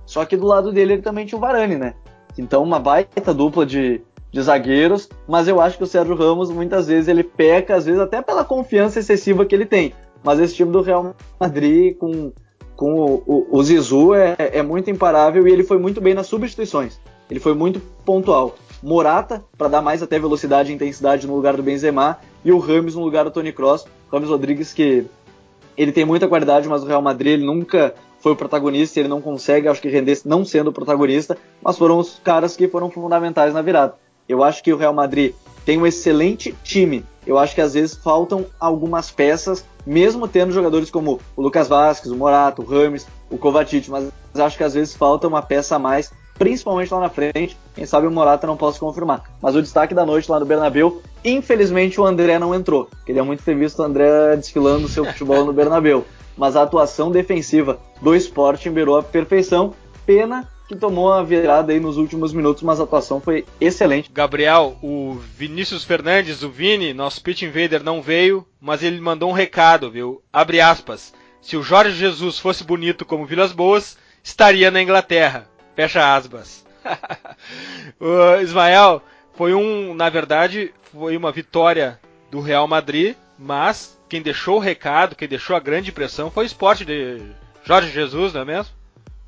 Só 0.05 0.25
que 0.25 0.35
do 0.35 0.45
lado 0.45 0.71
dele 0.71 0.93
ele 0.93 1.01
também 1.01 1.25
tinha 1.25 1.37
o 1.37 1.41
Varane, 1.41 1.77
né? 1.77 1.93
Então, 2.37 2.63
uma 2.63 2.79
baita 2.79 3.33
dupla 3.33 3.65
de, 3.65 4.01
de 4.31 4.41
zagueiros, 4.41 5.07
mas 5.27 5.47
eu 5.47 5.61
acho 5.61 5.77
que 5.77 5.83
o 5.83 5.87
Sérgio 5.87 6.15
Ramos 6.15 6.49
muitas 6.49 6.87
vezes 6.87 7.07
ele 7.07 7.23
peca, 7.23 7.75
às 7.75 7.85
vezes 7.85 7.99
até 7.99 8.21
pela 8.21 8.43
confiança 8.43 8.99
excessiva 8.99 9.45
que 9.45 9.55
ele 9.55 9.65
tem. 9.65 9.93
Mas 10.23 10.39
esse 10.39 10.55
time 10.55 10.71
do 10.71 10.81
Real 10.81 11.15
Madrid 11.39 11.97
com, 11.97 12.31
com 12.81 12.95
o, 12.95 13.23
o, 13.27 13.59
o 13.59 13.63
Zizou 13.63 14.15
é, 14.15 14.35
é 14.39 14.63
muito 14.63 14.89
imparável 14.89 15.47
e 15.47 15.51
ele 15.51 15.63
foi 15.63 15.77
muito 15.77 16.01
bem 16.01 16.15
nas 16.15 16.25
substituições. 16.25 16.99
Ele 17.29 17.39
foi 17.39 17.53
muito 17.53 17.79
pontual. 18.03 18.55
Morata, 18.81 19.45
para 19.55 19.67
dar 19.67 19.83
mais 19.83 20.01
até 20.01 20.17
velocidade 20.17 20.71
e 20.71 20.73
intensidade 20.73 21.27
no 21.27 21.35
lugar 21.35 21.55
do 21.55 21.61
Benzema, 21.61 22.17
e 22.43 22.51
o 22.51 22.57
Ramos 22.57 22.95
no 22.95 23.03
lugar 23.03 23.23
do 23.23 23.29
Tony 23.29 23.51
Kroos. 23.53 23.85
Ramos 24.11 24.29
Rodrigues 24.29 24.73
que 24.73 25.05
ele 25.77 25.91
tem 25.91 26.05
muita 26.05 26.27
qualidade, 26.27 26.67
mas 26.67 26.81
o 26.81 26.87
Real 26.87 27.03
Madrid 27.03 27.33
ele 27.33 27.45
nunca 27.45 27.93
foi 28.19 28.31
o 28.31 28.35
protagonista, 28.35 28.99
ele 28.99 29.07
não 29.07 29.21
consegue, 29.21 29.67
acho 29.67 29.79
que 29.79 29.87
render 29.87 30.19
não 30.25 30.43
sendo 30.43 30.71
o 30.71 30.73
protagonista, 30.73 31.37
mas 31.61 31.77
foram 31.77 31.99
os 31.99 32.19
caras 32.23 32.57
que 32.57 32.67
foram 32.67 32.89
fundamentais 32.89 33.53
na 33.53 33.61
virada. 33.61 33.93
Eu 34.27 34.43
acho 34.43 34.63
que 34.63 34.73
o 34.73 34.77
Real 34.77 34.93
Madrid 34.93 35.35
tem 35.65 35.77
um 35.77 35.87
excelente 35.87 36.55
time. 36.63 37.05
Eu 37.25 37.37
acho 37.37 37.53
que 37.53 37.61
às 37.61 37.73
vezes 37.73 37.95
faltam 37.95 38.45
algumas 38.59 39.11
peças, 39.11 39.63
mesmo 39.85 40.27
tendo 40.27 40.51
jogadores 40.51 40.89
como 40.89 41.19
o 41.35 41.41
Lucas 41.41 41.67
Vasquez, 41.67 42.11
o 42.11 42.17
Morato, 42.17 42.61
o 42.61 42.65
Rames, 42.65 43.05
o 43.29 43.37
Kovacic, 43.37 43.89
mas 43.89 44.09
acho 44.35 44.57
que 44.57 44.63
às 44.63 44.73
vezes 44.73 44.95
falta 44.95 45.27
uma 45.27 45.41
peça 45.41 45.75
a 45.75 45.79
mais, 45.79 46.11
principalmente 46.37 46.91
lá 46.93 46.99
na 46.99 47.09
frente. 47.09 47.55
Quem 47.75 47.85
sabe 47.85 48.07
o 48.07 48.11
Morata 48.11 48.47
não 48.47 48.57
posso 48.57 48.79
confirmar. 48.79 49.23
Mas 49.41 49.55
o 49.55 49.61
destaque 49.61 49.93
da 49.93 50.05
noite 50.05 50.29
lá 50.31 50.39
no 50.39 50.45
Bernabéu, 50.45 51.01
infelizmente 51.23 52.01
o 52.01 52.05
André 52.05 52.39
não 52.39 52.55
entrou. 52.55 52.89
Queria 53.05 53.23
muito 53.23 53.43
ter 53.43 53.55
visto 53.55 53.79
o 53.79 53.83
André 53.83 54.35
desfilando 54.35 54.87
seu 54.87 55.05
futebol 55.05 55.45
no 55.45 55.53
Bernabéu. 55.53 56.03
Mas 56.35 56.55
a 56.55 56.63
atuação 56.63 57.11
defensiva 57.11 57.79
do 58.01 58.15
Sporting 58.15 58.71
beirou 58.71 58.97
a 58.97 59.03
perfeição. 59.03 59.73
Pena 60.05 60.49
que 60.71 60.77
tomou 60.77 61.11
a 61.11 61.21
virada 61.21 61.73
aí 61.73 61.81
nos 61.81 61.97
últimos 61.97 62.31
minutos, 62.31 62.63
mas 62.63 62.79
a 62.79 62.83
atuação 62.83 63.19
foi 63.19 63.45
excelente. 63.59 64.09
Gabriel, 64.09 64.77
o 64.81 65.19
Vinícius 65.37 65.83
Fernandes, 65.83 66.43
o 66.43 66.49
Vini, 66.49 66.93
nosso 66.93 67.21
pitch 67.21 67.41
invader 67.41 67.83
não 67.83 68.01
veio, 68.01 68.47
mas 68.59 68.81
ele 68.81 69.01
mandou 69.01 69.29
um 69.29 69.33
recado, 69.33 69.91
viu? 69.91 70.21
Abre 70.31 70.61
aspas. 70.61 71.13
Se 71.41 71.57
o 71.57 71.63
Jorge 71.63 71.97
Jesus 71.97 72.39
fosse 72.39 72.63
bonito 72.63 73.03
como 73.03 73.25
Vilas 73.25 73.51
Boas, 73.51 73.97
estaria 74.23 74.71
na 74.71 74.81
Inglaterra. 74.81 75.45
Fecha 75.75 76.15
aspas. 76.15 76.65
Ismael, 78.41 79.01
foi 79.33 79.53
um, 79.53 79.93
na 79.93 80.09
verdade, 80.09 80.73
foi 80.93 81.17
uma 81.17 81.33
vitória 81.33 81.99
do 82.29 82.39
Real 82.39 82.67
Madrid, 82.67 83.15
mas 83.37 83.99
quem 84.07 84.21
deixou 84.21 84.55
o 84.55 84.61
recado, 84.61 85.17
quem 85.17 85.27
deixou 85.27 85.53
a 85.53 85.59
grande 85.59 85.89
impressão 85.89 86.31
foi 86.31 86.45
o 86.45 86.47
esporte 86.47 86.85
de 86.85 87.21
Jorge 87.65 87.91
Jesus, 87.91 88.33
não 88.33 88.41
é 88.41 88.45
mesmo? 88.45 88.80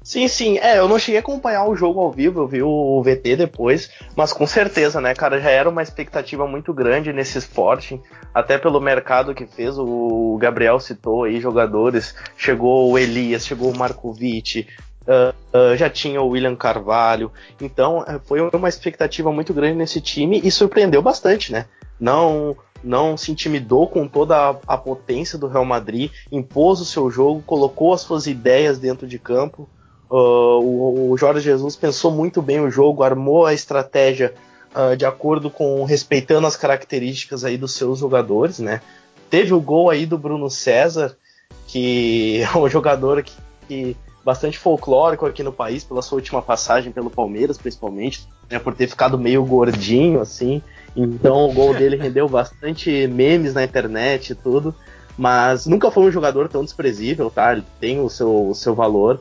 Sim, 0.03 0.27
sim. 0.27 0.57
É, 0.57 0.79
eu 0.79 0.87
não 0.87 0.99
cheguei 0.99 1.17
a 1.17 1.21
acompanhar 1.21 1.65
o 1.65 1.75
jogo 1.75 2.01
ao 2.01 2.11
vivo, 2.11 2.41
eu 2.41 2.47
vi 2.47 2.61
o 2.61 3.01
VT 3.01 3.37
depois, 3.37 3.89
mas 4.15 4.33
com 4.33 4.45
certeza, 4.45 4.99
né, 4.99 5.13
cara, 5.15 5.39
já 5.39 5.49
era 5.49 5.69
uma 5.69 5.81
expectativa 5.81 6.45
muito 6.45 6.73
grande 6.73 7.13
nesse 7.13 7.37
esporte, 7.37 7.99
até 8.33 8.57
pelo 8.57 8.81
mercado 8.81 9.33
que 9.33 9.45
fez. 9.45 9.77
O 9.79 10.37
Gabriel 10.39 10.79
citou 10.79 11.23
aí 11.23 11.39
jogadores, 11.39 12.13
chegou 12.35 12.91
o 12.91 12.99
Elias, 12.99 13.45
chegou 13.45 13.71
o 13.71 13.77
Markovic, 13.77 14.67
Uh, 15.05 15.35
uh, 15.53 15.75
já 15.75 15.89
tinha 15.89 16.21
o 16.21 16.29
William 16.29 16.55
Carvalho, 16.55 17.29
então 17.59 18.05
é, 18.07 18.17
foi 18.19 18.39
uma 18.39 18.69
expectativa 18.69 19.33
muito 19.33 19.53
grande 19.53 19.75
nesse 19.75 19.99
time 19.99 20.39
e 20.41 20.49
surpreendeu 20.49 21.01
bastante, 21.01 21.51
né? 21.51 21.65
Não, 21.99 22.55
não 22.81 23.17
se 23.17 23.29
intimidou 23.29 23.85
com 23.85 24.07
toda 24.07 24.57
a 24.65 24.77
potência 24.77 25.37
do 25.37 25.47
Real 25.47 25.65
Madrid, 25.65 26.09
impôs 26.31 26.79
o 26.79 26.85
seu 26.85 27.11
jogo, 27.11 27.43
colocou 27.45 27.93
as 27.93 27.99
suas 27.99 28.27
ideias 28.27 28.79
dentro 28.79 29.05
de 29.05 29.19
campo, 29.19 29.67
Uh, 30.13 30.61
o, 30.61 31.09
o, 31.09 31.17
Jorge 31.17 31.41
Jesus 31.41 31.75
pensou 31.75 32.11
muito 32.11 32.39
bem 32.39 32.59
o 32.59 32.69
jogo, 32.69 33.01
armou 33.01 33.47
a 33.47 33.53
estratégia 33.55 34.31
uh, 34.75 34.95
de 34.95 35.07
acordo 35.07 35.49
com 35.49 35.83
respeitando 35.85 36.45
as 36.45 36.55
características 36.55 37.43
aí 37.43 37.57
dos 37.57 37.73
seus 37.73 37.97
jogadores, 37.97 38.59
né? 38.59 38.79
Teve 39.27 39.55
o 39.55 39.59
gol 39.59 39.89
aí 39.89 40.05
do 40.05 40.15
Bruno 40.15 40.51
César, 40.51 41.17
que 41.65 42.43
é 42.43 42.55
um 42.55 42.69
jogador 42.69 43.23
que, 43.23 43.33
que 43.67 43.97
bastante 44.23 44.59
folclórico 44.59 45.25
aqui 45.25 45.41
no 45.41 45.51
país 45.51 45.83
pela 45.83 46.03
sua 46.03 46.17
última 46.17 46.43
passagem 46.43 46.91
pelo 46.91 47.09
Palmeiras, 47.09 47.57
principalmente, 47.57 48.29
né, 48.47 48.59
por 48.59 48.75
ter 48.75 48.85
ficado 48.85 49.17
meio 49.17 49.43
gordinho 49.43 50.21
assim. 50.21 50.61
Então 50.95 51.49
o 51.49 51.53
gol 51.53 51.73
dele 51.73 51.95
rendeu 51.95 52.29
bastante 52.29 53.07
memes 53.07 53.55
na 53.55 53.63
internet 53.63 54.29
e 54.29 54.35
tudo, 54.35 54.75
mas 55.17 55.65
nunca 55.65 55.89
foi 55.89 56.03
um 56.03 56.11
jogador 56.11 56.47
tão 56.49 56.63
desprezível, 56.63 57.31
tá? 57.31 57.53
Ele 57.53 57.63
tem 57.79 57.99
o 57.99 58.11
seu, 58.11 58.49
o 58.49 58.53
seu 58.53 58.75
valor. 58.75 59.19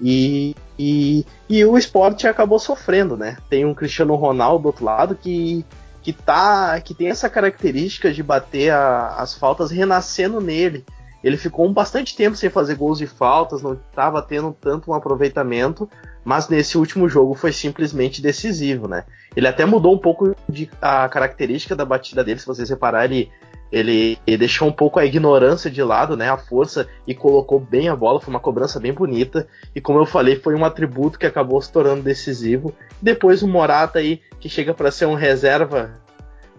E, 0.00 0.54
e, 0.78 1.24
e 1.48 1.64
o 1.64 1.78
esporte 1.78 2.26
acabou 2.26 2.58
sofrendo, 2.58 3.16
né? 3.16 3.36
Tem 3.48 3.64
um 3.64 3.74
Cristiano 3.74 4.14
Ronaldo 4.14 4.62
do 4.62 4.66
outro 4.66 4.84
lado 4.84 5.14
que, 5.14 5.64
que, 6.02 6.12
tá, 6.12 6.80
que 6.80 6.94
tem 6.94 7.08
essa 7.08 7.28
característica 7.28 8.12
de 8.12 8.22
bater 8.22 8.70
a, 8.70 9.16
as 9.16 9.34
faltas 9.34 9.70
renascendo 9.70 10.40
nele. 10.40 10.84
ele 11.22 11.36
ficou 11.36 11.66
um 11.66 11.72
bastante 11.72 12.16
tempo 12.16 12.36
sem 12.36 12.50
fazer 12.50 12.74
gols 12.74 12.98
de 12.98 13.06
faltas, 13.06 13.62
não 13.62 13.74
estava 13.74 14.20
tendo 14.20 14.54
tanto 14.60 14.90
um 14.90 14.94
aproveitamento, 14.94 15.88
mas 16.24 16.48
nesse 16.48 16.76
último 16.76 17.08
jogo 17.08 17.34
foi 17.34 17.52
simplesmente 17.52 18.20
decisivo, 18.20 18.88
né? 18.88 19.04
Ele 19.36 19.46
até 19.46 19.64
mudou 19.64 19.94
um 19.94 19.98
pouco 19.98 20.34
de, 20.48 20.70
a 20.80 21.08
característica 21.08 21.76
da 21.76 21.84
batida 21.84 22.24
dele, 22.24 22.40
se 22.40 22.46
vocês 22.46 22.68
repararem, 22.68 23.18
ele, 23.18 23.32
ele, 23.72 24.18
ele, 24.26 24.38
deixou 24.38 24.68
um 24.68 24.72
pouco 24.72 24.98
a 25.00 25.04
ignorância 25.04 25.70
de 25.70 25.82
lado, 25.82 26.16
né? 26.16 26.30
A 26.30 26.36
força 26.36 26.88
e 27.06 27.14
colocou 27.14 27.58
bem 27.58 27.88
a 27.88 27.96
bola, 27.96 28.20
foi 28.20 28.32
uma 28.32 28.40
cobrança 28.40 28.78
bem 28.78 28.92
bonita. 28.92 29.48
E 29.74 29.80
como 29.80 29.98
eu 29.98 30.06
falei, 30.06 30.36
foi 30.36 30.54
um 30.54 30.64
atributo 30.64 31.18
que 31.18 31.26
acabou 31.26 31.60
se 31.60 31.72
tornando 31.72 32.02
decisivo. 32.02 32.74
Depois 33.02 33.42
o 33.42 33.48
Morata 33.48 33.98
aí, 33.98 34.20
que 34.38 34.48
chega 34.48 34.72
para 34.72 34.90
ser 34.90 35.06
um 35.06 35.14
reserva 35.14 36.00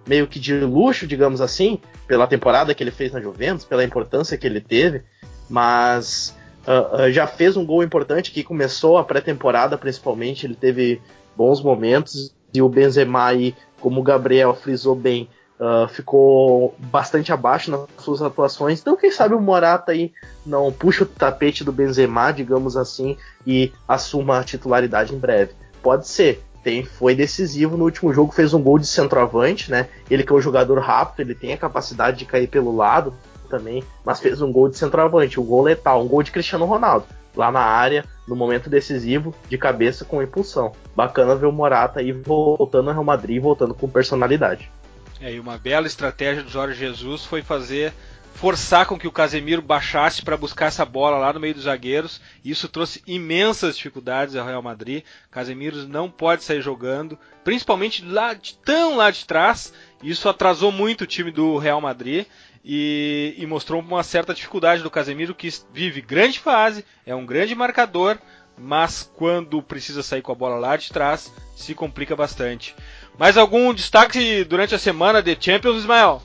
meio 0.08 0.28
que 0.28 0.40
de 0.40 0.54
luxo, 0.60 1.08
digamos 1.08 1.42
assim, 1.42 1.80
pela 2.08 2.28
temporada 2.28 2.74
que 2.74 2.84
ele 2.84 2.92
fez 2.92 3.12
na 3.12 3.22
Juventus, 3.22 3.66
pela 3.66 3.84
importância 3.84 4.38
que 4.38 4.46
ele 4.46 4.62
teve, 4.62 5.04
mas 5.50 6.36
uh, 6.68 7.04
uh, 7.04 7.12
já 7.12 7.26
fez 7.26 7.58
um 7.58 7.66
gol 7.66 7.84
importante 7.84 8.32
que 8.32 8.44
começou 8.44 8.98
a 8.98 9.04
pré-temporada, 9.04 9.78
principalmente, 9.78 10.46
ele 10.46 10.56
teve 10.56 11.02
bons 11.36 11.62
momentos 11.62 12.34
e 12.54 12.62
o 12.62 12.70
Benzema 12.70 13.26
aí, 13.26 13.56
como 13.80 14.00
o 14.00 14.04
Gabriel 14.04 14.54
frisou 14.54 14.96
bem, 14.96 15.28
uh, 15.60 15.88
ficou 15.88 16.76
bastante 16.78 17.32
abaixo 17.32 17.72
nas 17.72 17.88
suas 18.00 18.22
atuações. 18.22 18.80
Então, 18.80 18.96
quem 18.96 19.12
sabe 19.12 19.34
o 19.34 19.42
Morata 19.42 19.92
aí 19.92 20.14
não 20.46 20.72
puxa 20.72 21.04
o 21.04 21.08
tapete 21.08 21.64
do 21.64 21.72
Benzema, 21.72 22.32
digamos 22.32 22.78
assim, 22.78 23.18
e 23.46 23.72
assuma 23.88 24.40
a 24.40 24.44
titularidade 24.44 25.14
em 25.14 25.20
breve. 25.20 25.54
Pode 25.82 26.08
ser, 26.08 26.44
tem, 26.64 26.84
foi 26.84 27.16
decisivo 27.16 27.78
no 27.78 27.86
último 27.86 28.14
jogo, 28.14 28.32
fez 28.32 28.54
um 28.54 28.62
gol 28.62 28.80
de 28.80 28.88
centroavante, 28.88 29.70
né? 29.70 29.88
Ele 30.10 30.24
que 30.24 30.32
é 30.32 30.36
um 30.36 30.42
jogador 30.42 30.80
rápido, 30.80 31.22
ele 31.22 31.36
tem 31.36 31.54
a 31.54 31.58
capacidade 31.58 32.18
de 32.18 32.26
cair 32.26 32.48
pelo 32.48 32.76
lado 32.76 33.14
também, 33.50 33.84
mas 34.04 34.20
fez 34.20 34.42
um 34.42 34.52
gol 34.52 34.68
de 34.68 34.78
centroavante, 34.78 35.40
um 35.40 35.46
gol 35.46 35.62
letal, 35.64 36.02
um 36.02 36.08
gol 36.08 36.24
de 36.24 36.32
Cristiano 36.32 36.66
Ronaldo, 36.66 37.06
lá 37.36 37.52
na 37.52 37.62
área, 37.62 38.04
no 38.28 38.36
momento 38.36 38.70
decisivo, 38.70 39.34
de 39.48 39.58
cabeça 39.58 40.04
com 40.04 40.24
impulsão. 40.24 40.72
Bacana 40.96 41.36
ver 41.36 41.46
o 41.46 41.52
Morata 41.52 42.00
aí 42.00 42.12
voltando 42.12 42.88
ao 42.88 42.94
Real 42.94 43.04
Madrid, 43.04 43.40
voltando 43.40 43.76
com 43.76 43.88
personalidade. 43.88 44.72
É, 45.20 45.34
e 45.34 45.40
uma 45.40 45.58
bela 45.58 45.88
estratégia 45.88 46.44
do 46.44 46.50
Jorge 46.50 46.78
Jesus 46.78 47.24
foi 47.24 47.42
fazer 47.42 47.94
forçar 48.36 48.86
com 48.86 49.00
que 49.00 49.08
o 49.08 49.12
Casemiro 49.12 49.62
baixasse 49.62 50.22
para 50.22 50.36
buscar 50.36 50.66
essa 50.66 50.84
bola 50.84 51.18
lá 51.18 51.32
no 51.32 51.40
meio 51.40 51.54
dos 51.54 51.64
zagueiros. 51.64 52.20
Isso 52.44 52.68
trouxe 52.68 53.02
imensas 53.08 53.78
dificuldades 53.78 54.36
ao 54.36 54.46
Real 54.46 54.62
Madrid. 54.62 55.04
Casemiro 55.32 55.88
não 55.88 56.12
pode 56.12 56.44
sair 56.44 56.62
jogando, 56.62 57.18
principalmente 57.46 58.04
lá 58.04 58.34
de, 58.34 58.56
tão 58.58 58.98
lá 58.98 59.10
de 59.10 59.26
trás. 59.26 59.74
Isso 60.04 60.28
atrasou 60.28 60.72
muito 60.72 61.06
o 61.06 61.08
time 61.08 61.32
do 61.32 61.58
Real 61.58 61.80
Madrid 61.80 62.26
e, 62.64 63.36
e 63.38 63.46
mostrou 63.46 63.80
uma 63.80 64.04
certa 64.04 64.34
dificuldade 64.34 64.84
do 64.84 64.92
Casemiro 64.92 65.34
que 65.34 65.50
vive 65.72 66.02
grande 66.02 66.40
fase, 66.40 66.84
é 67.06 67.16
um 67.16 67.26
grande 67.26 67.54
marcador, 67.54 68.18
mas 68.58 69.10
quando 69.16 69.62
precisa 69.62 70.02
sair 70.02 70.22
com 70.22 70.32
a 70.32 70.36
bola 70.36 70.58
lá 70.58 70.76
de 70.76 70.92
trás 70.92 71.32
se 71.56 71.74
complica 71.74 72.16
bastante. 72.16 72.76
Mais 73.18 73.38
algum 73.38 73.74
destaque 73.74 74.44
durante 74.44 74.76
a 74.76 74.80
semana 74.80 75.22
de 75.22 75.38
Champions, 75.40 75.78
Ismael? 75.78 76.22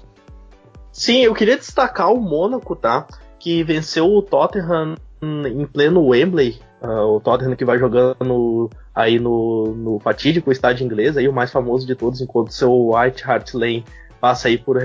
Sim, 0.93 1.21
eu 1.21 1.35
queria 1.35 1.57
destacar 1.57 2.13
o 2.13 2.21
Mônaco, 2.21 2.75
tá? 2.75 3.07
Que 3.39 3.63
venceu 3.63 4.07
o 4.07 4.23
Tottenham 4.23 4.97
em 5.23 5.65
pleno 5.67 6.07
Wembley. 6.09 6.61
Uh, 6.83 7.17
o 7.17 7.21
Tottenham 7.21 7.55
que 7.55 7.65
vai 7.65 7.79
jogando 7.79 8.71
aí 8.95 9.19
no, 9.21 9.75
no 9.77 10.01
fatídico 10.01 10.51
estádio 10.51 10.85
inglês, 10.85 11.17
aí 11.17 11.29
o 11.29 11.33
mais 11.33 11.51
famoso 11.51 11.87
de 11.87 11.95
todos, 11.95 12.21
enquanto 12.21 12.53
seu 12.53 12.91
White 12.91 13.23
Hart 13.25 13.55
Lane 13.55 13.85
passa 14.21 14.49
aí 14.49 14.59
por 14.59 14.77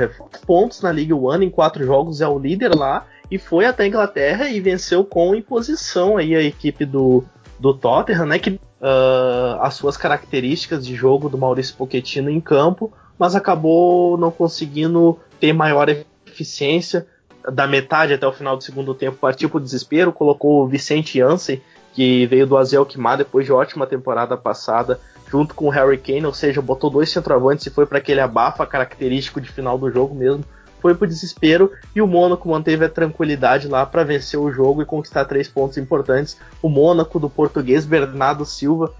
pontos 0.45 0.81
na 0.81 0.91
League 0.91 1.13
One 1.13 1.45
em 1.45 1.49
quatro 1.49 1.83
jogos, 1.85 2.21
é 2.21 2.27
o 2.27 2.37
líder 2.39 2.75
lá 2.75 3.05
e 3.29 3.37
foi 3.37 3.65
até 3.65 3.83
a 3.83 3.87
Inglaterra 3.87 4.49
e 4.49 4.59
venceu 4.59 5.03
com 5.03 5.35
imposição 5.35 6.17
aí 6.17 6.35
a 6.35 6.41
equipe 6.41 6.85
do, 6.85 7.23
do 7.59 7.73
Tottenham, 7.73 8.25
né? 8.25 8.39
Que 8.39 8.59
uh, 8.81 9.61
as 9.61 9.73
suas 9.75 9.97
características 9.97 10.85
de 10.85 10.95
jogo 10.95 11.29
do 11.29 11.37
Maurício 11.37 11.75
Pochettino 11.75 12.29
em 12.29 12.41
campo, 12.41 12.91
mas 13.17 13.35
acabou 13.35 14.17
não 14.17 14.31
conseguindo 14.31 15.19
ter 15.39 15.53
maior 15.53 15.89
eficiência. 16.25 17.07
Da 17.51 17.67
metade 17.67 18.13
até 18.13 18.25
o 18.25 18.33
final 18.33 18.57
do 18.57 18.63
segundo 18.63 18.95
tempo 18.95 19.17
partiu 19.17 19.49
para 19.49 19.57
o 19.57 19.61
desespero, 19.61 20.11
colocou 20.11 20.63
o 20.63 20.67
Vicente 20.67 21.19
Jansen, 21.19 21.61
que 21.93 22.25
veio 22.25 22.47
do 22.47 22.57
Azel 22.57 22.85
Quimar 22.85 23.17
depois 23.17 23.45
de 23.45 23.51
ótima 23.51 23.85
temporada 23.85 24.35
passada, 24.35 24.99
junto 25.29 25.53
com 25.53 25.67
o 25.67 25.69
Harry 25.69 25.97
Kane, 25.97 26.25
ou 26.25 26.33
seja, 26.33 26.61
botou 26.61 26.89
dois 26.89 27.09
centroavantes 27.09 27.65
e 27.67 27.69
foi 27.69 27.85
para 27.85 27.99
aquele 27.99 28.19
abafa 28.19 28.65
característico 28.65 29.39
de 29.39 29.49
final 29.49 29.77
do 29.77 29.91
jogo 29.91 30.15
mesmo. 30.15 30.43
Foi 30.85 30.93
pro 30.93 31.07
desespero 31.07 31.71
e 31.95 31.99
o 31.99 32.05
Mônaco 32.05 32.47
manteve 32.47 32.85
a 32.85 32.89
tranquilidade 32.89 33.67
lá 33.67 33.87
para 33.87 34.03
vencer 34.03 34.39
o 34.39 34.51
jogo 34.51 34.83
e 34.83 34.85
conquistar 34.85 35.25
três 35.25 35.47
pontos 35.47 35.79
importantes. 35.79 36.37
O 36.61 36.69
Mônaco 36.69 37.19
do 37.19 37.27
português 37.27 37.87
Bernardo 37.87 38.45
Silva, 38.45 38.93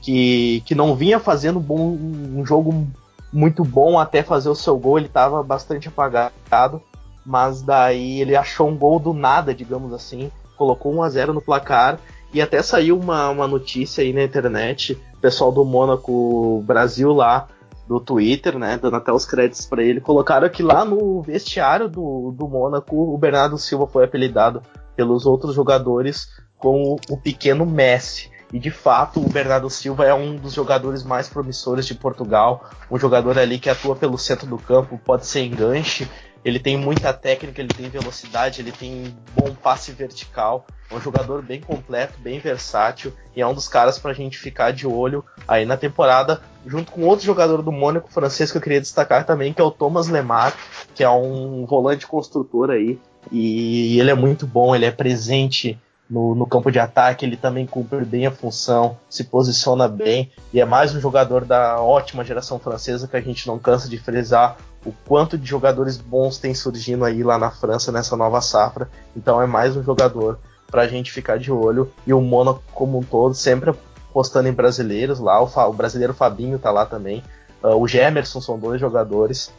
que, 0.00 0.62
que 0.64 0.72
não 0.72 0.94
vinha 0.94 1.18
fazendo 1.18 1.58
bom, 1.58 1.98
um 1.98 2.46
jogo 2.46 2.86
muito 3.32 3.64
bom 3.64 3.98
até 3.98 4.22
fazer 4.22 4.50
o 4.50 4.54
seu 4.54 4.78
gol, 4.78 4.98
ele 4.98 5.08
estava 5.08 5.42
bastante 5.42 5.88
apagado, 5.88 6.80
mas 7.26 7.60
daí 7.60 8.20
ele 8.20 8.36
achou 8.36 8.68
um 8.68 8.76
gol 8.76 9.00
do 9.00 9.12
nada, 9.12 9.52
digamos 9.52 9.92
assim, 9.92 10.30
colocou 10.56 10.94
1 10.94 11.02
a 11.02 11.08
0 11.08 11.32
no 11.32 11.42
placar 11.42 11.98
e 12.32 12.40
até 12.40 12.62
saiu 12.62 12.96
uma, 12.96 13.30
uma 13.30 13.48
notícia 13.48 14.04
aí 14.04 14.12
na 14.12 14.22
internet, 14.22 14.96
pessoal 15.20 15.50
do 15.50 15.64
Mônaco 15.64 16.62
Brasil 16.64 17.12
lá 17.12 17.48
do 17.92 18.00
Twitter, 18.00 18.58
né, 18.58 18.78
dando 18.80 18.96
até 18.96 19.12
os 19.12 19.26
créditos 19.26 19.66
para 19.66 19.82
ele, 19.82 20.00
colocaram 20.00 20.48
que 20.48 20.62
lá 20.62 20.84
no 20.84 21.20
vestiário 21.20 21.88
do, 21.88 22.34
do 22.36 22.48
Mônaco 22.48 23.14
o 23.14 23.18
Bernardo 23.18 23.58
Silva 23.58 23.86
foi 23.86 24.04
apelidado 24.04 24.62
pelos 24.96 25.26
outros 25.26 25.54
jogadores 25.54 26.28
como 26.56 26.96
o 27.10 27.16
pequeno 27.16 27.66
Messi. 27.66 28.30
E 28.52 28.58
de 28.58 28.70
fato, 28.70 29.18
o 29.18 29.28
Bernardo 29.28 29.68
Silva 29.70 30.04
é 30.04 30.14
um 30.14 30.36
dos 30.36 30.52
jogadores 30.52 31.02
mais 31.02 31.28
promissores 31.28 31.86
de 31.86 31.94
Portugal. 31.94 32.68
Um 32.90 32.98
jogador 32.98 33.38
ali 33.38 33.58
que 33.58 33.70
atua 33.70 33.96
pelo 33.96 34.18
centro 34.18 34.46
do 34.46 34.58
campo, 34.58 35.00
pode 35.02 35.26
ser 35.26 35.44
enganche. 35.44 36.06
Ele 36.44 36.58
tem 36.58 36.76
muita 36.76 37.12
técnica, 37.12 37.60
ele 37.60 37.68
tem 37.68 37.88
velocidade, 37.88 38.60
ele 38.60 38.72
tem 38.72 39.14
bom 39.34 39.54
passe 39.54 39.92
vertical. 39.92 40.66
É 40.90 40.94
um 40.94 41.00
jogador 41.00 41.42
bem 41.42 41.60
completo, 41.60 42.18
bem 42.18 42.38
versátil 42.38 43.12
e 43.34 43.40
é 43.40 43.46
um 43.46 43.54
dos 43.54 43.68
caras 43.68 43.98
para 43.98 44.10
a 44.10 44.14
gente 44.14 44.38
ficar 44.38 44.72
de 44.72 44.86
olho 44.86 45.24
aí 45.46 45.64
na 45.64 45.76
temporada, 45.76 46.42
junto 46.66 46.92
com 46.92 47.02
outro 47.02 47.24
jogador 47.24 47.62
do 47.62 47.72
Mônaco 47.72 48.12
francês 48.12 48.50
que 48.50 48.58
eu 48.58 48.62
queria 48.62 48.80
destacar 48.80 49.24
também, 49.24 49.52
que 49.52 49.60
é 49.60 49.64
o 49.64 49.70
Thomas 49.70 50.08
Lemar, 50.08 50.54
que 50.94 51.02
é 51.02 51.08
um 51.08 51.64
volante 51.64 52.06
construtor 52.06 52.70
aí 52.70 52.98
e 53.30 54.00
ele 54.00 54.10
é 54.10 54.14
muito 54.14 54.46
bom, 54.46 54.74
ele 54.74 54.84
é 54.84 54.90
presente 54.90 55.78
no, 56.12 56.34
no, 56.34 56.46
campo 56.46 56.70
de 56.70 56.78
ataque, 56.78 57.24
ele 57.24 57.38
também 57.38 57.66
cumpre 57.66 58.04
bem 58.04 58.26
a 58.26 58.30
função, 58.30 58.98
se 59.08 59.24
posiciona 59.24 59.88
bem 59.88 60.30
e 60.52 60.60
é 60.60 60.64
mais 60.66 60.94
um 60.94 61.00
jogador 61.00 61.42
da 61.42 61.80
ótima 61.80 62.22
geração 62.22 62.58
francesa 62.58 63.08
que 63.08 63.16
a 63.16 63.20
gente 63.22 63.46
não 63.46 63.58
cansa 63.58 63.88
de 63.88 63.96
frisar 63.96 64.58
o 64.84 64.92
quanto 65.08 65.38
de 65.38 65.46
jogadores 65.48 65.96
bons 65.96 66.36
tem 66.36 66.54
surgindo 66.54 67.06
aí 67.06 67.22
lá 67.22 67.38
na 67.38 67.50
França 67.50 67.90
nessa 67.90 68.14
nova 68.14 68.42
safra. 68.42 68.90
Então 69.16 69.40
é 69.40 69.46
mais 69.46 69.74
um 69.74 69.82
jogador 69.82 70.38
para 70.70 70.82
a 70.82 70.86
gente 70.86 71.10
ficar 71.10 71.38
de 71.38 71.50
olho 71.50 71.90
e 72.06 72.12
o 72.12 72.20
Mônaco 72.20 72.62
como 72.74 72.98
um 72.98 73.02
todo 73.02 73.34
sempre 73.34 73.70
apostando 74.10 74.48
em 74.48 74.52
brasileiros 74.52 75.18
lá, 75.18 75.42
o, 75.42 75.46
o 75.46 75.72
brasileiro 75.72 76.12
Fabinho 76.12 76.58
tá 76.58 76.70
lá 76.70 76.84
também, 76.84 77.24
uh, 77.64 77.74
o 77.74 77.88
Gemerson 77.88 78.42
são 78.42 78.58
dois 78.58 78.78
jogadores 78.78 79.50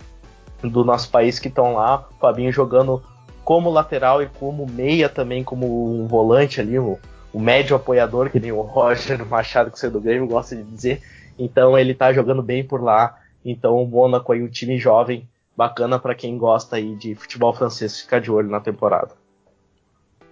do 0.62 0.86
nosso 0.86 1.10
país 1.10 1.40
que 1.40 1.48
estão 1.48 1.74
lá, 1.74 2.06
o 2.16 2.20
Fabinho 2.20 2.52
jogando 2.52 3.02
como 3.44 3.70
lateral 3.70 4.22
e 4.22 4.28
como 4.28 4.66
meia 4.66 5.10
também, 5.10 5.44
como 5.44 6.02
um 6.02 6.08
volante 6.08 6.62
ali, 6.62 6.80
o, 6.80 6.98
o 7.32 7.40
médio 7.40 7.76
apoiador, 7.76 8.30
que 8.30 8.40
nem 8.40 8.52
o 8.52 8.62
Roger 8.64 9.26
Machado, 9.26 9.72
que 9.72 9.80
você 9.80 9.90
do 9.90 10.02
Grêmio 10.02 10.28
gosta 10.28 10.56
de 10.56 10.64
dizer. 10.64 11.02
Então 11.38 11.78
ele 11.78 11.94
tá 11.94 12.14
jogando 12.14 12.42
bem 12.42 12.64
por 12.64 12.82
lá. 12.82 13.20
Então 13.44 13.82
o 13.82 13.88
Mônaco 13.88 14.32
aí, 14.32 14.42
um 14.42 14.48
time 14.48 14.78
jovem, 14.78 15.28
bacana 15.56 16.00
para 16.00 16.16
quem 16.16 16.38
gosta 16.38 16.78
aí 16.78 16.96
de 16.96 17.16
futebol 17.16 17.54
francês 17.54 18.00
ficar 18.00 18.20
de 18.20 18.32
olho 18.32 18.50
na 18.50 18.60
temporada. 18.60 19.16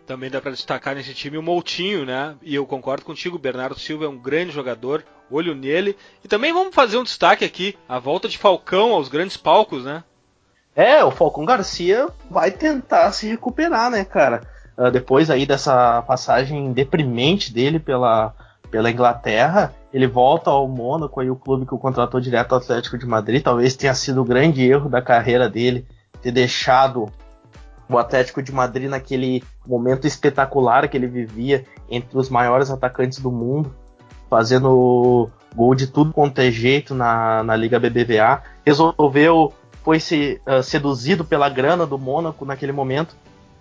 Também 0.06 0.30
dá 0.30 0.42
para 0.42 0.52
destacar 0.52 0.96
nesse 0.96 1.14
time 1.14 1.38
o 1.38 1.44
Moutinho, 1.44 2.06
né? 2.06 2.36
E 2.42 2.56
eu 2.56 2.66
concordo 2.66 3.06
contigo, 3.06 3.38
Bernardo 3.38 3.80
Silva 3.80 4.06
é 4.06 4.10
um 4.10 4.18
grande 4.18 4.52
jogador, 4.52 5.06
olho 5.30 5.56
nele. 5.56 5.96
E 6.24 6.28
também 6.28 6.52
vamos 6.52 6.76
fazer 6.76 6.98
um 6.98 7.04
destaque 7.04 7.46
aqui, 7.46 7.78
a 7.88 8.00
volta 8.00 8.28
de 8.28 8.38
Falcão 8.38 8.94
aos 8.94 9.08
grandes 9.08 9.38
palcos, 9.38 9.86
né? 9.86 10.04
É, 10.76 11.04
o 11.04 11.12
Falcão 11.12 11.46
Garcia 11.46 12.08
vai 12.30 12.52
tentar 12.52 13.12
se 13.12 13.28
recuperar, 13.28 13.90
né, 13.90 14.06
cara? 14.06 14.42
Uh, 14.78 14.90
depois 14.90 15.30
aí 15.30 15.46
dessa 15.46 16.02
passagem 16.04 16.72
deprimente 16.72 17.54
dele 17.54 17.78
pela, 17.78 18.34
pela 18.70 18.90
Inglaterra, 18.90 19.74
ele 19.94 20.08
volta 20.08 20.50
ao 20.50 20.68
Mônaco, 20.68 21.20
aí 21.20 21.30
o 21.30 21.36
clube 21.36 21.66
que 21.66 21.76
o 21.76 21.78
contratou 21.78 22.22
direto 22.22 22.54
ao 22.54 22.60
Atlético 22.60 22.98
de 22.98 23.06
Madrid. 23.06 23.44
Talvez 23.44 23.76
tenha 23.76 23.94
sido 23.94 24.22
o 24.22 24.26
grande 24.26 24.66
erro 24.66 24.90
da 24.90 25.02
carreira 25.02 25.50
dele 25.50 25.86
ter 26.22 26.32
deixado 26.32 27.12
o 27.90 27.98
Atlético 27.98 28.42
de 28.42 28.54
Madrid 28.54 28.90
naquele 28.90 29.44
momento 29.68 30.08
espetacular 30.08 30.88
que 30.88 30.96
ele 30.96 31.08
vivia 31.08 31.66
entre 31.90 32.18
os 32.18 32.30
maiores 32.30 32.72
atacantes 32.72 33.20
do 33.20 33.30
mundo, 33.30 33.76
fazendo 34.30 35.30
gol 35.54 35.76
de 35.76 35.88
tudo 35.88 36.14
quanto 36.14 36.40
é 36.40 36.50
jeito 36.50 36.96
na, 36.96 37.44
na 37.44 37.56
Liga 37.58 37.78
BBVA. 37.78 38.42
Resolveu 38.66 39.54
foi 39.84 40.00
se, 40.00 40.42
uh, 40.48 40.62
seduzido 40.62 41.26
pela 41.26 41.50
grana 41.50 41.86
do 41.86 41.98
Mônaco 41.98 42.46
naquele 42.46 42.72
momento 42.72 43.16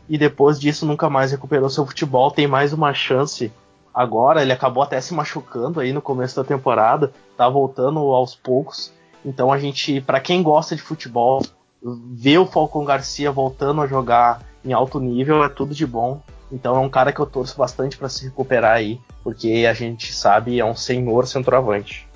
e 0.08 0.18
depois 0.18 0.58
disso 0.58 0.84
nunca 0.84 1.08
mais 1.08 1.30
recuperou 1.30 1.70
seu 1.70 1.86
futebol. 1.86 2.30
Tem 2.30 2.46
mais 2.46 2.72
uma 2.72 2.92
chance 2.92 3.52
agora. 3.94 4.42
Ele 4.42 4.52
acabou 4.52 4.82
até 4.82 5.00
se 5.00 5.14
machucando 5.14 5.80
aí 5.80 5.92
no 5.92 6.02
começo 6.02 6.36
da 6.36 6.44
temporada, 6.44 7.12
tá 7.36 7.48
voltando 7.48 7.98
aos 7.98 8.34
poucos. 8.34 8.92
Então 9.24 9.52
a 9.52 9.58
gente, 9.58 10.00
para 10.00 10.20
quem 10.20 10.42
gosta 10.42 10.74
de 10.74 10.82
futebol, 10.82 11.42
ver 11.82 12.38
o 12.38 12.46
Falcon 12.46 12.84
Garcia 12.84 13.30
voltando 13.30 13.80
a 13.80 13.86
jogar 13.86 14.42
em 14.64 14.72
alto 14.72 14.98
nível 14.98 15.44
é 15.44 15.48
tudo 15.48 15.74
de 15.74 15.86
bom. 15.86 16.20
Então 16.52 16.74
é 16.74 16.80
um 16.80 16.90
cara 16.90 17.12
que 17.12 17.20
eu 17.20 17.26
torço 17.26 17.56
bastante 17.56 17.96
para 17.96 18.08
se 18.08 18.24
recuperar 18.24 18.72
aí, 18.72 19.00
porque 19.22 19.66
a 19.70 19.72
gente 19.72 20.12
sabe 20.12 20.58
é 20.58 20.64
um 20.64 20.74
senhor 20.74 21.26
centroavante. 21.26 22.09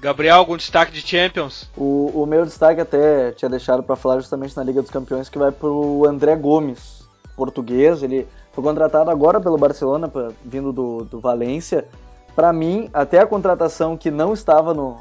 Gabriel, 0.00 0.36
algum 0.36 0.56
destaque 0.56 0.92
de 0.92 1.06
Champions? 1.06 1.68
O, 1.76 2.22
o 2.22 2.26
meu 2.26 2.46
destaque 2.46 2.80
até 2.80 3.32
tinha 3.32 3.50
deixado 3.50 3.82
para 3.82 3.96
falar 3.96 4.16
justamente 4.16 4.56
na 4.56 4.64
Liga 4.64 4.80
dos 4.80 4.90
Campeões 4.90 5.28
que 5.28 5.38
vai 5.38 5.52
pro 5.52 6.06
André 6.06 6.34
Gomes, 6.36 7.06
português. 7.36 8.02
Ele 8.02 8.26
foi 8.50 8.64
contratado 8.64 9.10
agora 9.10 9.38
pelo 9.38 9.58
Barcelona, 9.58 10.08
pra, 10.08 10.30
vindo 10.42 10.72
do, 10.72 11.04
do 11.04 11.20
Valência. 11.20 11.86
Para 12.34 12.50
mim, 12.50 12.88
até 12.94 13.18
a 13.18 13.26
contratação 13.26 13.94
que 13.94 14.10
não 14.10 14.32
estava 14.32 14.72
no, 14.72 14.96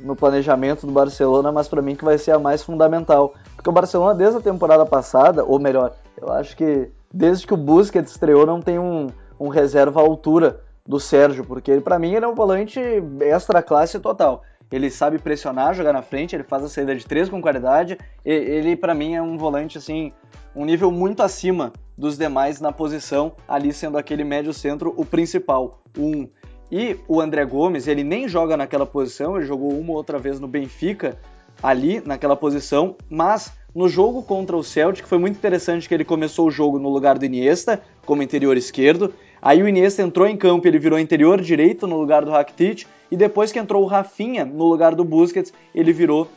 no 0.00 0.16
planejamento 0.16 0.84
do 0.84 0.92
Barcelona, 0.92 1.52
mas 1.52 1.68
para 1.68 1.80
mim 1.80 1.94
que 1.94 2.04
vai 2.04 2.18
ser 2.18 2.32
a 2.32 2.38
mais 2.40 2.60
fundamental. 2.60 3.34
Porque 3.54 3.70
o 3.70 3.72
Barcelona, 3.72 4.16
desde 4.16 4.38
a 4.38 4.42
temporada 4.42 4.84
passada, 4.84 5.44
ou 5.44 5.60
melhor, 5.60 5.92
eu 6.20 6.28
acho 6.32 6.56
que 6.56 6.90
desde 7.14 7.46
que 7.46 7.54
o 7.54 7.56
Busquets 7.56 8.10
estreou, 8.10 8.44
não 8.44 8.60
tem 8.60 8.80
um, 8.80 9.06
um 9.38 9.46
reserva 9.46 10.00
à 10.00 10.02
altura 10.02 10.60
do 10.90 10.98
Sérgio, 10.98 11.44
porque 11.44 11.70
ele, 11.70 11.80
para 11.80 12.00
mim 12.00 12.14
ele 12.14 12.24
é 12.24 12.28
um 12.28 12.34
volante 12.34 12.80
extra 13.20 13.62
classe 13.62 14.00
total. 14.00 14.42
Ele 14.72 14.90
sabe 14.90 15.18
pressionar, 15.18 15.72
jogar 15.72 15.92
na 15.92 16.02
frente, 16.02 16.34
ele 16.34 16.42
faz 16.42 16.64
a 16.64 16.68
saída 16.68 16.94
de 16.94 17.06
três 17.06 17.28
com 17.28 17.40
qualidade. 17.40 17.96
Ele, 18.24 18.76
para 18.76 18.94
mim, 18.94 19.14
é 19.14 19.22
um 19.22 19.36
volante 19.36 19.78
assim, 19.78 20.12
um 20.54 20.64
nível 20.64 20.90
muito 20.90 21.22
acima 21.22 21.72
dos 21.96 22.16
demais 22.16 22.60
na 22.60 22.70
posição, 22.72 23.32
ali 23.48 23.72
sendo 23.72 23.98
aquele 23.98 24.24
médio 24.24 24.52
centro 24.52 24.92
o 24.96 25.04
principal, 25.04 25.82
um. 25.96 26.28
E 26.70 26.96
o 27.08 27.20
André 27.20 27.44
Gomes, 27.44 27.88
ele 27.88 28.04
nem 28.04 28.28
joga 28.28 28.56
naquela 28.56 28.86
posição, 28.86 29.36
ele 29.36 29.46
jogou 29.46 29.70
uma 29.70 29.90
ou 29.90 29.96
outra 29.96 30.18
vez 30.18 30.38
no 30.38 30.46
Benfica, 30.46 31.18
ali 31.62 32.00
naquela 32.04 32.36
posição, 32.36 32.96
mas 33.08 33.52
no 33.74 33.88
jogo 33.88 34.22
contra 34.22 34.56
o 34.56 34.64
Celtic 34.64 35.06
foi 35.06 35.18
muito 35.18 35.36
interessante 35.36 35.88
que 35.88 35.94
ele 35.94 36.04
começou 36.04 36.48
o 36.48 36.50
jogo 36.50 36.78
no 36.78 36.88
lugar 36.88 37.18
do 37.18 37.24
Iniesta, 37.24 37.80
como 38.04 38.22
interior 38.22 38.56
esquerdo, 38.56 39.14
Aí 39.42 39.62
o 39.62 39.68
Iniesta 39.68 40.02
entrou 40.02 40.26
em 40.26 40.36
campo, 40.36 40.68
ele 40.68 40.78
virou 40.78 40.98
interior 40.98 41.40
direito 41.40 41.86
no 41.86 41.98
lugar 41.98 42.24
do 42.24 42.30
Rakitic 42.30 42.86
e 43.10 43.16
depois 43.16 43.50
que 43.50 43.58
entrou 43.58 43.82
o 43.82 43.86
Rafinha 43.86 44.44
no 44.44 44.66
lugar 44.66 44.94
do 44.94 45.04
Busquets, 45.04 45.52
ele 45.74 45.92
virou 45.92 46.28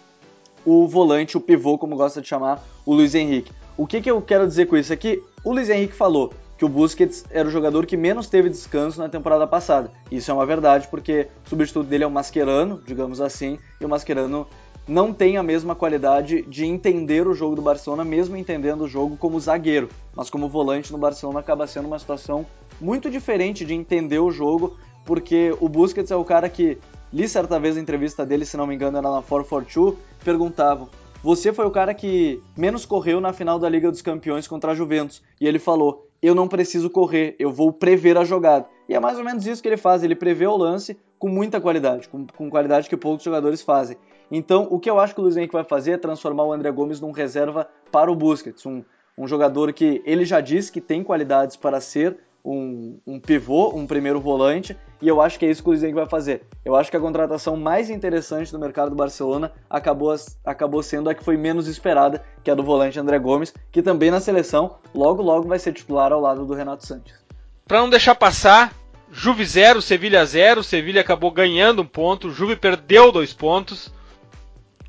o 0.65 0.87
volante, 0.87 1.37
o 1.37 1.41
pivô, 1.41 1.77
como 1.77 1.95
gosta 1.95 2.21
de 2.21 2.27
chamar, 2.27 2.63
o 2.85 2.93
Luiz 2.93 3.13
Henrique. 3.13 3.51
O 3.77 3.85
que, 3.85 4.01
que 4.01 4.09
eu 4.09 4.21
quero 4.21 4.47
dizer 4.47 4.67
com 4.67 4.77
isso 4.77 4.93
aqui? 4.93 5.21
O 5.43 5.51
Luiz 5.51 5.69
Henrique 5.69 5.93
falou 5.93 6.31
que 6.57 6.63
o 6.63 6.69
Busquets 6.69 7.25
era 7.29 7.47
o 7.47 7.51
jogador 7.51 7.85
que 7.85 7.97
menos 7.97 8.27
teve 8.27 8.49
descanso 8.49 8.99
na 8.99 9.09
temporada 9.09 9.45
passada. 9.45 9.91
Isso 10.09 10.31
é 10.31 10.33
uma 10.33 10.45
verdade, 10.45 10.87
porque 10.87 11.27
o 11.45 11.49
substituto 11.49 11.87
dele 11.87 12.05
é 12.05 12.07
o 12.07 12.11
Mascherano, 12.11 12.81
digamos 12.85 13.19
assim, 13.19 13.59
e 13.81 13.85
o 13.85 13.89
Mascherano 13.89 14.47
não 14.87 15.13
tem 15.13 15.37
a 15.37 15.43
mesma 15.43 15.75
qualidade 15.75 16.41
de 16.43 16.65
entender 16.65 17.27
o 17.27 17.33
jogo 17.33 17.55
do 17.55 17.61
Barcelona, 17.61 18.03
mesmo 18.03 18.35
entendendo 18.35 18.81
o 18.81 18.87
jogo 18.87 19.17
como 19.17 19.39
zagueiro. 19.39 19.89
Mas 20.15 20.29
como 20.29 20.49
volante 20.49 20.91
no 20.91 20.97
Barcelona 20.97 21.39
acaba 21.39 21.67
sendo 21.67 21.87
uma 21.87 21.99
situação 21.99 22.45
muito 22.81 23.09
diferente 23.09 23.65
de 23.65 23.73
entender 23.73 24.19
o 24.19 24.31
jogo, 24.31 24.77
porque 25.05 25.55
o 25.59 25.69
Busquets 25.69 26.11
é 26.11 26.15
o 26.15 26.25
cara 26.25 26.49
que, 26.49 26.77
li 27.11 27.27
certa 27.27 27.59
vez 27.59 27.77
a 27.77 27.79
entrevista 27.79 28.25
dele, 28.25 28.45
se 28.45 28.57
não 28.57 28.67
me 28.67 28.75
engano 28.75 28.97
era 28.97 29.09
na 29.09 29.21
442, 29.21 29.95
perguntavam 30.23 30.89
você 31.23 31.53
foi 31.53 31.65
o 31.65 31.71
cara 31.71 31.93
que 31.93 32.43
menos 32.55 32.85
correu 32.85 33.21
na 33.21 33.31
final 33.31 33.57
da 33.57 33.69
Liga 33.69 33.89
dos 33.89 34.01
Campeões 34.01 34.45
contra 34.45 34.73
a 34.73 34.75
Juventus. 34.75 35.23
E 35.39 35.47
ele 35.47 35.57
falou: 35.57 36.05
Eu 36.21 36.35
não 36.35 36.49
preciso 36.49 36.89
correr, 36.89 37.33
eu 37.39 37.49
vou 37.49 37.71
prever 37.71 38.17
a 38.17 38.25
jogada. 38.25 38.67
E 38.89 38.93
é 38.93 38.99
mais 38.99 39.17
ou 39.17 39.23
menos 39.23 39.47
isso 39.47 39.61
que 39.61 39.69
ele 39.69 39.77
faz: 39.77 40.03
ele 40.03 40.15
prevê 40.15 40.45
o 40.45 40.57
lance 40.57 40.97
com 41.17 41.29
muita 41.29 41.61
qualidade, 41.61 42.09
com, 42.09 42.27
com 42.27 42.49
qualidade 42.49 42.89
que 42.89 42.97
poucos 42.97 43.23
jogadores 43.23 43.61
fazem. 43.61 43.95
Então, 44.31 44.67
o 44.69 44.79
que 44.79 44.89
eu 44.89 44.99
acho 44.99 45.13
que 45.13 45.19
o 45.21 45.23
Luiz 45.23 45.37
Henrique 45.37 45.53
vai 45.53 45.63
fazer 45.63 45.91
é 45.91 45.97
transformar 45.97 46.43
o 46.43 46.53
André 46.53 46.71
Gomes 46.71 46.99
num 46.99 47.11
reserva 47.11 47.67
para 47.91 48.11
o 48.11 48.15
Busquets, 48.15 48.65
um, 48.65 48.83
um 49.17 49.27
jogador 49.27 49.71
que 49.73 50.01
ele 50.05 50.25
já 50.25 50.41
disse 50.41 50.71
que 50.71 50.81
tem 50.81 51.03
qualidades 51.03 51.55
para 51.55 51.79
ser 51.79 52.17
um, 52.43 52.99
um, 53.07 53.19
pivô, 53.19 53.69
um 53.73 53.87
primeiro 53.87 54.19
volante, 54.19 54.75
e 55.01 55.07
eu 55.07 55.21
acho 55.21 55.39
que 55.39 55.45
é 55.45 55.49
isso 55.49 55.61
que 55.61 55.69
o 55.69 55.71
Luiz 55.71 55.81
Henrique 55.81 55.99
vai 55.99 56.09
fazer. 56.09 56.45
Eu 56.65 56.75
acho 56.75 56.91
que 56.91 56.97
a 56.97 56.99
contratação 56.99 57.55
mais 57.55 57.89
interessante 57.89 58.51
do 58.51 58.59
mercado 58.59 58.89
do 58.89 58.95
Barcelona 58.95 59.51
acabou, 59.69 60.13
acabou 60.43 60.83
sendo 60.83 61.09
a 61.09 61.13
que 61.13 61.23
foi 61.23 61.37
menos 61.37 61.67
esperada, 61.67 62.23
que 62.43 62.49
é 62.49 62.53
a 62.53 62.55
do 62.55 62.63
volante 62.63 62.99
André 62.99 63.17
Gomes, 63.17 63.53
que 63.71 63.81
também 63.81 64.11
na 64.11 64.19
seleção 64.19 64.75
logo 64.93 65.21
logo 65.21 65.47
vai 65.47 65.59
ser 65.59 65.73
titular 65.73 66.11
ao 66.11 66.19
lado 66.19 66.45
do 66.45 66.53
Renato 66.53 66.85
Sanches. 66.85 67.23
Para 67.65 67.79
não 67.79 67.89
deixar 67.89 68.15
passar, 68.15 68.73
Juve 69.09 69.45
0, 69.45 69.81
Sevilha 69.81 70.25
0, 70.25 70.63
Sevilha 70.63 70.99
acabou 70.99 71.31
ganhando 71.31 71.81
um 71.81 71.85
ponto, 71.85 72.29
Juve 72.29 72.55
perdeu 72.55 73.11
dois 73.11 73.31
pontos. 73.31 73.93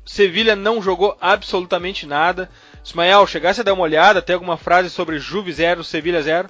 Sevilha 0.05 0.55
não 0.55 0.81
jogou 0.81 1.17
absolutamente 1.19 2.05
nada. 2.05 2.49
Ismael, 2.83 3.25
chegasse 3.25 3.61
a 3.61 3.63
dar 3.63 3.73
uma 3.73 3.83
olhada, 3.83 4.21
tem 4.21 4.35
alguma 4.35 4.55
frase 4.55 4.89
sobre 4.89 5.17
Juve 5.17 5.51
0, 5.51 5.83
Sevilha 5.83 6.21
0? 6.21 6.47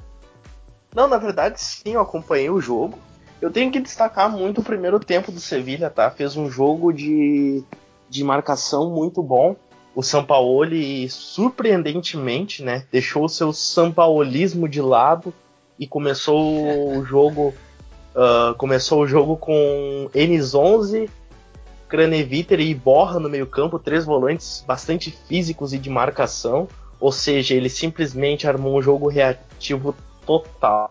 Não, 0.93 1.07
na 1.07 1.17
verdade 1.17 1.61
sim, 1.61 1.93
eu 1.93 2.01
acompanhei 2.01 2.49
o 2.49 2.59
jogo. 2.59 2.99
Eu 3.41 3.51
tenho 3.51 3.71
que 3.71 3.79
destacar 3.79 4.29
muito 4.29 4.61
o 4.61 4.63
primeiro 4.63 4.99
tempo 4.99 5.31
do 5.31 5.39
Sevilha, 5.39 5.89
tá? 5.89 6.09
Fez 6.11 6.35
um 6.35 6.49
jogo 6.49 6.91
de, 6.91 7.63
de 8.09 8.23
marcação 8.23 8.89
muito 8.89 9.23
bom. 9.23 9.55
O 9.93 10.03
Sampaoli, 10.03 11.09
surpreendentemente, 11.09 12.61
né, 12.61 12.85
deixou 12.91 13.25
o 13.25 13.29
seu 13.29 13.53
sampaolismo 13.53 14.67
de 14.67 14.81
lado 14.81 15.33
e 15.79 15.87
começou 15.87 16.97
o 16.97 17.05
jogo 17.05 17.53
uh, 18.13 18.53
começou 18.59 19.03
o 19.03 19.07
jogo 19.07 19.37
com 19.37 20.09
Enes 20.13 20.53
11 20.53 21.09
Craneviter 21.87 22.59
e 22.59 22.73
Borra 22.73 23.19
no 23.19 23.29
meio-campo, 23.29 23.79
três 23.79 24.05
volantes 24.05 24.63
bastante 24.65 25.11
físicos 25.11 25.73
e 25.73 25.77
de 25.77 25.89
marcação. 25.89 26.67
Ou 26.99 27.11
seja, 27.11 27.53
ele 27.53 27.69
simplesmente 27.69 28.47
armou 28.47 28.77
um 28.77 28.81
jogo 28.81 29.07
reativo 29.07 29.95
total. 30.25 30.89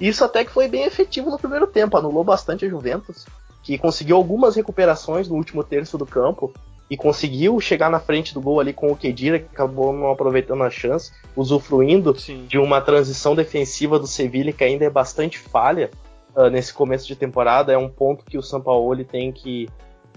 Isso 0.00 0.24
até 0.24 0.44
que 0.44 0.52
foi 0.52 0.68
bem 0.68 0.84
efetivo 0.84 1.30
no 1.30 1.38
primeiro 1.38 1.66
tempo, 1.66 1.96
anulou 1.96 2.22
bastante 2.22 2.64
a 2.64 2.68
Juventus, 2.68 3.26
que 3.62 3.76
conseguiu 3.76 4.16
algumas 4.16 4.54
recuperações 4.54 5.28
no 5.28 5.34
último 5.34 5.64
terço 5.64 5.98
do 5.98 6.06
campo 6.06 6.52
e 6.90 6.96
conseguiu 6.96 7.60
chegar 7.60 7.90
na 7.90 8.00
frente 8.00 8.32
do 8.32 8.40
gol 8.40 8.60
ali 8.60 8.72
com 8.72 8.90
o 8.90 8.96
Kedira, 8.96 9.38
que 9.38 9.48
acabou 9.52 9.92
não 9.92 10.10
aproveitando 10.10 10.62
a 10.62 10.70
chance, 10.70 11.12
usufruindo 11.36 12.18
Sim. 12.18 12.46
de 12.46 12.58
uma 12.58 12.80
transição 12.80 13.34
defensiva 13.34 13.98
do 13.98 14.06
Sevilla 14.06 14.52
que 14.52 14.64
ainda 14.64 14.84
é 14.84 14.90
bastante 14.90 15.38
falha 15.38 15.90
uh, 16.34 16.48
nesse 16.48 16.72
começo 16.72 17.06
de 17.06 17.14
temporada. 17.14 17.72
É 17.72 17.76
um 17.76 17.88
ponto 17.88 18.24
que 18.24 18.38
o 18.38 18.42
Sampaoli 18.42 19.04
tem 19.04 19.30
que 19.30 19.68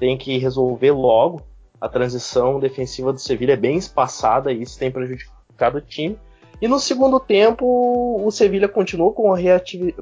tem 0.01 0.17
que 0.17 0.35
resolver 0.39 0.89
logo. 0.89 1.43
A 1.79 1.87
transição 1.87 2.59
defensiva 2.59 3.13
do 3.13 3.19
Sevilha 3.19 3.53
é 3.53 3.55
bem 3.55 3.77
espaçada 3.77 4.51
e 4.51 4.63
isso 4.63 4.79
tem 4.79 4.89
prejudicado 4.89 5.77
o 5.77 5.81
time. 5.81 6.17
E 6.59 6.67
no 6.67 6.79
segundo 6.79 7.19
tempo, 7.19 8.19
o 8.19 8.31
Sevilha 8.31 8.67
continuou 8.67 9.13
com 9.13 9.31
a, 9.31 9.37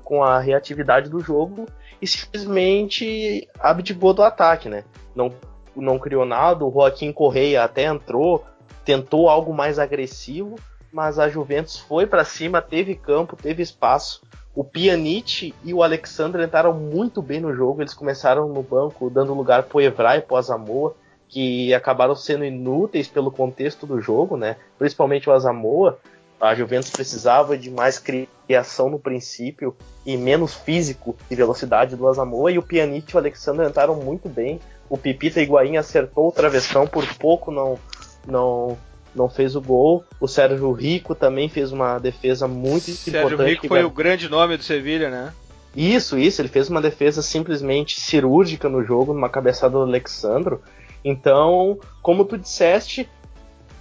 com 0.02 0.24
a 0.24 0.39
reatividade 0.39 1.10
do 1.10 1.20
jogo 1.20 1.66
e 2.02 2.08
simplesmente 2.08 3.45
abdicou 3.60 4.14
do 4.14 4.24
ataque, 4.24 4.70
né? 4.70 4.86
Não, 5.14 5.34
não 5.76 6.00
criou 6.00 6.24
nada, 6.24 6.64
o 6.64 6.72
Joaquim 6.72 7.12
Correia 7.12 7.66
até 7.66 7.84
entrou, 7.84 8.45
tentou 8.86 9.28
algo 9.28 9.54
mais 9.54 9.80
agressivo, 9.80 10.56
mas 10.93 11.20
a 11.20 11.28
Juventus 11.28 11.78
foi 11.78 12.08
para 12.08 12.24
cima, 12.24 12.62
teve 12.62 12.95
campo, 12.95 13.36
teve 13.36 13.62
espaço 13.62 14.22
o 14.60 14.64
Pjanic 14.66 15.55
e 15.64 15.74
o 15.74 15.82
Alexandre 15.82 16.43
entraram 16.43 16.74
muito 16.74 17.22
bem 17.22 17.39
no 17.39 17.55
jogo. 17.55 17.82
Eles 17.82 17.93
começaram 17.93 18.49
no 18.49 18.62
banco, 18.62 19.10
dando 19.10 19.34
lugar 19.34 19.64
pro 19.64 19.80
Evra 19.80 20.18
e 20.18 20.22
pro 20.22 20.36
Asamoah, 20.36 20.95
que 21.30 21.74
acabaram 21.74 22.14
sendo 22.14 22.43
inúteis 22.43 23.07
pelo 23.07 23.32
contexto 23.32 23.88
do 23.88 24.01
jogo, 24.01 24.36
né? 24.36 24.57
Principalmente 24.78 25.30
o 25.30 25.32
Asamoah. 25.32 25.95
A 26.41 26.53
Juventus 26.53 26.89
precisava 26.89 27.57
de 27.57 27.72
mais 27.72 27.99
criação 27.99 28.89
no 28.89 28.99
princípio 28.99 29.74
e 30.05 30.18
menos 30.18 30.53
físico 30.53 31.16
e 31.32 31.36
velocidade 31.36 31.95
do 31.95 32.05
Asamoah. 32.05 32.51
E 32.51 32.60
o 32.60 32.62
Pjanic 32.62 33.14
e 33.14 33.16
o 33.16 33.18
Alexandre 33.18 33.66
entraram 33.66 33.95
muito 33.95 34.28
bem. 34.28 34.60
O 34.89 34.97
Pipita 34.97 35.39
Higuaín 35.39 35.78
acertou 35.78 36.28
o 36.28 36.34
travessão, 36.34 36.86
por 36.86 37.07
pouco 37.16 37.49
não, 37.49 37.80
não 38.28 38.78
não 39.16 39.30
fez 39.30 39.55
o 39.55 39.62
gol. 39.62 40.03
O 40.20 40.28
Sérgio 40.28 40.72
Rico 40.72 41.16
também 41.16 41.49
fez 41.49 41.72
uma 41.72 41.99
defesa 41.99 42.47
muito 42.47 42.86
Sérgio 42.86 43.10
importante. 43.10 43.38
Sérgio 43.38 43.45
Rico 43.45 43.68
foi 43.68 43.84
o 43.84 43.89
grande 43.89 44.30
nome 44.30 44.57
do 44.57 44.64
Sevilha, 44.64 45.10
né? 45.10 45.34
Isso, 45.76 46.18
isso. 46.18 46.41
Ele 46.41 46.49
fez 46.49 46.70
uma 46.70 46.82
defesa 46.82 47.22
simplesmente 47.22 47.99
cirúrgica 47.99 48.68
no 48.68 48.84
jogo, 48.84 49.14
numa 49.14 49.30
cabeçada 49.30 49.74
do 49.74 49.82
Alexandro. 49.82 50.62
Então, 51.03 51.80
como 52.01 52.26
tu 52.26 52.38
disseste, 52.38 53.10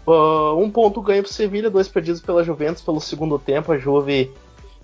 uh, 0.06 0.56
um 0.56 0.70
ponto 0.70 1.02
ganho 1.02 1.22
para 1.22 1.30
o 1.30 1.32
Sevilha, 1.32 1.70
dois 1.70 1.88
perdidos 1.88 2.20
pela 2.20 2.44
Juventus 2.44 2.82
pelo 2.82 3.00
segundo 3.00 3.38
tempo. 3.38 3.72
A 3.72 3.78
Juve 3.78 4.30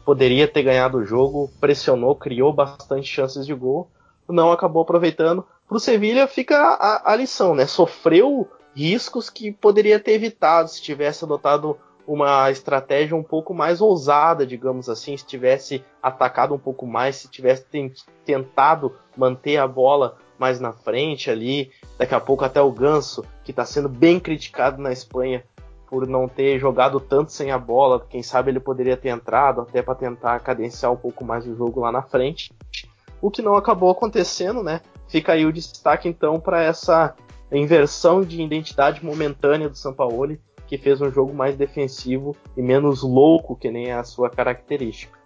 poderia 0.05 0.47
ter 0.47 0.63
ganhado 0.63 0.99
o 0.99 1.05
jogo, 1.05 1.51
pressionou, 1.61 2.15
criou 2.15 2.53
bastante 2.53 3.09
chances 3.09 3.47
de 3.47 3.55
gol, 3.55 3.89
não 4.29 4.53
acabou 4.53 4.83
aproveitando. 4.83 5.45
Para 5.67 5.77
o 5.77 5.81
Sevilha 5.81 6.27
fica 6.27 6.57
a, 6.57 7.13
a 7.13 7.17
lição, 7.17 7.55
né? 7.55 7.67
Sofreu 7.67 8.49
riscos 8.75 9.31
que 9.31 9.53
poderia 9.53 10.01
ter 10.01 10.13
evitado 10.13 10.69
se 10.69 10.83
tivesse 10.83 11.25
adotado 11.25 11.79
uma 12.07 12.51
estratégia 12.51 13.17
um 13.17 13.23
pouco 13.23 13.55
mais 13.55 13.81
ousada, 13.81 14.47
digamos 14.47 14.89
assim, 14.89 15.17
se 15.17 15.25
tivesse 15.25 15.83
atacado 16.03 16.55
um 16.55 16.59
pouco 16.59 16.87
mais, 16.87 17.17
se 17.17 17.31
tivesse 17.31 17.65
tentado 18.25 18.95
manter 19.17 19.57
a 19.57 19.67
bola 19.67 20.19
mais 20.39 20.61
na 20.61 20.73
frente 20.73 21.31
ali, 21.31 21.71
daqui 21.97 22.15
a 22.15 22.21
pouco 22.21 22.45
até 22.45 22.61
o 22.61 22.71
Ganso, 22.71 23.25
que 23.43 23.53
está 23.53 23.65
sendo 23.65 23.89
bem 23.89 24.21
criticado 24.21 24.83
na 24.83 24.93
Espanha 24.93 25.45
por 25.87 26.07
não 26.07 26.27
ter 26.27 26.59
jogado 26.59 26.99
tanto 26.99 27.31
sem 27.31 27.51
a 27.51 27.59
bola, 27.59 28.05
quem 28.11 28.23
sabe 28.23 28.51
ele 28.51 28.61
poderia 28.61 28.97
ter 28.97 29.11
entrado 29.11 29.61
até 29.61 29.81
para 29.81 29.95
tentar 29.95 30.41
cadenciar 30.41 30.93
um 30.93 30.97
pouco 30.97 31.25
mais 31.25 31.47
o 31.47 31.55
jogo 31.55 31.81
lá 31.81 31.93
na 31.93 32.03
frente. 32.03 32.53
O 33.23 33.31
que 33.31 33.41
não 33.41 33.57
acabou 33.57 33.91
acontecendo, 33.91 34.63
né? 34.63 34.81
Fica 35.09 35.33
aí 35.33 35.47
o 35.47 35.53
destaque 35.53 36.09
então 36.09 36.41
para 36.41 36.63
essa 36.63 37.15
inversão 37.59 38.23
de 38.23 38.41
identidade 38.41 39.05
momentânea 39.05 39.69
do 39.69 39.77
Sampaoli 39.77 40.41
que 40.67 40.79
fez 40.79 41.01
um 41.01 41.11
jogo 41.11 41.35
mais 41.35 41.57
defensivo 41.57 42.37
e 42.57 42.63
menos 42.63 43.03
louco, 43.03 43.57
que 43.57 43.71
nem 43.71 43.93
a 43.93 44.03
sua 44.03 44.31
característica. 44.31 45.19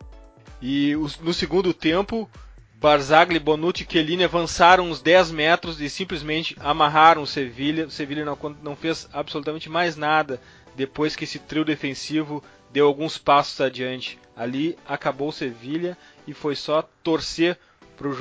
E 0.60 0.94
no 1.22 1.32
segundo 1.32 1.72
tempo, 1.72 2.28
Barzagli, 2.74 3.38
Bonucci 3.38 3.84
e 3.84 3.90
Chiellini 3.90 4.24
avançaram 4.24 4.90
uns 4.90 5.00
10 5.00 5.30
metros 5.30 5.80
e 5.80 5.88
simplesmente 5.88 6.56
amarraram 6.58 7.22
o 7.22 7.26
Sevilha. 7.26 7.86
O 7.86 7.90
Sevilha 7.90 8.24
não, 8.24 8.36
não 8.62 8.76
fez 8.76 9.08
absolutamente 9.12 9.70
mais 9.70 9.96
nada 9.96 10.40
depois 10.74 11.16
que 11.16 11.24
esse 11.24 11.38
trio 11.38 11.64
defensivo 11.64 12.42
deu 12.72 12.86
alguns 12.86 13.16
passos 13.16 13.60
adiante. 13.60 14.18
Ali 14.36 14.76
acabou 14.86 15.28
o 15.28 15.32
Sevilha 15.32 15.96
e 16.26 16.34
foi 16.34 16.54
só 16.54 16.82
torcer 17.02 17.58
para 17.96 18.08
a 18.08 18.12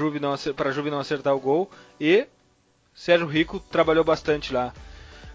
Juve 0.72 0.90
não 0.90 1.00
acertar 1.00 1.36
o 1.36 1.40
gol. 1.40 1.70
E 2.00 2.28
Sérgio 2.98 3.28
Rico 3.28 3.60
trabalhou 3.60 4.04
bastante 4.04 4.52
lá. 4.52 4.74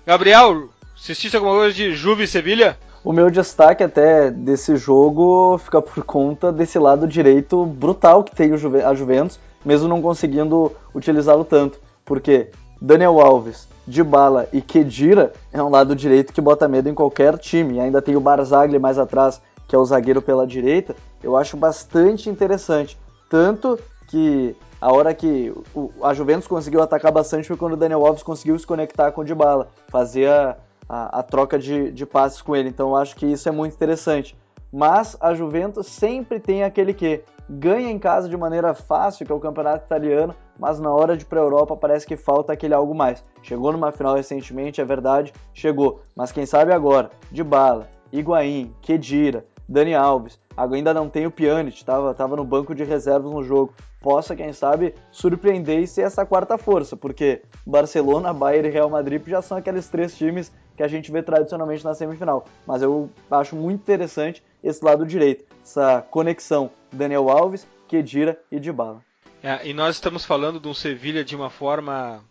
Gabriel, 0.05 0.69
Assististe 1.03 1.37
alguma 1.37 1.55
coisa 1.55 1.75
de 1.75 1.97
Juve 1.97 2.23
e 2.23 2.29
Sevilha? 2.29 2.79
O 3.03 3.13
meu 3.13 3.29
destaque 3.29 3.83
até 3.83 4.31
desse 4.31 4.77
jogo 4.77 5.59
fica 5.59 5.83
por 5.83 6.05
conta 6.05 6.53
desse 6.53 6.79
lado 6.79 7.09
direito 7.09 7.67
brutal 7.67 8.23
que 8.23 8.37
tem 8.37 8.53
a 8.53 8.95
Juventus, 8.95 9.41
mesmo 9.65 9.89
não 9.89 10.01
conseguindo 10.01 10.71
utilizá-lo 10.95 11.45
tanto. 11.45 11.81
Porque 12.05 12.51
Daniel 12.81 13.21
Alves, 13.21 13.67
Dybala 13.85 14.49
e 14.53 14.61
Kedira 14.61 15.33
é 15.53 15.61
um 15.61 15.71
lado 15.71 15.97
direito 15.97 16.33
que 16.33 16.41
bota 16.41 16.69
medo 16.69 16.89
em 16.89 16.95
qualquer 16.95 17.37
time. 17.37 17.79
E 17.79 17.81
ainda 17.81 18.01
tem 18.01 18.15
o 18.15 18.21
Barzagli 18.21 18.79
mais 18.79 18.97
atrás, 18.97 19.43
que 19.67 19.75
é 19.75 19.79
o 19.79 19.85
zagueiro 19.85 20.23
pela 20.23 20.47
direita. 20.47 20.95
Eu 21.21 21.37
acho 21.37 21.57
bastante 21.57 22.31
interessante. 22.31 22.97
Tanto 23.29 23.77
que 24.13 24.55
a 24.79 24.93
hora 24.93 25.15
que 25.15 25.51
a 26.03 26.13
Juventus 26.13 26.47
conseguiu 26.47 26.83
atacar 26.83 27.11
bastante 27.11 27.49
foi 27.49 27.57
quando 27.57 27.73
o 27.73 27.77
Daniel 27.79 28.05
Alves 28.05 28.23
conseguiu 28.23 28.59
se 28.59 28.67
conectar 28.67 29.11
com 29.11 29.23
o 29.23 29.25
Dybala, 29.25 29.69
fazer 29.89 30.29
a, 30.29 30.59
a, 30.87 31.21
a 31.21 31.23
troca 31.23 31.59
de, 31.59 31.91
de 31.91 32.05
passes 32.05 32.43
com 32.43 32.55
ele. 32.55 32.69
Então 32.69 32.91
eu 32.91 32.97
acho 32.97 33.17
que 33.17 33.25
isso 33.25 33.49
é 33.49 33.53
muito 33.53 33.73
interessante. 33.73 34.37
Mas 34.71 35.17
a 35.19 35.33
Juventus 35.33 35.87
sempre 35.87 36.39
tem 36.39 36.63
aquele 36.63 36.93
que 36.93 37.23
ganha 37.49 37.91
em 37.91 37.99
casa 37.99 38.29
de 38.29 38.37
maneira 38.37 38.75
fácil, 38.75 39.25
que 39.25 39.33
é 39.33 39.35
o 39.35 39.41
campeonato 39.41 39.87
italiano, 39.87 40.35
mas 40.59 40.79
na 40.79 40.93
hora 40.93 41.17
de 41.17 41.23
ir 41.23 41.27
para 41.27 41.41
a 41.41 41.45
Europa 41.45 41.75
parece 41.75 42.07
que 42.07 42.17
falta 42.17 42.53
aquele 42.53 42.75
algo 42.75 42.95
mais. 42.95 43.25
Chegou 43.43 43.73
numa 43.73 43.93
final 43.93 44.15
recentemente, 44.15 44.79
é 44.79 44.85
verdade, 44.85 45.33
chegou. 45.55 46.03
Mas 46.15 46.33
quem 46.33 46.45
sabe 46.45 46.71
agora, 46.71 47.09
de 47.31 47.43
bala, 47.43 47.89
Higuaín, 48.13 48.75
Kedira, 48.83 49.47
Dani 49.73 49.95
Alves, 49.95 50.39
ainda 50.55 50.93
não 50.93 51.09
tem 51.09 51.27
o 51.27 51.31
Pjanic, 51.31 51.79
estava 51.79 52.13
tava 52.13 52.37
no 52.37 52.45
banco 52.45 52.75
de 52.75 52.85
reservas 52.85 53.33
no 53.33 53.43
jogo. 53.43 53.75
Possa, 54.01 54.37
quem 54.37 54.53
sabe, 54.53 54.95
surpreender 55.11 55.79
e 55.81 55.87
ser 55.87 56.03
essa 56.03 56.27
quarta 56.27 56.59
força, 56.59 56.97
porque 56.97 57.43
Barcelona, 57.65 58.33
Bayern 58.33 58.69
e 58.69 58.71
Real 58.71 58.91
Madrid 58.91 59.23
já 59.27 59.41
são 59.41 59.57
aqueles 59.57 59.89
três 59.89 60.17
times 60.17 60.53
que 60.77 60.83
a 60.83 60.89
gente 60.89 61.11
vê 61.11 61.23
tradicionalmente 61.23 61.85
na 61.85 61.95
semifinal. 61.95 62.45
Mas 62.67 62.83
eu 62.83 63.09
acho 63.31 63.55
muito 63.55 63.81
interessante 63.81 64.43
esse 64.63 64.85
lado 64.85 65.07
direito, 65.07 65.45
essa 65.63 66.03
conexão 66.11 66.71
Daniel 66.93 67.31
Alves, 67.31 67.67
Kedira 67.87 68.39
e 68.51 68.59
Dybala. 68.59 69.01
É, 69.43 69.67
e 69.67 69.73
nós 69.73 69.97
estamos 69.97 70.25
falando 70.25 70.61
de 70.61 70.69
um 70.69 70.75
Sevilha 70.75 71.25
de 71.25 71.35
uma 71.35 71.49
forma 71.49 72.23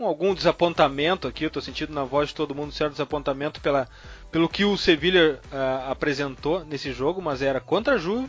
com 0.00 0.06
algum 0.06 0.32
desapontamento 0.32 1.28
aqui, 1.28 1.44
eu 1.44 1.48
estou 1.48 1.60
sentindo 1.60 1.92
na 1.92 2.04
voz 2.04 2.30
de 2.30 2.34
todo 2.34 2.54
mundo 2.54 2.70
um 2.70 2.72
certo 2.72 2.92
desapontamento 2.92 3.60
pela, 3.60 3.86
pelo 4.32 4.48
que 4.48 4.64
o 4.64 4.74
Sevilha 4.74 5.38
uh, 5.52 5.90
apresentou 5.90 6.64
nesse 6.64 6.90
jogo, 6.90 7.20
mas 7.20 7.42
era 7.42 7.60
contra 7.60 7.96
a 7.96 7.98
Juve, 7.98 8.26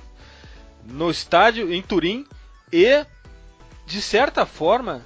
no 0.84 1.10
estádio 1.10 1.72
em 1.72 1.82
Turim 1.82 2.28
e 2.74 3.06
de 3.86 4.02
certa 4.02 4.46
forma, 4.46 5.02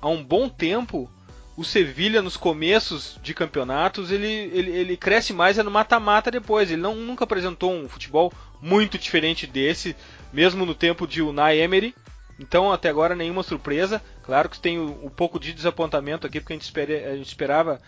há 0.00 0.08
um 0.08 0.24
bom 0.24 0.48
tempo 0.48 1.06
o 1.54 1.62
Sevilha 1.62 2.22
nos 2.22 2.34
começos 2.34 3.18
de 3.22 3.34
campeonatos 3.34 4.10
ele, 4.10 4.26
ele, 4.26 4.70
ele 4.70 4.96
cresce 4.96 5.34
mais 5.34 5.58
é 5.58 5.62
no 5.62 5.70
mata-mata 5.70 6.30
depois. 6.30 6.70
Ele 6.70 6.80
não, 6.80 6.94
nunca 6.94 7.24
apresentou 7.24 7.74
um 7.74 7.86
futebol 7.86 8.32
muito 8.58 8.96
diferente 8.96 9.46
desse, 9.46 9.94
mesmo 10.32 10.64
no 10.64 10.74
tempo 10.74 11.06
de 11.06 11.20
Unai 11.20 11.60
Emery. 11.60 11.94
Então 12.40 12.72
até 12.72 12.88
agora 12.88 13.14
nenhuma 13.14 13.42
surpresa. 13.42 14.02
Claro 14.22 14.48
que 14.48 14.58
tem 14.58 14.78
um, 14.80 15.10
pouco 15.10 15.38
de 15.38 15.52
desapontamento 15.52 16.26
aqui 16.26 16.40
porque 16.40 16.54
a 16.54 16.56
gente, 16.56 16.72
a 17.06 17.16
gente 17.16 17.26
esperava 17.26 17.78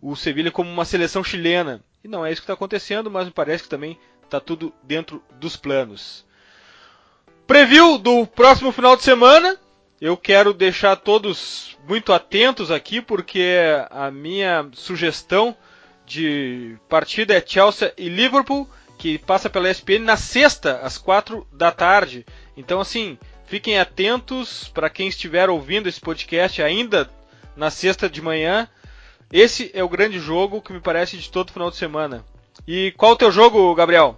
o 0.00 0.16
Sevilha 0.16 0.50
como 0.50 0.70
uma 0.70 0.86
seleção 0.86 1.22
chilena. 1.22 1.84
E 2.02 2.08
não 2.08 2.24
é 2.24 2.32
isso 2.32 2.40
que 2.40 2.44
está 2.44 2.54
acontecendo, 2.54 3.10
mas 3.10 3.26
me 3.26 3.30
parece 3.30 3.64
que 3.64 3.68
também 3.68 3.98
está 4.24 4.40
tudo 4.40 4.72
dentro 4.82 5.22
dos 5.38 5.56
planos. 5.56 6.24
Preview 7.46 7.98
do 7.98 8.26
próximo 8.26 8.72
final 8.72 8.96
de 8.96 9.02
semana. 9.02 9.58
Eu 10.00 10.16
quero 10.16 10.54
deixar 10.54 10.96
todos 10.96 11.76
muito 11.86 12.12
atentos 12.12 12.70
aqui, 12.70 13.00
porque 13.00 13.60
a 13.90 14.10
minha 14.10 14.68
sugestão 14.72 15.54
de 16.06 16.76
partida 16.88 17.34
é 17.34 17.44
Chelsea 17.46 17.92
e 17.96 18.08
Liverpool, 18.08 18.68
que 18.98 19.18
passa 19.18 19.50
pela 19.50 19.70
ESPN 19.70 20.00
na 20.00 20.16
sexta, 20.16 20.80
às 20.82 20.98
quatro 20.98 21.46
da 21.52 21.70
tarde. 21.70 22.26
Então, 22.56 22.80
assim, 22.80 23.16
fiquem 23.52 23.78
atentos 23.78 24.66
para 24.72 24.88
quem 24.88 25.08
estiver 25.08 25.50
ouvindo 25.50 25.86
esse 25.86 26.00
podcast 26.00 26.62
ainda 26.62 27.10
na 27.54 27.68
sexta 27.68 28.08
de 28.08 28.22
manhã. 28.22 28.66
Esse 29.30 29.70
é 29.74 29.84
o 29.84 29.90
grande 29.90 30.18
jogo 30.18 30.62
que 30.62 30.72
me 30.72 30.80
parece 30.80 31.18
de 31.18 31.30
todo 31.30 31.52
final 31.52 31.70
de 31.70 31.76
semana. 31.76 32.24
E 32.66 32.94
qual 32.96 33.12
o 33.12 33.16
teu 33.16 33.30
jogo, 33.30 33.74
Gabriel? 33.74 34.16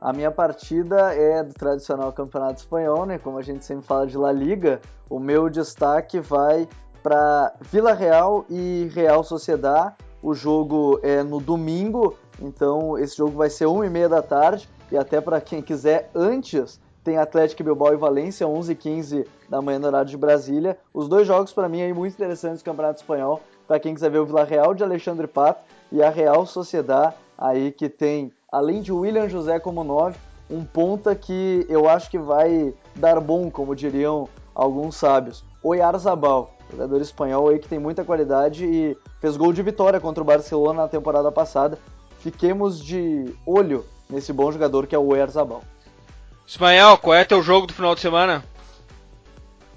A 0.00 0.12
minha 0.12 0.32
partida 0.32 1.14
é 1.14 1.44
do 1.44 1.54
tradicional 1.54 2.12
Campeonato 2.12 2.62
Espanhol, 2.62 3.06
né? 3.06 3.16
Como 3.16 3.38
a 3.38 3.42
gente 3.42 3.64
sempre 3.64 3.86
fala 3.86 4.08
de 4.08 4.18
La 4.18 4.32
Liga, 4.32 4.80
o 5.08 5.20
meu 5.20 5.48
destaque 5.48 6.18
vai 6.18 6.68
para 7.00 7.54
Vila 7.70 7.92
Real 7.92 8.44
e 8.50 8.90
Real 8.92 9.22
Sociedad. 9.22 9.94
O 10.20 10.34
jogo 10.34 10.98
é 11.04 11.22
no 11.22 11.38
domingo, 11.38 12.18
então 12.42 12.98
esse 12.98 13.16
jogo 13.16 13.36
vai 13.36 13.50
ser 13.50 13.66
1h30 13.66 14.08
da 14.08 14.20
tarde. 14.20 14.68
E 14.90 14.96
até 14.96 15.20
para 15.20 15.40
quem 15.40 15.62
quiser 15.62 16.10
antes, 16.12 16.80
tem 17.04 17.18
Atlético 17.18 17.62
Bilbao 17.62 17.92
e 17.92 17.96
Valência, 17.96 18.46
11h15 18.46 19.26
da 19.48 19.60
manhã 19.60 19.78
no 19.78 19.86
horário 19.88 20.08
de 20.08 20.16
Brasília. 20.16 20.78
Os 20.92 21.06
dois 21.06 21.26
jogos 21.26 21.52
para 21.52 21.68
mim 21.68 21.82
aí 21.82 21.92
muito 21.92 22.14
interessantes 22.14 22.62
do 22.62 22.64
Campeonato 22.64 23.00
Espanhol. 23.00 23.42
Para 23.68 23.78
quem 23.78 23.94
quiser 23.94 24.10
ver 24.10 24.18
o 24.18 24.26
Vila 24.26 24.42
Real 24.42 24.74
de 24.74 24.82
Alexandre 24.82 25.26
Pato 25.26 25.60
e 25.92 26.02
a 26.02 26.08
Real 26.08 26.46
Sociedad 26.46 27.14
aí 27.36 27.70
que 27.70 27.88
tem 27.88 28.32
além 28.50 28.80
de 28.80 28.90
William 28.90 29.28
José 29.28 29.60
como 29.60 29.84
9, 29.84 30.16
um 30.50 30.64
ponta 30.64 31.14
que 31.14 31.66
eu 31.68 31.88
acho 31.88 32.10
que 32.10 32.18
vai 32.18 32.72
dar 32.96 33.20
bom, 33.20 33.50
como 33.50 33.74
diriam 33.74 34.28
alguns 34.54 34.96
sábios. 34.96 35.44
Oyarzabal, 35.62 36.54
jogador 36.70 37.00
espanhol 37.00 37.48
aí 37.48 37.58
que 37.58 37.68
tem 37.68 37.78
muita 37.78 38.04
qualidade 38.04 38.64
e 38.64 38.96
fez 39.20 39.36
gol 39.36 39.52
de 39.52 39.62
vitória 39.62 40.00
contra 40.00 40.22
o 40.22 40.26
Barcelona 40.26 40.82
na 40.82 40.88
temporada 40.88 41.30
passada. 41.30 41.78
Fiquemos 42.20 42.82
de 42.82 43.34
olho 43.46 43.84
nesse 44.08 44.32
bom 44.32 44.50
jogador 44.50 44.86
que 44.86 44.94
é 44.94 44.98
o 44.98 45.06
Oyarzabal. 45.06 45.62
Ismael, 46.46 46.98
qual 46.98 47.14
é 47.14 47.24
teu 47.24 47.42
jogo 47.42 47.66
do 47.66 47.72
final 47.72 47.94
de 47.94 48.00
semana? 48.00 48.44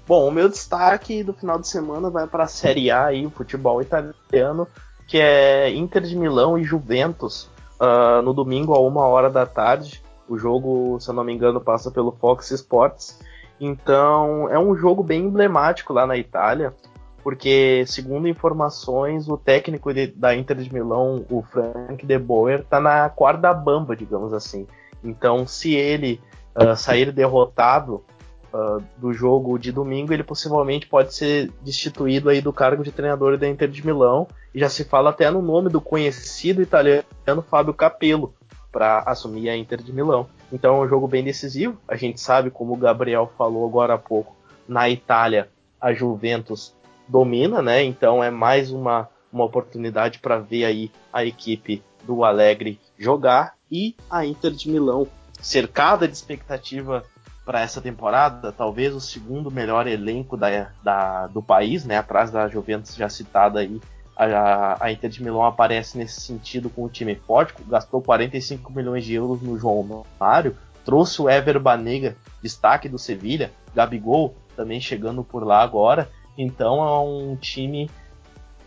Bom, 0.06 0.28
o 0.28 0.30
meu 0.30 0.48
destaque 0.48 1.22
do 1.22 1.32
final 1.32 1.58
de 1.58 1.68
semana 1.68 2.08
vai 2.10 2.26
para 2.26 2.44
a 2.44 2.48
Série 2.48 2.90
A 2.90 3.06
aí, 3.06 3.26
o 3.26 3.30
futebol 3.30 3.80
italiano, 3.82 4.66
que 5.06 5.18
é 5.18 5.70
Inter 5.70 6.02
de 6.02 6.16
Milão 6.16 6.58
e 6.58 6.64
Juventus 6.64 7.50
uh, 7.80 8.22
no 8.22 8.32
domingo 8.32 8.74
a 8.74 8.80
uma 8.80 9.06
hora 9.06 9.30
da 9.30 9.46
tarde. 9.46 10.02
O 10.28 10.38
jogo, 10.38 10.98
se 11.00 11.08
eu 11.08 11.14
não 11.14 11.24
me 11.24 11.32
engano, 11.32 11.60
passa 11.60 11.90
pelo 11.90 12.12
Fox 12.12 12.50
Sports. 12.50 13.18
Então 13.60 14.48
é 14.48 14.58
um 14.58 14.76
jogo 14.76 15.02
bem 15.02 15.24
emblemático 15.24 15.92
lá 15.92 16.06
na 16.06 16.16
Itália, 16.16 16.74
porque 17.22 17.84
segundo 17.86 18.28
informações, 18.28 19.28
o 19.28 19.36
técnico 19.36 19.92
de, 19.92 20.06
da 20.06 20.34
Inter 20.34 20.56
de 20.58 20.72
Milão, 20.72 21.24
o 21.30 21.42
Frank 21.42 22.06
De 22.06 22.18
Boer, 22.18 22.60
está 22.60 22.78
na 22.80 23.08
corda 23.08 23.52
bamba, 23.52 23.96
digamos 23.96 24.32
assim. 24.32 24.66
Então, 25.02 25.46
se 25.46 25.74
ele 25.74 26.20
uh, 26.54 26.76
sair 26.76 27.12
derrotado 27.12 28.04
uh, 28.52 28.82
do 28.96 29.12
jogo 29.12 29.58
de 29.58 29.72
domingo, 29.72 30.12
ele 30.12 30.22
possivelmente 30.22 30.86
pode 30.86 31.14
ser 31.14 31.50
destituído 31.62 32.28
aí 32.28 32.40
do 32.40 32.52
cargo 32.52 32.82
de 32.82 32.92
treinador 32.92 33.36
da 33.36 33.48
Inter 33.48 33.68
de 33.68 33.84
Milão. 33.84 34.26
E 34.54 34.60
já 34.60 34.68
se 34.68 34.84
fala 34.84 35.10
até 35.10 35.30
no 35.30 35.42
nome 35.42 35.68
do 35.68 35.80
conhecido 35.80 36.62
italiano 36.62 37.04
Fábio 37.48 37.74
Capello 37.74 38.34
para 38.72 39.00
assumir 39.00 39.48
a 39.48 39.56
Inter 39.56 39.82
de 39.82 39.92
Milão. 39.92 40.28
Então 40.52 40.76
é 40.76 40.84
um 40.84 40.88
jogo 40.88 41.06
bem 41.06 41.22
decisivo. 41.22 41.78
A 41.86 41.96
gente 41.96 42.20
sabe, 42.20 42.50
como 42.50 42.74
o 42.74 42.76
Gabriel 42.76 43.30
falou 43.36 43.66
agora 43.66 43.94
há 43.94 43.98
pouco, 43.98 44.36
na 44.66 44.88
Itália 44.88 45.48
a 45.80 45.92
Juventus 45.92 46.74
domina, 47.06 47.62
né? 47.62 47.82
Então 47.82 48.22
é 48.22 48.30
mais 48.30 48.70
uma, 48.70 49.08
uma 49.32 49.44
oportunidade 49.44 50.18
para 50.18 50.38
ver 50.38 50.64
aí 50.64 50.90
a 51.12 51.24
equipe 51.24 51.82
do 52.04 52.24
Alegre 52.24 52.80
jogar 52.98 53.54
e 53.70 53.94
a 54.10 54.24
Inter 54.24 54.50
de 54.52 54.70
Milão 54.70 55.06
cercada 55.40 56.06
de 56.06 56.14
expectativa 56.14 57.04
para 57.44 57.60
essa 57.60 57.80
temporada, 57.80 58.52
talvez 58.52 58.94
o 58.94 59.00
segundo 59.00 59.50
melhor 59.50 59.86
elenco 59.86 60.36
da, 60.36 60.70
da, 60.82 61.26
do 61.28 61.42
país, 61.42 61.84
né, 61.84 61.96
atrás 61.96 62.30
da 62.30 62.46
Juventus 62.46 62.94
já 62.94 63.08
citada 63.08 63.60
aí, 63.60 63.80
a, 64.14 64.84
a, 64.84 64.92
Inter 64.92 65.08
de 65.08 65.22
Milão 65.22 65.44
aparece 65.44 65.96
nesse 65.96 66.20
sentido 66.20 66.68
com 66.68 66.84
o 66.84 66.88
time 66.90 67.14
forte, 67.14 67.54
gastou 67.66 68.02
45 68.02 68.70
milhões 68.72 69.04
de 69.04 69.14
euros 69.14 69.40
no 69.40 69.58
João 69.58 70.04
Mário, 70.20 70.56
trouxe 70.84 71.22
o 71.22 71.30
Ever 71.30 71.58
Banega, 71.58 72.16
destaque 72.42 72.88
do 72.88 72.98
Sevilha, 72.98 73.52
Gabigol 73.74 74.34
também 74.56 74.80
chegando 74.80 75.24
por 75.24 75.42
lá 75.42 75.62
agora, 75.62 76.10
então 76.36 76.82
é 76.86 77.00
um 77.00 77.36
time 77.36 77.88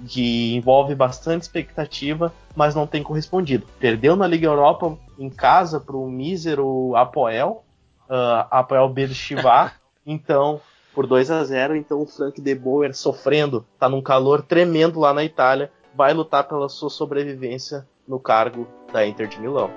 que 0.08 0.56
envolve 0.56 0.96
bastante 0.96 1.44
expectativa, 1.44 2.34
mas 2.56 2.76
não 2.76 2.88
tem 2.88 3.04
correspondido. 3.04 3.68
Perdeu 3.80 4.16
na 4.16 4.28
Liga 4.28 4.48
Europa 4.48 4.98
em 5.18 5.30
casa 5.30 5.80
para 5.80 5.96
o 5.96 6.10
mísero 6.10 6.96
Apoel, 6.96 7.64
uh, 8.10 8.48
Apoel 8.50 8.90
Beersheba, 8.90 9.72
então 10.06 10.60
por 10.94 11.08
2 11.08 11.32
a 11.32 11.44
0 11.44 11.76
então 11.76 12.02
o 12.02 12.06
Frank 12.06 12.42
de 12.42 12.56
Boer 12.56 12.94
sofrendo, 12.94 13.66
está 13.74 13.88
num 13.88 14.02
calor 14.02 14.42
tremendo 14.42 15.00
lá 15.00 15.14
na 15.14 15.24
Itália, 15.24 15.72
vai 15.96 16.14
lutar 16.14 16.48
pela 16.48 16.68
sua 16.68 16.90
sobrevivência 16.90 17.88
no 18.08 18.20
cargo 18.20 18.68
da 18.92 19.06
Inter 19.06 19.28
de 19.28 19.40
Milão. 19.40 19.70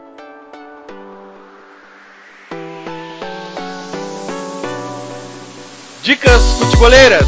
Dicas 6.03 6.43
futeboleiras. 6.59 7.27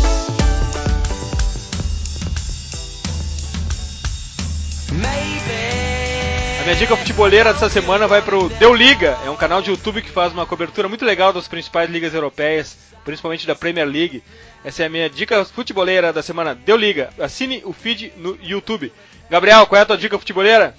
Minha 6.67 6.75
dica 6.75 6.97
futeboleira 6.97 7.53
dessa 7.53 7.69
semana 7.69 8.09
vai 8.09 8.21
pro 8.21 8.49
Deu 8.49 8.75
Liga, 8.75 9.17
é 9.25 9.31
um 9.31 9.37
canal 9.37 9.63
de 9.63 9.71
YouTube 9.71 10.03
que 10.03 10.11
faz 10.11 10.33
uma 10.33 10.45
cobertura 10.45 10.89
muito 10.89 11.05
legal 11.05 11.33
das 11.33 11.47
principais 11.47 11.89
ligas 11.89 12.13
europeias, 12.13 12.77
principalmente 13.05 13.47
da 13.47 13.55
Premier 13.55 13.87
League. 13.87 14.21
Essa 14.65 14.83
é 14.83 14.87
a 14.87 14.89
minha 14.89 15.09
dica 15.09 15.45
futeboleira 15.45 16.13
da 16.13 16.25
semana. 16.25 16.57
Deu 16.57 16.77
Liga, 16.77 17.11
assine 17.21 17.63
o 17.65 17.73
feed 17.73 18.13
no 18.17 18.37
YouTube. 18.43 18.93
Gabriel, 19.31 19.65
qual 19.69 19.79
é 19.79 19.83
a 19.83 19.87
tua 19.87 19.97
dica 19.97 20.19
futeboleira? 20.19 20.75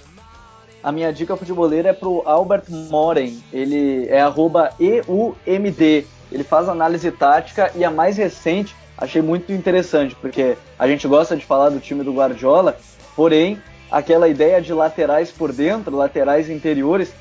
A 0.82 0.92
minha 0.92 1.10
dica 1.10 1.34
futeboleira 1.38 1.88
é 1.88 1.94
pro 1.94 2.22
Albert 2.26 2.64
Moren, 2.68 3.42
ele 3.50 4.06
é 4.10 4.20
EUMD, 4.20 6.06
ele 6.30 6.44
faz 6.44 6.68
análise 6.68 7.10
tática 7.12 7.72
e 7.74 7.82
a 7.82 7.90
mais 7.90 8.18
recente 8.18 8.76
achei 8.94 9.22
muito 9.22 9.50
interessante, 9.52 10.14
porque 10.16 10.58
a 10.78 10.86
gente 10.86 11.08
gosta 11.08 11.34
de 11.34 11.46
falar 11.46 11.70
do 11.70 11.80
time 11.80 12.04
do 12.04 12.12
Guardiola, 12.12 12.76
porém 13.16 13.58
aquela 13.90 14.28
ideia 14.28 14.60
de 14.60 14.72
laterais 14.72 15.30
por 15.30 15.52
dentro, 15.52 15.96
laterais 15.96 16.48
interiores, 16.50 17.12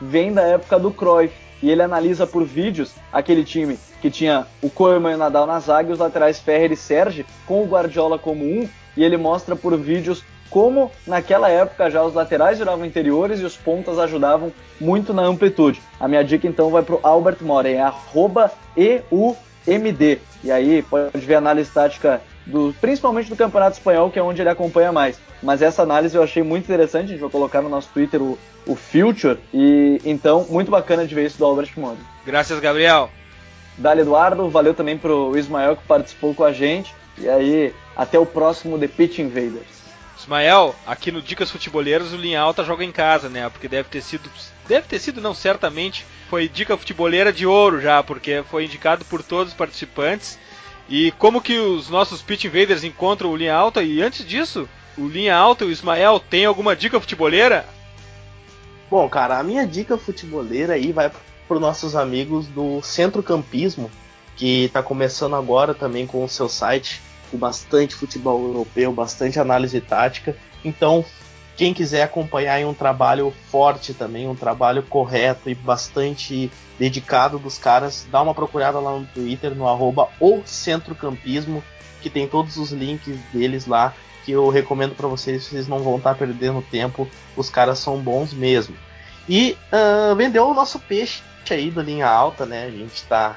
vem 0.00 0.32
da 0.32 0.42
época 0.42 0.78
do 0.78 0.90
Cruyff. 0.90 1.34
E 1.62 1.70
ele 1.70 1.82
analisa 1.82 2.26
por 2.26 2.44
vídeos 2.44 2.92
aquele 3.10 3.42
time 3.42 3.78
que 4.02 4.10
tinha 4.10 4.46
o 4.62 4.68
Koeman 4.68 5.12
e 5.12 5.14
o 5.14 5.18
Nadal 5.18 5.46
na 5.46 5.58
zaga 5.58 5.88
e 5.88 5.92
os 5.92 5.98
laterais 5.98 6.38
Ferrer 6.38 6.70
e 6.70 6.76
Serge, 6.76 7.24
com 7.46 7.62
o 7.62 7.66
Guardiola 7.66 8.18
como 8.18 8.44
um, 8.44 8.68
e 8.94 9.02
ele 9.02 9.16
mostra 9.16 9.56
por 9.56 9.76
vídeos 9.76 10.22
como 10.50 10.90
naquela 11.06 11.48
época 11.48 11.90
já 11.90 12.02
os 12.02 12.14
laterais 12.14 12.58
viravam 12.58 12.84
interiores 12.84 13.40
e 13.40 13.44
os 13.44 13.56
pontas 13.56 13.98
ajudavam 13.98 14.52
muito 14.80 15.12
na 15.12 15.22
amplitude. 15.22 15.80
A 15.98 16.06
minha 16.06 16.22
dica 16.22 16.46
então 16.46 16.70
vai 16.70 16.82
para 16.82 16.94
o 16.94 17.00
Albert 17.02 17.38
Moren, 17.40 17.78
é 17.78 17.92
EUMD. 18.76 20.20
E 20.44 20.52
aí 20.52 20.82
pode 20.82 21.18
ver 21.18 21.36
a 21.36 21.38
análise 21.38 21.70
tática 21.70 22.20
do, 22.46 22.74
principalmente 22.80 23.28
do 23.28 23.36
Campeonato 23.36 23.76
Espanhol, 23.76 24.10
que 24.10 24.18
é 24.18 24.22
onde 24.22 24.40
ele 24.40 24.48
acompanha 24.48 24.92
mais 24.92 25.18
mas 25.42 25.62
essa 25.62 25.82
análise 25.82 26.16
eu 26.16 26.22
achei 26.22 26.42
muito 26.42 26.64
interessante, 26.64 27.06
a 27.06 27.08
gente 27.08 27.20
vai 27.20 27.30
colocar 27.30 27.62
no 27.62 27.68
nosso 27.68 27.88
Twitter 27.92 28.20
o, 28.22 28.38
o 28.66 28.74
Future, 28.74 29.38
e 29.52 30.00
então, 30.04 30.46
muito 30.48 30.70
bacana 30.70 31.06
de 31.06 31.14
ver 31.14 31.26
isso 31.26 31.38
do 31.38 31.44
Albert 31.44 31.70
Mondo. 31.76 31.98
Graças, 32.24 32.58
Gabriel. 32.60 33.10
Dali 33.76 34.00
Eduardo, 34.00 34.48
valeu 34.48 34.74
também 34.74 34.96
pro 34.96 35.36
Ismael 35.36 35.76
que 35.76 35.86
participou 35.86 36.34
com 36.34 36.44
a 36.44 36.52
gente, 36.52 36.94
e 37.18 37.28
aí, 37.28 37.74
até 37.94 38.18
o 38.18 38.26
próximo 38.26 38.78
The 38.78 38.88
Pitch 38.88 39.18
Invaders. 39.18 39.76
Ismael, 40.18 40.74
aqui 40.86 41.12
no 41.12 41.20
Dicas 41.20 41.50
Futeboleiras 41.50 42.12
o 42.12 42.16
Linha 42.16 42.40
Alta 42.40 42.64
joga 42.64 42.82
em 42.82 42.90
casa, 42.90 43.28
né? 43.28 43.48
Porque 43.50 43.68
deve 43.68 43.88
ter 43.90 44.00
sido, 44.00 44.30
deve 44.66 44.88
ter 44.88 44.98
sido 44.98 45.20
não, 45.20 45.34
certamente, 45.34 46.06
foi 46.30 46.48
dica 46.48 46.76
futeboleira 46.76 47.32
de 47.32 47.46
ouro 47.46 47.80
já, 47.80 48.02
porque 48.02 48.42
foi 48.50 48.64
indicado 48.64 49.04
por 49.04 49.22
todos 49.22 49.52
os 49.52 49.58
participantes. 49.58 50.38
E 50.88 51.10
como 51.12 51.40
que 51.40 51.58
os 51.58 51.88
nossos 51.88 52.22
Pitch 52.22 52.44
Invaders 52.44 52.84
encontram 52.84 53.30
o 53.30 53.36
Linha 53.36 53.54
Alta? 53.54 53.82
E 53.82 54.00
antes 54.00 54.24
disso, 54.24 54.68
o 54.96 55.08
Linha 55.08 55.36
Alta 55.36 55.64
e 55.64 55.68
o 55.68 55.70
Ismael 55.70 56.20
tem 56.20 56.44
alguma 56.44 56.76
dica 56.76 57.00
futeboleira? 57.00 57.66
Bom, 58.88 59.08
cara, 59.08 59.38
a 59.38 59.42
minha 59.42 59.66
dica 59.66 59.98
futeboleira 59.98 60.74
aí 60.74 60.92
vai 60.92 61.10
para 61.10 61.54
os 61.54 61.60
nossos 61.60 61.96
amigos 61.96 62.46
do 62.46 62.80
Centro 62.82 63.22
Campismo, 63.22 63.90
que 64.36 64.64
está 64.64 64.82
começando 64.82 65.34
agora 65.34 65.74
também 65.74 66.06
com 66.06 66.24
o 66.24 66.28
seu 66.28 66.48
site, 66.48 67.00
com 67.30 67.36
bastante 67.36 67.94
futebol 67.94 68.44
europeu, 68.44 68.92
bastante 68.92 69.40
análise 69.40 69.80
tática. 69.80 70.36
Então, 70.64 71.04
quem 71.56 71.72
quiser 71.72 72.02
acompanhar 72.02 72.64
um 72.66 72.74
trabalho 72.74 73.32
forte 73.50 73.94
também, 73.94 74.28
um 74.28 74.34
trabalho 74.34 74.82
correto 74.82 75.48
e 75.48 75.54
bastante 75.54 76.50
dedicado 76.78 77.38
dos 77.38 77.56
caras, 77.56 78.06
dá 78.10 78.20
uma 78.20 78.34
procurada 78.34 78.78
lá 78.78 78.98
no 78.98 79.06
Twitter, 79.06 79.54
no 79.54 79.66
arroba 79.66 80.08
Centrocampismo, 80.44 81.64
que 82.02 82.10
tem 82.10 82.28
todos 82.28 82.58
os 82.58 82.72
links 82.72 83.18
deles 83.32 83.66
lá 83.66 83.94
que 84.24 84.32
eu 84.32 84.48
recomendo 84.48 84.94
para 84.94 85.06
vocês, 85.06 85.44
vocês 85.44 85.68
não 85.68 85.78
vão 85.78 85.96
estar 85.96 86.12
tá 86.12 86.18
perdendo 86.18 86.60
tempo, 86.60 87.08
os 87.36 87.48
caras 87.48 87.78
são 87.78 87.98
bons 87.98 88.34
mesmo. 88.34 88.76
E 89.28 89.56
uh, 89.72 90.14
vendeu 90.16 90.48
o 90.48 90.54
nosso 90.54 90.80
peixe 90.80 91.22
aí 91.48 91.70
do 91.70 91.80
Linha 91.80 92.08
Alta, 92.08 92.44
né? 92.44 92.66
A 92.66 92.70
gente 92.70 93.04
tá, 93.04 93.36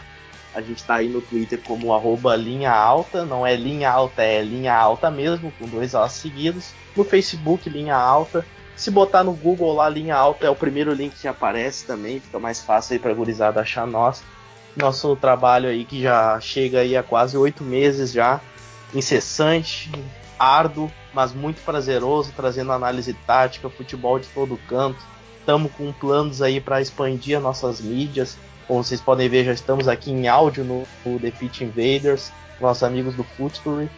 a 0.54 0.62
gente 0.62 0.84
tá 0.84 0.96
aí 0.96 1.08
no 1.08 1.22
Twitter 1.22 1.62
como 1.64 1.94
arroba 1.94 2.36
linha 2.36 2.72
alta, 2.72 3.26
não 3.26 3.46
é 3.46 3.56
linha 3.56 3.92
alta, 3.92 4.24
é 4.24 4.42
linha 4.42 4.76
alta 4.76 5.12
mesmo, 5.12 5.52
com 5.60 5.68
dois 5.68 5.94
A's 5.94 6.14
seguidos. 6.14 6.74
No 6.96 7.04
Facebook, 7.04 7.70
linha 7.70 7.96
alta. 7.96 8.46
Se 8.76 8.90
botar 8.90 9.24
no 9.24 9.34
Google 9.34 9.74
lá, 9.74 9.90
linha 9.90 10.16
alta 10.16 10.48
é 10.48 10.50
o 10.50 10.56
primeiro 10.56 10.94
link 10.94 11.14
que 11.14 11.28
aparece 11.28 11.86
também, 11.86 12.20
fica 12.20 12.40
mais 12.40 12.62
fácil 12.62 12.94
aí 12.94 13.00
pra 13.00 13.14
gurizada 13.14 13.62
achar 13.62 13.86
nós. 13.86 14.24
Nosso 14.76 15.16
trabalho 15.16 15.70
aí 15.70 15.84
que 15.84 16.02
já 16.02 16.40
chega 16.40 16.80
aí 16.80 16.96
há 16.96 17.04
quase 17.04 17.38
oito 17.38 17.64
meses 17.64 18.12
já, 18.12 18.40
incessante, 18.94 19.92
árduo, 20.38 20.90
mas 21.14 21.34
muito 21.34 21.62
prazeroso, 21.64 22.32
trazendo 22.36 22.72
análise 22.72 23.14
tática, 23.14 23.70
futebol 23.70 24.18
de 24.18 24.28
todo 24.28 24.60
canto. 24.68 25.00
Estamos 25.40 25.72
com 25.74 25.92
planos 25.92 26.42
aí 26.42 26.62
para 26.62 26.82
expandir 26.82 27.38
as 27.38 27.44
nossas 27.44 27.82
mídias. 27.82 28.38
Como 28.70 28.82
vocês 28.84 29.02
podem 29.02 29.28
ver, 29.28 29.44
já 29.46 29.52
estamos 29.52 29.88
aqui 29.88 30.12
em 30.12 30.28
áudio 30.28 30.64
no, 30.64 30.88
no 31.04 31.20
The 31.20 31.32
Pitch 31.32 31.62
Invaders, 31.62 32.32
nossos 32.62 32.84
amigos 32.84 33.16
do 33.16 33.24
Footstory. 33.24 33.90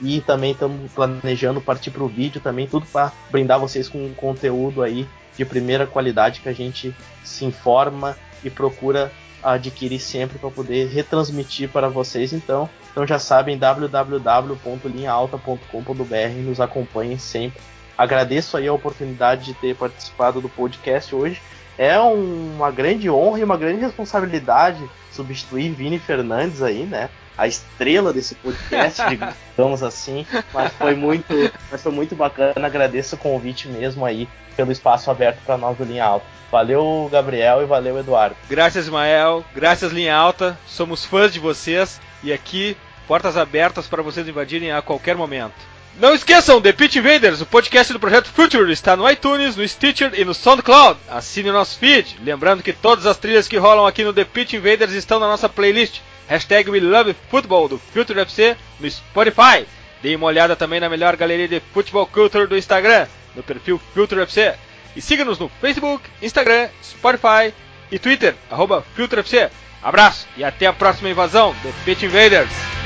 E 0.00 0.20
também 0.20 0.50
estamos 0.50 0.90
planejando 0.90 1.60
partir 1.60 1.92
para 1.92 2.02
o 2.02 2.08
vídeo 2.08 2.40
também, 2.40 2.66
tudo 2.66 2.84
para 2.86 3.12
brindar 3.30 3.60
vocês 3.60 3.88
com 3.88 4.04
um 4.04 4.12
conteúdo 4.12 4.82
aí 4.82 5.06
de 5.36 5.44
primeira 5.44 5.86
qualidade 5.86 6.40
que 6.40 6.48
a 6.48 6.52
gente 6.52 6.92
se 7.22 7.44
informa 7.44 8.16
e 8.42 8.50
procura 8.50 9.12
adquirir 9.40 10.00
sempre 10.00 10.40
para 10.40 10.50
poder 10.50 10.88
retransmitir 10.88 11.68
para 11.68 11.88
vocês. 11.88 12.32
Então, 12.32 12.68
então 12.90 13.06
já 13.06 13.20
sabem 13.20 13.56
www.linhaalta.com.br, 13.56 16.42
nos 16.44 16.60
acompanhem 16.60 17.16
sempre. 17.16 17.62
Agradeço 17.96 18.56
aí 18.56 18.66
a 18.66 18.72
oportunidade 18.72 19.44
de 19.44 19.54
ter 19.54 19.76
participado 19.76 20.40
do 20.40 20.48
podcast 20.48 21.14
hoje. 21.14 21.40
É 21.78 21.98
uma 21.98 22.70
grande 22.70 23.10
honra 23.10 23.40
e 23.40 23.44
uma 23.44 23.56
grande 23.56 23.80
responsabilidade 23.80 24.82
substituir 25.12 25.70
Vini 25.72 25.98
Fernandes 25.98 26.62
aí, 26.62 26.84
né? 26.84 27.08
A 27.36 27.46
estrela 27.46 28.12
desse 28.12 28.34
podcast, 28.34 29.02
digamos 29.50 29.82
assim. 29.82 30.26
Mas 30.52 30.72
foi 30.72 30.94
muito, 30.94 31.34
mas 31.70 31.82
foi 31.82 31.92
muito 31.92 32.14
bacana. 32.14 32.66
Agradeço 32.66 33.16
o 33.16 33.18
convite 33.18 33.68
mesmo 33.68 34.04
aí 34.04 34.28
pelo 34.56 34.72
espaço 34.72 35.10
aberto 35.10 35.38
para 35.44 35.58
nós 35.58 35.76
do 35.76 35.84
Linha 35.84 36.04
Alta. 36.04 36.26
Valeu, 36.50 37.08
Gabriel, 37.12 37.62
e 37.62 37.66
valeu, 37.66 37.98
Eduardo. 37.98 38.36
Graças, 38.48 38.84
Ismael. 38.84 39.44
Graças, 39.54 39.92
Linha 39.92 40.14
Alta. 40.14 40.56
Somos 40.66 41.04
fãs 41.04 41.32
de 41.32 41.40
vocês. 41.40 42.00
E 42.22 42.32
aqui 42.32 42.76
Portas 43.06 43.36
abertas 43.36 43.86
para 43.86 44.02
vocês 44.02 44.26
invadirem 44.26 44.72
a 44.72 44.82
qualquer 44.82 45.14
momento. 45.16 45.54
Não 45.98 46.14
esqueçam, 46.14 46.60
The 46.60 46.74
Pitch 46.74 46.96
Invaders, 46.96 47.40
o 47.40 47.46
podcast 47.46 47.90
do 47.90 47.98
Projeto 47.98 48.28
Future, 48.28 48.70
está 48.70 48.94
no 48.94 49.10
iTunes, 49.10 49.56
no 49.56 49.66
Stitcher 49.66 50.12
e 50.14 50.26
no 50.26 50.34
SoundCloud. 50.34 51.00
Assine 51.08 51.48
o 51.48 51.54
nosso 51.54 51.78
feed. 51.78 52.18
Lembrando 52.22 52.62
que 52.62 52.74
todas 52.74 53.06
as 53.06 53.16
trilhas 53.16 53.48
que 53.48 53.56
rolam 53.56 53.86
aqui 53.86 54.04
no 54.04 54.12
The 54.12 54.24
Pitch 54.24 54.52
Invaders 54.52 54.92
estão 54.92 55.18
na 55.18 55.26
nossa 55.26 55.48
playlist. 55.48 56.00
Hashtag 56.28 56.68
We 56.68 56.80
Love 56.80 57.16
Football 57.30 57.68
do 57.68 57.78
Future 57.78 58.20
FC 58.20 58.58
no 58.78 58.90
Spotify. 58.90 59.66
Dê 60.02 60.14
uma 60.14 60.26
olhada 60.26 60.54
também 60.54 60.80
na 60.80 60.90
melhor 60.90 61.16
galeria 61.16 61.48
de 61.48 61.62
futebol 61.72 62.06
culture 62.06 62.46
do 62.46 62.58
Instagram, 62.58 63.06
no 63.34 63.42
perfil 63.42 63.80
Future 63.94 64.20
FC. 64.20 64.54
E 64.94 65.00
siga-nos 65.00 65.38
no 65.38 65.50
Facebook, 65.62 66.04
Instagram, 66.20 66.68
Spotify 66.84 67.54
e 67.90 67.98
Twitter, 67.98 68.34
arroba 68.50 68.84
FC. 68.98 69.48
Abraço 69.82 70.26
e 70.36 70.44
até 70.44 70.66
a 70.66 70.74
próxima 70.74 71.08
invasão, 71.08 71.56
The 71.62 71.72
Pitch 71.86 72.02
Invaders. 72.02 72.85